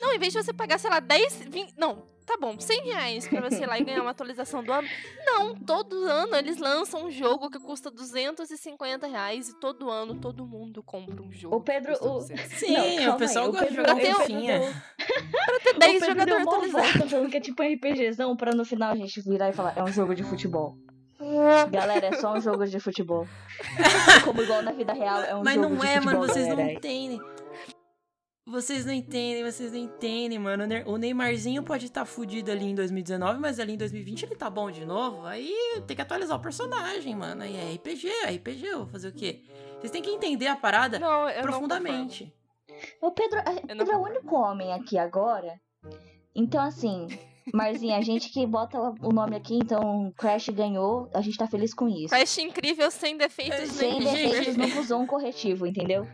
[0.00, 1.74] Não, em vez de você pagar, sei lá, 10, 20.
[1.76, 4.88] Não, tá bom, 100 reais pra você ir lá e ganhar uma atualização do ano.
[5.24, 10.44] Não, todo ano eles lançam um jogo que custa 250 reais e todo ano todo
[10.46, 11.56] mundo compra um jogo.
[11.56, 12.56] O Pedro- o- 250.
[12.56, 14.82] Sim, Não, o pessoal aí, o gosta de jogar golfinha.
[15.46, 17.10] Pra ter 10 o Pedro deu jogadores atualizados.
[17.10, 19.82] falando que é tipo um RPGzão pra no final a gente virar e falar, é
[19.82, 20.76] um jogo de futebol.
[21.70, 23.26] Galera, é só um jogo de futebol.
[24.24, 26.46] Como igual na vida real, é um Mas jogo não de é, futebol, mano, vocês
[26.48, 26.72] não galera.
[26.74, 27.20] entendem.
[28.50, 30.64] Vocês não entendem, vocês não entendem, mano.
[30.64, 34.34] O Ne- O Neymarzinho pode estar fudido ali em 2019, mas ali em 2020 ele
[34.34, 35.26] tá bom de novo.
[35.26, 35.54] Aí
[35.86, 37.42] tem que atualizar o personagem, mano.
[37.42, 39.42] Aí é RPG, é RPG, eu vou fazer o quê?
[39.78, 42.32] Vocês têm que entender a parada Não, eu não profundamente.
[43.02, 43.38] O Pedro,
[43.68, 45.60] não Pedro é o único homem aqui agora.
[46.34, 47.06] Então, assim,
[47.52, 51.74] Marzinha, a gente que bota o nome aqui, então Crash ganhou, a gente tá feliz
[51.74, 52.08] com isso.
[52.08, 54.16] Crash incrível sem defeitos É, Sem nenhum.
[54.16, 56.06] gente, defeitos, não usou um corretivo, entendeu?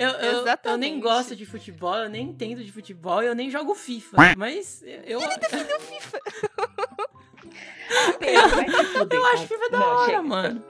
[0.00, 3.74] Eu, eu, eu nem gosto de futebol, eu nem entendo de futebol, eu nem jogo
[3.74, 4.16] FIFA.
[4.36, 5.20] Mas eu,
[8.18, 9.48] Pedro, vai se fuder, eu acho cara.
[9.48, 10.22] FIFA da Não, hora, chega.
[10.22, 10.64] mano.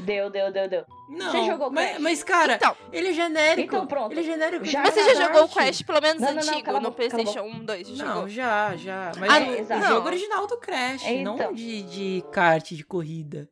[0.00, 0.84] Deu, deu, deu, deu.
[1.08, 2.00] Não, Você jogou mas, Crash?
[2.02, 3.74] mas, cara, Então, ele é genérico.
[3.74, 4.12] Então, pronto.
[4.12, 4.64] Ele é genérico.
[4.64, 6.92] Já de mas você já jogou o Crash, pelo menos Não, não, não, antigo, no
[6.92, 7.88] PlayStation 1, 2?
[7.88, 8.28] Já Não, jogou?
[8.28, 9.12] já, já.
[9.18, 9.84] Mas Ah, exato.
[9.84, 11.52] o jogo original do Crash, não Então.
[11.52, 13.48] de, de kart, de corrida.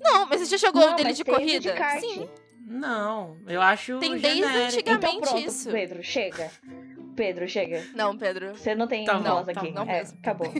[0.00, 1.60] Não, mas você já jogou Não, o dele mas de corrida?
[1.60, 2.00] de kart.
[2.00, 2.28] Sim.
[2.66, 4.64] Não, eu acho Tem desde genérico.
[4.78, 5.06] antigamente.
[5.06, 5.70] Então pronto, isso.
[5.70, 6.50] Pedro, chega.
[7.14, 7.84] Pedro, chega.
[7.94, 8.54] Não, Pedro.
[8.56, 9.68] Você não tem Tá voz tá aqui.
[9.68, 9.74] bom.
[9.74, 10.18] Não é, mesmo.
[10.18, 10.52] acabou.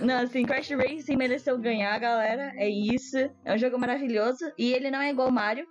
[0.00, 2.52] não, assim, Crash Racing mereceu ganhar, galera.
[2.56, 3.16] É isso.
[3.44, 4.44] É um jogo maravilhoso.
[4.58, 5.66] E ele não é igual Mario,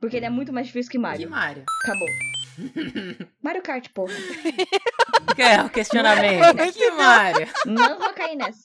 [0.00, 1.30] porque ele é muito mais difícil que Que Mario.
[1.30, 1.64] Mario?
[1.82, 2.08] Acabou.
[3.42, 4.14] Mario Kart, porra.
[5.36, 6.72] Que é o questionamento?
[6.72, 7.46] que Mario?
[7.64, 8.64] Não vou cair nessa.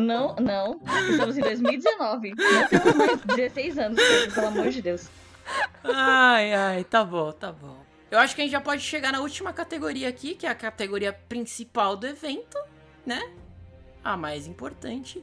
[0.00, 0.80] Não, não.
[1.10, 2.34] Estamos em 2019.
[2.36, 4.00] Não temos mais 16 anos,
[4.32, 5.08] pelo amor de Deus.
[5.84, 7.76] Ai, ai, tá bom, tá bom.
[8.10, 10.54] Eu acho que a gente já pode chegar na última categoria aqui, que é a
[10.54, 12.56] categoria principal do evento,
[13.04, 13.20] né?
[14.04, 15.22] a mais importante,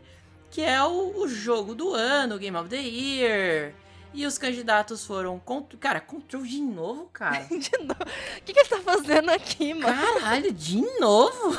[0.49, 3.74] que é o, o jogo do ano, Game of the Year.
[4.18, 5.38] E os candidatos foram.
[5.38, 5.77] Contro...
[5.77, 7.45] Cara, Control de novo, cara.
[7.53, 8.02] De novo.
[8.02, 9.85] O que, que ele tá fazendo aqui, mano?
[9.95, 11.56] Caralho, de novo?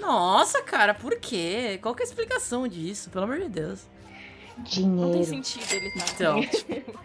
[0.00, 1.78] Nossa, cara, por quê?
[1.82, 3.10] Qual que é a explicação disso?
[3.10, 3.86] Pelo amor de Deus.
[4.56, 5.24] Não tem Dinheiro.
[5.24, 6.04] sentido ele tá.
[6.14, 6.40] Então.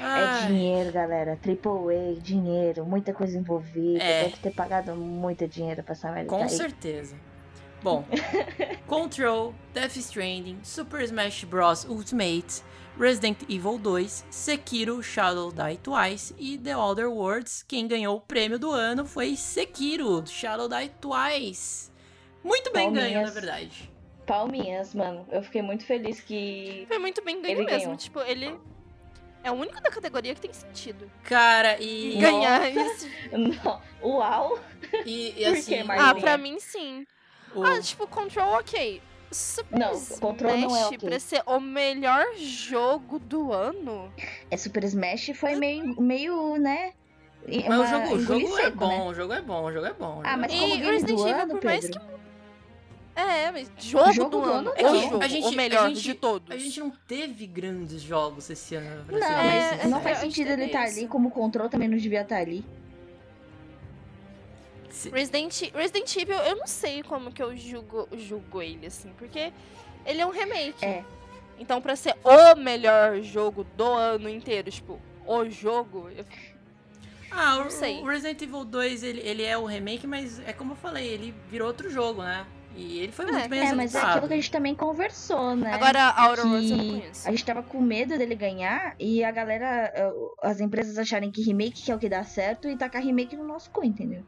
[0.00, 1.38] É Ai, dinheiro, galera.
[1.42, 4.02] Triple A, dinheiro, muita coisa envolvida.
[4.02, 4.24] É.
[4.24, 6.30] Deve ter pagado muito dinheiro pra essa merda.
[6.30, 6.50] com tá aí.
[6.50, 7.14] certeza.
[7.82, 8.04] Bom,
[8.86, 11.84] Control, Death Stranding, Super Smash Bros.
[11.88, 12.62] Ultimate,
[12.98, 17.64] Resident Evil 2, Sekiro Shadow Die Twice e The Other Worlds.
[17.66, 21.90] Quem ganhou o prêmio do ano foi Sekiro Shadow Die Twice.
[22.44, 23.34] Muito bem ganho, Palminhas.
[23.34, 23.90] na verdade.
[24.26, 25.26] Palminhas, mano.
[25.30, 26.84] Eu fiquei muito feliz que.
[26.88, 27.80] Foi muito bem ganho Ele mesmo.
[27.80, 27.96] ganhou.
[27.96, 28.54] Tipo, ele
[29.42, 31.10] é o único da categoria que tem sentido.
[31.24, 32.16] Cara, e.
[32.18, 33.08] Ganhar isso.
[33.32, 33.80] Não.
[34.02, 34.58] Uau!
[35.06, 35.84] E, e Por que, assim.
[35.88, 37.06] Ah, pra mim sim.
[37.54, 39.02] O- Ah, tipo, Control, ok.
[39.32, 41.08] Super Não, Control não é Smash ok.
[41.08, 44.12] pra ser o melhor jogo do ano.
[44.50, 46.92] É Super Smash foi meio, meio né?
[47.46, 49.02] e- Mas o jogo, o jogo é seco, bom, né?
[49.10, 50.18] o jogo é bom, o jogo é bom.
[50.18, 50.68] o Ah, mas é E bom.
[50.68, 52.00] como game Resident do Evil, ano, por mais Pedro?
[53.14, 54.72] É, mas jogo, Jogo do do ano.
[54.74, 56.50] É que jogo, A gente- o melhor a gente- de todos.
[56.50, 59.04] A gente não teve grandes jogos esse ano.
[59.04, 59.88] pra Não, É, mas sincero.
[59.90, 60.98] não faz gente sentido ele estar isso.
[60.98, 62.64] ali, como o Control também não devia estar ali.
[65.12, 69.52] Resident, Resident Evil, eu não sei como que eu julgo, julgo ele, assim, porque
[70.06, 70.84] ele é um remake.
[70.84, 71.04] É.
[71.58, 76.24] Então, pra ser o melhor jogo do ano inteiro, tipo, o jogo, eu-
[77.30, 78.00] Ah, o, Não sei.
[78.00, 81.32] o Resident Evil 2, ele, ele é o remake, mas é como eu falei, ele
[81.48, 82.44] virou outro jogo, né?
[82.74, 85.54] E ele foi É, muito bem É, mas é aquilo que a gente também conversou,
[85.54, 85.72] né?
[85.74, 87.28] Agora, a Outer Worlds eu não que conheço.
[87.28, 90.12] a gente tava com medo dele ganhar e a galera, eh,
[90.42, 93.44] as empresas acharem que remake que é o que dá certo e tacar remake no
[93.44, 94.22] nosso cu, entendeu?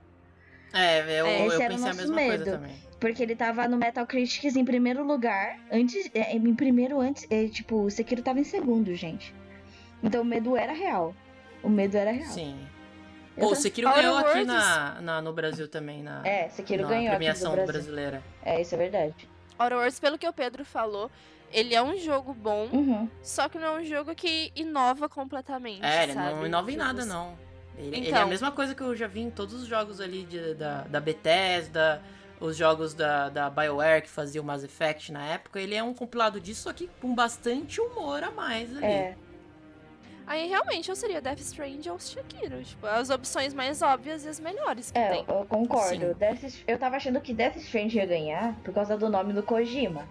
[0.72, 2.28] É, eu, É, eu esse era o pensei a nosso mesma medo.
[2.44, 2.76] coisa também.
[3.00, 7.82] Porque ele tava no Metacritics em primeiro lugar, antes, é, em primeiro antes, é, tipo,
[7.84, 9.34] o Sekiro tava em segundo, gente.
[10.02, 11.14] Então o medo era real.
[11.62, 12.30] O medo era real.
[12.30, 12.56] Sim.
[13.36, 16.82] Eu Pô, o Sekiro ganhou aqui Worlds- na, na- no Brasil também, na, É, Sekiro
[16.82, 17.72] na ganhou aqui premiação Brasil.
[17.72, 18.22] brasileira.
[18.44, 19.28] É, isso é verdade.
[19.58, 21.10] Outer Worlds, pelo que o Pedro falou,
[21.50, 23.08] ele é um jogo bom, Uhum.
[23.22, 27.04] só que não é um jogo que inova completamente, É, ele não inova em nada,
[27.06, 27.36] não.
[27.78, 28.22] Ele, ele é Então.
[28.22, 31.00] a mesma coisa que eu já vi em todos os jogos ali de- da, da
[31.00, 32.02] Bethesda,
[32.40, 35.60] os jogos da, da BioWare que fazia o Mass Effect na época.
[35.60, 38.84] Ele é um compilado disso, só que com bastante humor a mais ali.
[38.84, 39.16] É.
[40.24, 42.62] Aí, realmente, eu seria Death Stranding ou Shakiro.
[42.62, 45.24] Tipo, as opções mais óbvias e as melhores que É, tem.
[45.26, 45.88] eu concordo.
[45.88, 46.14] Sim.
[46.16, 50.08] Death- eu tava achando que Death Stranding ia ganhar por causa do nome do Kojima.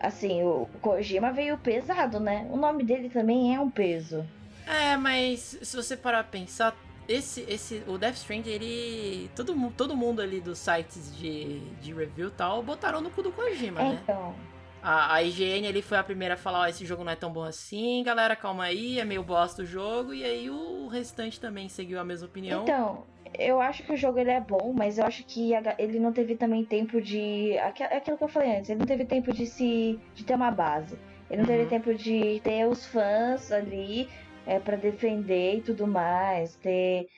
[0.00, 2.46] Assim, o Kojima veio pesado, né?
[2.50, 4.26] O nome dele também é um peso.
[4.66, 6.76] É, mas se você parar pra pensar,
[7.08, 9.30] esse, esse, o Death Stranding, ele.
[9.36, 13.30] Todo, todo mundo ali dos sites de, de review e tal botaram no cu do
[13.30, 14.00] Kojima, né?
[14.02, 14.34] Então,
[14.82, 17.32] A, a IGN ali foi a primeira a falar: Ó, esse jogo não é tão
[17.32, 20.12] bom assim, galera, calma aí, é meio bosta o jogo.
[20.12, 22.64] E aí o restante também seguiu a mesma opinião.
[22.64, 23.04] então,
[23.38, 26.34] eu acho que o jogo ele é bom, mas eu acho que ele não teve
[26.34, 27.52] também tempo de.
[27.52, 30.00] É aquilo que eu falei antes, ele não teve tempo de se.
[30.12, 30.98] de ter uma base.
[31.28, 31.68] Ele não teve Uhum.
[31.68, 34.08] tempo de ter os fãs ali
[34.46, 36.54] é, para defender e tudo mais.
[36.56, 37.08] Ter.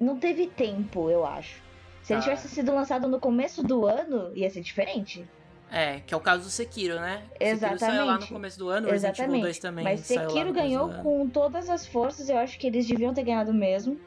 [0.00, 1.62] Não teve tempo, eu acho.
[2.02, 2.24] Se ele Tá.
[2.24, 5.24] tivesse sido lançado no começo do ano, ia ser diferente.
[5.70, 7.22] É, que é o caso do Sekiro, né?
[7.40, 8.32] Sekiro saiu lá no Exatamente.
[8.32, 9.60] começo do ano, o Resident Evil 2 Exatamente.
[9.62, 12.86] também Mas saiu lá no Sekiro ganhou com todas as forças, eu acho que eles
[12.86, 13.98] deviam ter ganhado mesmo.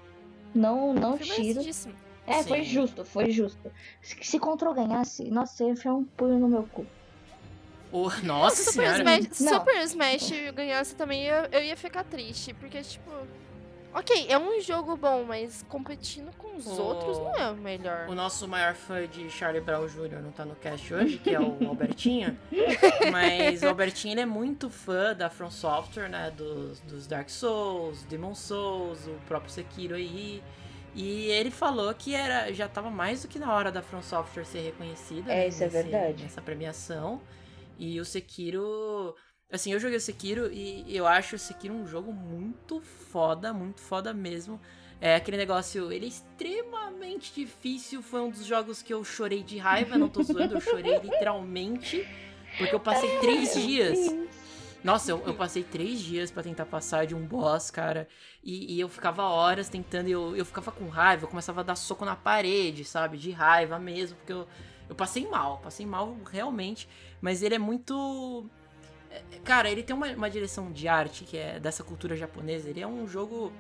[0.54, 1.62] Não, não Foi tiro.
[2.28, 2.64] É, foi Sim.
[2.66, 3.72] justo, foi justo.
[4.02, 6.86] Se, se Control ganhasse, nossa, eu ia enfiar um punho no meu cu.
[7.96, 9.18] O- Nossa Super senhora!
[9.20, 9.54] Smash, Não.
[9.60, 12.54] Super Smash ganhasse também, eu, eu ia ficar triste.
[12.54, 13.10] Porque, tipo.
[13.94, 18.10] Ok, é um jogo bom, mas competindo com os O- outros não é o melhor.
[18.10, 20.22] O nosso maior fã de Charlie Brown Jr.
[20.22, 22.38] não tá no cast hoje, que é o Albertinho.
[23.12, 26.30] Mas o Albertinho ele é muito fã da From Software, né?
[26.36, 30.44] Dos, dos Dark Souls, Demon Souls, o próprio Sekiro aí.
[30.94, 34.44] E ele falou que era, já tava mais do que na hora da From Software
[34.46, 35.32] ser reconhecida.
[35.32, 36.24] É, né, isso é nesse- verdade.
[36.24, 37.22] Nessa premiação.
[37.78, 39.16] E o Sekiro.
[39.52, 43.82] Assim, eu joguei o Sekiro e eu acho o Sekiro um jogo muito foda, muito
[43.82, 44.60] foda mesmo.
[45.00, 48.02] É aquele negócio, ele é extremamente difícil.
[48.02, 52.08] Foi um dos jogos que eu chorei de raiva, não tô zoando, eu chorei literalmente.
[52.58, 54.00] Porque eu passei três dias.
[54.84, 58.08] Nossa, eu, eu passei três dias pra tentar passar de um boss, cara.
[58.44, 61.76] E, e eu ficava horas tentando, eu, eu ficava com raiva, eu começava a dar
[61.76, 63.18] soco na parede, sabe?
[63.18, 64.48] De raiva mesmo, porque eu,
[64.90, 66.88] eu passei mal, passei mal realmente.
[67.22, 68.46] Mas ele é muito.
[69.12, 72.70] é, Cara, ele tem uma, uma direção de arte que é dessa cultura japonesa.
[72.70, 73.52] Ele é um jogo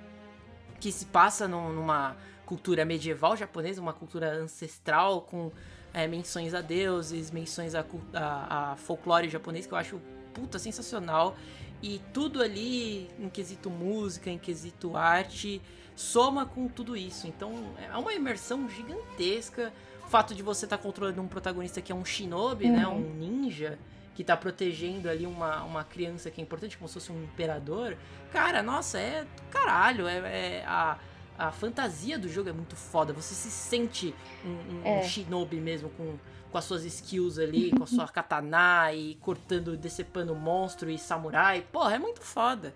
[0.80, 2.16] que se passa num- numa
[2.46, 5.52] cultura medieval japonesa, uma cultura ancestral com
[5.94, 7.84] é, menções a deuses, menções a,
[8.14, 10.00] a, a folclore japonês, que eu acho
[10.34, 11.36] puta sensacional.
[11.82, 15.62] E tudo ali, em quesito música, em quesito arte,
[15.96, 17.28] soma com tudo isso.
[17.28, 19.74] Então é uma imersão gigantesca.
[20.06, 22.88] O fato de você estar controlando um protagonista que é um shinobi, né?
[22.88, 22.98] Uhum.
[22.98, 23.78] Um ninja,
[24.14, 27.98] que tá protegendo ali uma, uma criança que é importante, como se fosse um imperador.
[28.32, 30.08] Cara, nossa, é caralho.
[30.08, 30.18] É,
[30.60, 30.98] é a,
[31.38, 33.12] a fantasia do jogo é muito foda.
[33.14, 34.16] Você se sente
[34.46, 35.04] um, um É.
[35.04, 36.18] shinobi mesmo, com,
[36.52, 41.66] com as suas skills ali, com a sua katana e cortando, decepando monstro e samurai.
[41.72, 42.74] Porra, é muito foda.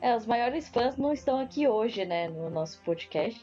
[0.00, 3.40] É, os maiores fãs não estão aqui hoje, né, no nosso podcast,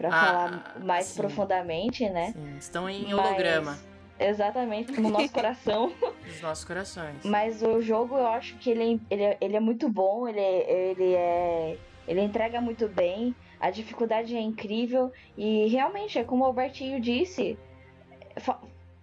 [0.00, 1.20] pra Ah, falar mais sim.
[1.20, 2.32] profundamente, né?
[2.32, 3.78] Sim, estão em Mas- holograma
[4.18, 5.92] Exatamente, no nosso coração.
[6.26, 7.22] dos nossos corações.
[7.24, 10.90] Mas o jogo eu acho que ele, ele, é- ele é muito bom, ele, é-
[10.90, 11.78] ele é.
[12.08, 17.58] Ele entrega muito bem, a dificuldade é incrível e realmente, é como o Albertinho disse.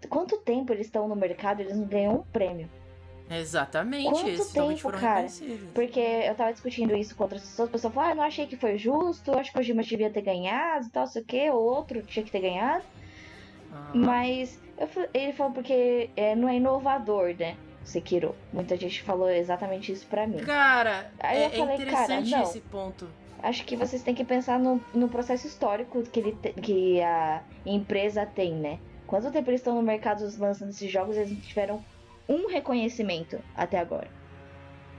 [0.10, 2.70] Quanto tempo eles estão no mercado, eles não ganham um prêmio.
[3.30, 5.28] Exatamente, Quanto tempo, cara?
[5.74, 8.56] Porque eu tava discutindo isso com outras pessoas, a pessoa falou, ah, não achei que
[8.56, 11.62] foi justo, acho que o Kojima devia ter ganhado e tal, sei o que, ou
[11.62, 12.84] outro tinha que ter ganhado.
[13.74, 17.58] Ah, Mas eu ele falou porque é, não é inovador, né?
[17.84, 18.36] Sekiro.
[18.52, 20.38] Muita gente falou exatamente isso pra mim.
[20.38, 22.50] Cara, Aí é, eu falei, é interessante cara, não.
[22.50, 23.10] esse ponto.
[23.42, 27.42] Acho que vocês têm que pensar no, no processo histórico que, ele te- que a
[27.66, 28.80] empresa tem, né?
[29.06, 31.86] Quanto tempo eles estão no mercado lançando esses jogos eles não tiveram
[32.28, 34.10] um reconhecimento até agora.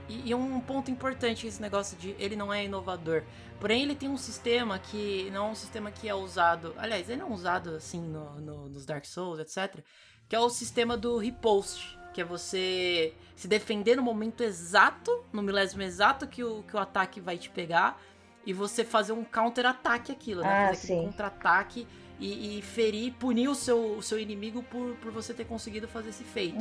[0.07, 3.23] E, e um ponto importante esse negócio de ele não é inovador.
[3.59, 6.73] Porém, ele tem um sistema que não é um sistema que é usado.
[6.77, 9.83] Aliás, ele não é usado assim no, no- nos Dark Souls, etc.
[10.27, 11.97] Que é o sistema do repost.
[12.13, 16.79] Que é você se defender no momento exato, no milésimo exato que o, que o
[16.79, 18.01] ataque vai te pegar.
[18.45, 20.47] E você fazer um counter-ataque aquilo, né?
[20.49, 21.05] Ah, fazer aquele sim.
[21.05, 21.87] contra-ataque
[22.19, 26.09] e, e ferir, punir o seu, o seu inimigo por, por você ter conseguido fazer
[26.09, 26.57] esse feito.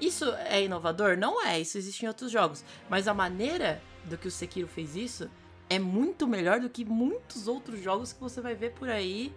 [0.00, 1.16] Isso é inovador?
[1.16, 2.64] Não é, isso existe em outros jogos.
[2.90, 5.30] Mas a maneira do que o Sekiro fez isso
[5.70, 9.32] é muito melhor do que muitos outros jogos que você vai ver por aí.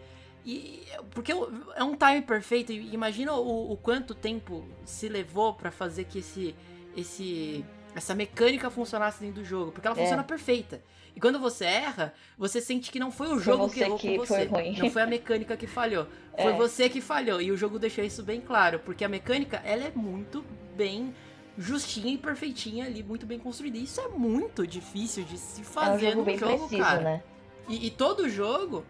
[0.45, 2.71] E porque é um time perfeito.
[2.71, 6.55] Imagina o, o quanto tempo se levou pra fazer que esse,
[6.95, 7.63] esse
[7.95, 10.01] essa mecânica funcionasse dentro do jogo, porque ela É.
[10.01, 10.81] funciona perfeita.
[11.15, 14.17] E quando você erra, você sente que não foi o jogo que você errou que
[14.17, 14.77] com foi você, ruim.
[14.77, 16.07] não foi a mecânica que falhou.
[16.41, 16.55] Foi É.
[16.57, 17.41] você que falhou.
[17.41, 18.79] E o jogo deixou isso bem claro.
[18.79, 20.45] Porque a mecânica, ela é muito
[20.77, 21.13] bem
[21.57, 23.77] justinha e perfeitinha ali, muito bem construída.
[23.77, 27.01] E Isso é muito difícil de se É um fazer jogo num jogo, preciso, cara.
[27.01, 27.23] né?
[27.67, 28.85] E, e todo jogo,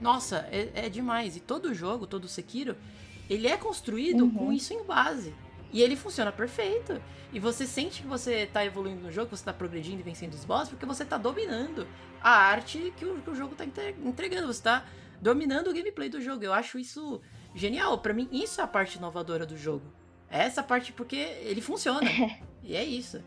[0.00, 1.36] nossa, é, é demais.
[1.36, 2.76] E todo jogo, todo Sekiro,
[3.28, 4.30] ele é construído Uhum.
[4.34, 5.34] com isso em base.
[5.72, 7.00] E ele funciona perfeito.
[7.32, 10.32] E você sente que você tá evoluindo no jogo, que você tá progredindo e vencendo
[10.32, 11.86] os bosses, porque você tá dominando
[12.22, 14.46] a arte que o, que o jogo tá entre- entregando.
[14.46, 14.86] Você tá
[15.20, 16.42] dominando o gameplay do jogo.
[16.42, 17.20] Eu acho isso
[17.54, 17.98] genial.
[17.98, 19.92] Pra mim, isso é a parte inovadora do jogo.
[20.30, 22.00] É essa parte porque ele funciona.
[22.62, 23.22] e é isso.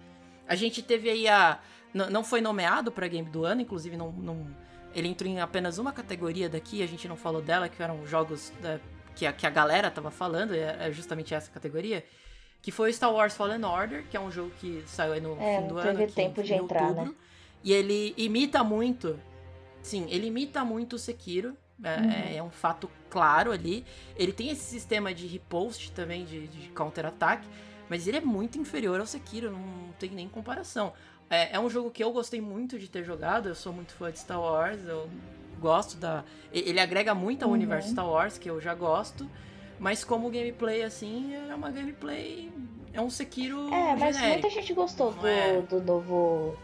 [0.47, 1.59] A gente teve aí a.
[1.93, 4.47] Não foi nomeado pra game do ano, inclusive não, não-
[4.95, 8.51] ele entrou em apenas uma categoria daqui, a gente não falou dela, que eram jogos
[8.61, 8.79] da-
[9.13, 12.03] que, a, que a galera tava falando, é é justamente essa categoria.
[12.61, 15.35] Que foi o Star Wars Fallen Order, que é um jogo que saiu aí no
[15.41, 15.89] É, fim do ano.
[15.91, 17.05] teve aqui tempo de entrar, outubro.
[17.09, 17.15] né?
[17.63, 19.19] E ele imita muito.
[19.81, 21.55] Sim, ele imita muito o Sekiro.
[21.83, 22.11] É, Uhum.
[22.11, 23.83] é- é um fato claro ali.
[24.15, 27.47] Ele tem esse sistema de repost também, de, de counter-ataque.
[27.89, 30.93] Mas ele é muito inferior ao Sekiro, não tem nem comparação.
[31.29, 33.49] É, é um jogo que eu gostei muito de ter jogado.
[33.49, 34.79] Eu sou muito fã de Star Wars.
[34.85, 35.09] Eu
[35.59, 36.23] gosto da.
[36.53, 37.55] Ele agrega muito ao Uhum.
[37.55, 39.27] universo Star Wars, que eu já gosto.
[39.81, 42.51] Mas como gameplay, assim, é uma gameplay.
[42.93, 43.67] É um Sekiro.
[43.73, 44.41] É, mas genérico.
[44.43, 45.59] muita gente gostou do, é?
[45.61, 46.55] do novo,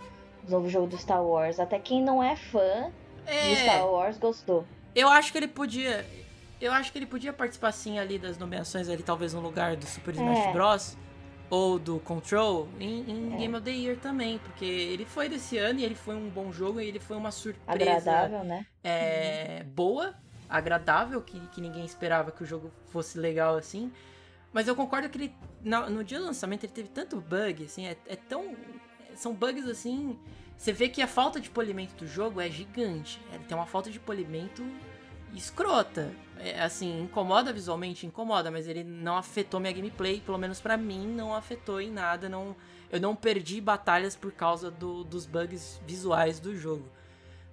[0.43, 1.59] do novo jogo do Star Wars.
[1.59, 2.91] Até quem não é fã
[3.25, 4.65] de É, Star Wars gostou.
[4.93, 6.05] Eu acho que ele podia.
[6.61, 9.85] Eu acho que ele podia participar sim ali das nomeações ali, talvez no lugar do
[9.87, 10.51] Super Smash É.
[10.53, 10.97] Bros.
[11.49, 13.37] Ou do Control em, em É.
[13.37, 14.37] Game of the Year também.
[14.37, 17.31] Porque ele foi desse ano e ele foi um bom jogo e ele foi uma
[17.31, 18.65] surpresa Agradável, né?
[18.83, 20.13] é, boa,
[20.49, 23.91] agradável, que, que ninguém esperava que o jogo fosse legal assim.
[24.53, 25.35] Mas eu concordo que ele.
[25.61, 28.55] na- no dia do lançamento ele teve tanto bug, assim, é, é tão.
[29.15, 30.17] São bugs assim.
[30.57, 33.21] Você vê que a falta de polimento do jogo é gigante.
[33.31, 34.63] Ele tem uma falta de polimento
[35.33, 36.11] escrota.
[36.39, 41.07] É, assim, incomoda visualmente, incomoda, mas ele não afetou minha gameplay, pelo menos pra mim,
[41.07, 42.29] não afetou em nada.
[42.29, 42.55] Não,
[42.91, 46.87] eu não perdi batalhas por causa do- dos bugs visuais do jogo.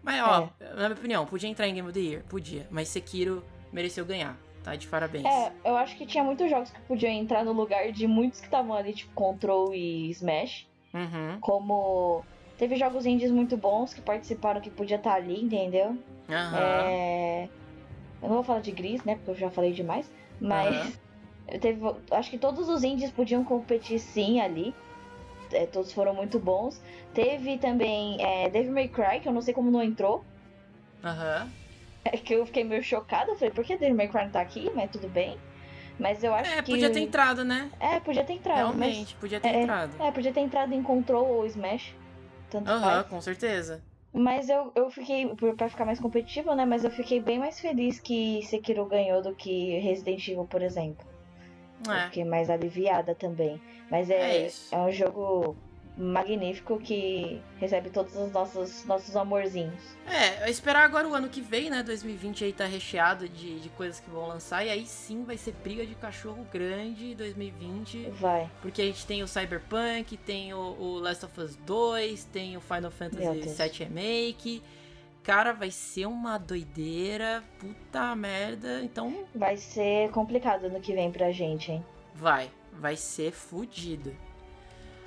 [0.04, 2.24] Mas, ó, na minha opinião, podia entrar em Game of the Year?
[2.24, 2.66] Podia.
[2.70, 4.76] Mas Sekiro mereceu ganhar, tá?
[4.76, 5.24] De parabéns.
[5.24, 8.46] É, eu acho que tinha muitos jogos que podiam entrar no lugar de muitos que
[8.46, 10.66] estavam ali, tipo Control e Smash.
[10.92, 11.38] Uhum.
[11.40, 12.24] Como
[12.56, 15.98] Teve jogos indies muito bons que participaram que podia estar ali, entendeu?
[16.30, 16.58] Aham.
[16.58, 17.48] É...
[18.22, 19.16] Eu não vou falar de Gris, né?
[19.16, 20.10] Porque eu já falei demais.
[20.40, 20.98] Mas
[21.48, 21.80] eu teve...
[22.12, 24.74] acho que todos os indies podiam competir sim ali.
[25.54, 26.80] É, todos foram muito bons.
[27.12, 30.24] Teve também é, Devil May Cry, que eu não sei como não entrou.
[31.02, 31.50] Aham.
[32.06, 33.30] É que eu fiquei meio chocada.
[33.32, 34.70] Eu falei, por que Devil May Cry não tá aqui?
[34.74, 35.38] Mas tudo bem.
[35.98, 36.70] Mas eu acho É, que.
[36.72, 37.70] podia ter entrado, né?
[37.80, 38.74] É, podia ter entrado.
[38.76, 40.02] mas- Realmente, podia ter é, entrado.
[40.02, 41.94] É, podia ter entrado em Control ou Smash.
[42.50, 43.06] Tanto Aham, faz.
[43.06, 43.82] com certeza.
[44.12, 45.26] Mas eu, eu fiquei,
[45.56, 46.66] pra ficar mais competitiva, né?
[46.66, 51.06] Mas eu fiquei bem mais feliz que Sekiro ganhou do que Resident Evil, por exemplo.
[51.86, 52.04] Eu É.
[52.06, 53.60] fiquei mais aliviada também.
[53.90, 55.56] Mas É é, é um jogo
[55.96, 59.80] magnífico que recebe todos os nossos, nossos amorzinhos.
[60.08, 61.84] É, esperar agora o ano que vem, né?
[61.84, 64.64] 2020 aí tá recheado de, de coisas que vão lançar.
[64.66, 68.10] E aí sim vai ser briga de cachorro grande 2020.
[68.10, 68.50] Vai.
[68.60, 72.60] Porque a gente tem o Cyberpunk, tem o, o Last of Us 2, tem o
[72.60, 73.40] Final Fantasy.
[73.70, 74.62] VII Remake.
[75.24, 77.42] Cara, vai ser uma doideira.
[77.58, 78.82] Puta merda.
[78.84, 81.84] Então, Vai ser complicado ano que vem pra gente, hein?
[82.14, 82.50] vai.
[82.72, 84.14] Vai ser fudido.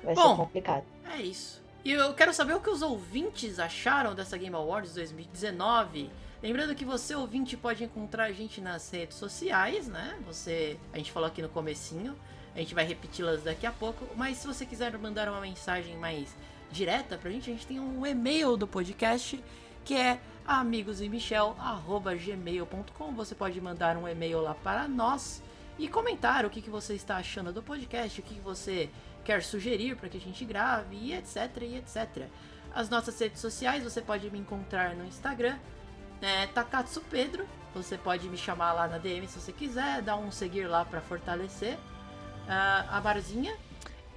[0.02, 0.30] Vai Bom.
[0.30, 0.84] ser complicado.
[1.14, 1.62] É isso.
[1.84, 6.10] E eu quero saber o que os ouvintes acharam dessa Game Awards 2019.
[6.42, 10.18] Lembrando que você, ouvinte, pode encontrar a gente nas redes sociais, né?
[10.26, 12.16] Você, a gente falou aqui no comecinho,
[12.54, 16.34] a gente vai repeti-las daqui a pouco, mas se você quiser mandar uma mensagem mais
[16.70, 19.42] direta pra gente, a gente tem um e-mail do podcast
[19.88, 23.12] que é amigosemichel@gmail.com.
[23.14, 25.42] Você pode mandar um e-mail lá para nós
[25.78, 28.90] e comentar o que, que você está achando do podcast, o que, que você
[29.24, 32.26] quer sugerir para que a gente grave e etc e etc.
[32.74, 35.58] As nossas redes sociais você pode me encontrar no Instagram,
[36.20, 37.48] é, Takatsu Pedro.
[37.74, 41.00] Você pode me chamar lá na DM se você quiser, dar um seguir lá para
[41.00, 41.78] fortalecer.
[42.46, 43.56] Ah, a Barzinha,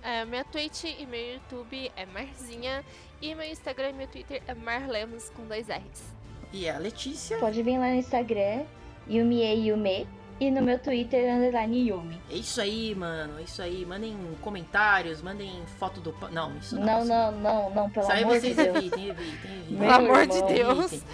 [0.03, 2.83] É, minha Twitch e meu YouTube é Marzinha.
[3.21, 6.03] E meu Instagram e meu Twitter é Marlemos com dois R's.
[6.51, 7.37] e a Letícia.
[7.37, 8.63] Pode vir lá no Instagram,
[9.07, 10.07] Yumie Yume,
[10.39, 12.19] e no meu Twitter, underline Yumi.
[12.31, 13.37] É isso aí, mano.
[13.39, 13.85] É isso aí.
[13.85, 16.15] Mandem comentários, mandem foto do.
[16.31, 16.83] Não, isso não.
[16.83, 18.75] Não, isso não, não, não, pelo amor de vocês Deus.
[18.77, 19.77] evitem, evitem, evitem.
[19.77, 20.53] Pelo amor de irmão.
[20.53, 20.93] Deus.
[20.93, 21.09] Evitem.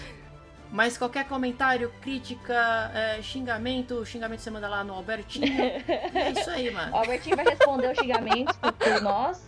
[0.71, 5.47] Mas qualquer comentário, crítica, é, xingamento, xingamento você manda lá no Albertinho.
[6.13, 6.95] É isso aí, O mano.
[6.95, 9.41] Albertinho vai responder os xingamentos por, por nós.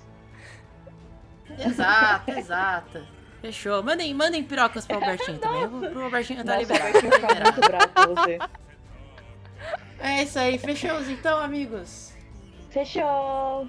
[1.58, 3.08] Exato, exato.
[3.42, 3.82] Fechou.
[3.84, 5.92] Mandem, mandem pirocas pro Albertinho também.
[5.92, 6.88] Pro Albertinho tá Nossa, o liberado.
[6.88, 7.54] Albertinho tá liberado.
[7.54, 8.40] muito bravo com você.
[10.00, 10.58] É isso aí.
[10.58, 12.14] Fechamos então, amigos.
[12.70, 13.68] Fechou!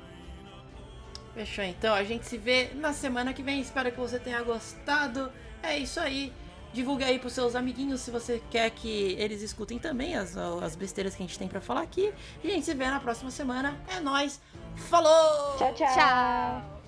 [1.35, 1.95] Fechou então.
[1.95, 3.61] A gente se vê na semana que vem.
[3.61, 5.33] Espero que você tenha gostado.
[5.63, 6.33] É isso aí.
[6.73, 11.15] Divulgue aí pros seus amiguinhos se você quer que eles escutem também as, as besteiras
[11.15, 12.13] que a gente tem para falar aqui.
[12.45, 13.77] E a gente se vê na próxima semana.
[13.89, 14.41] É nós.
[14.77, 15.57] Falou!
[15.59, 15.95] Tchau, tchau.
[15.95, 16.81] tchau.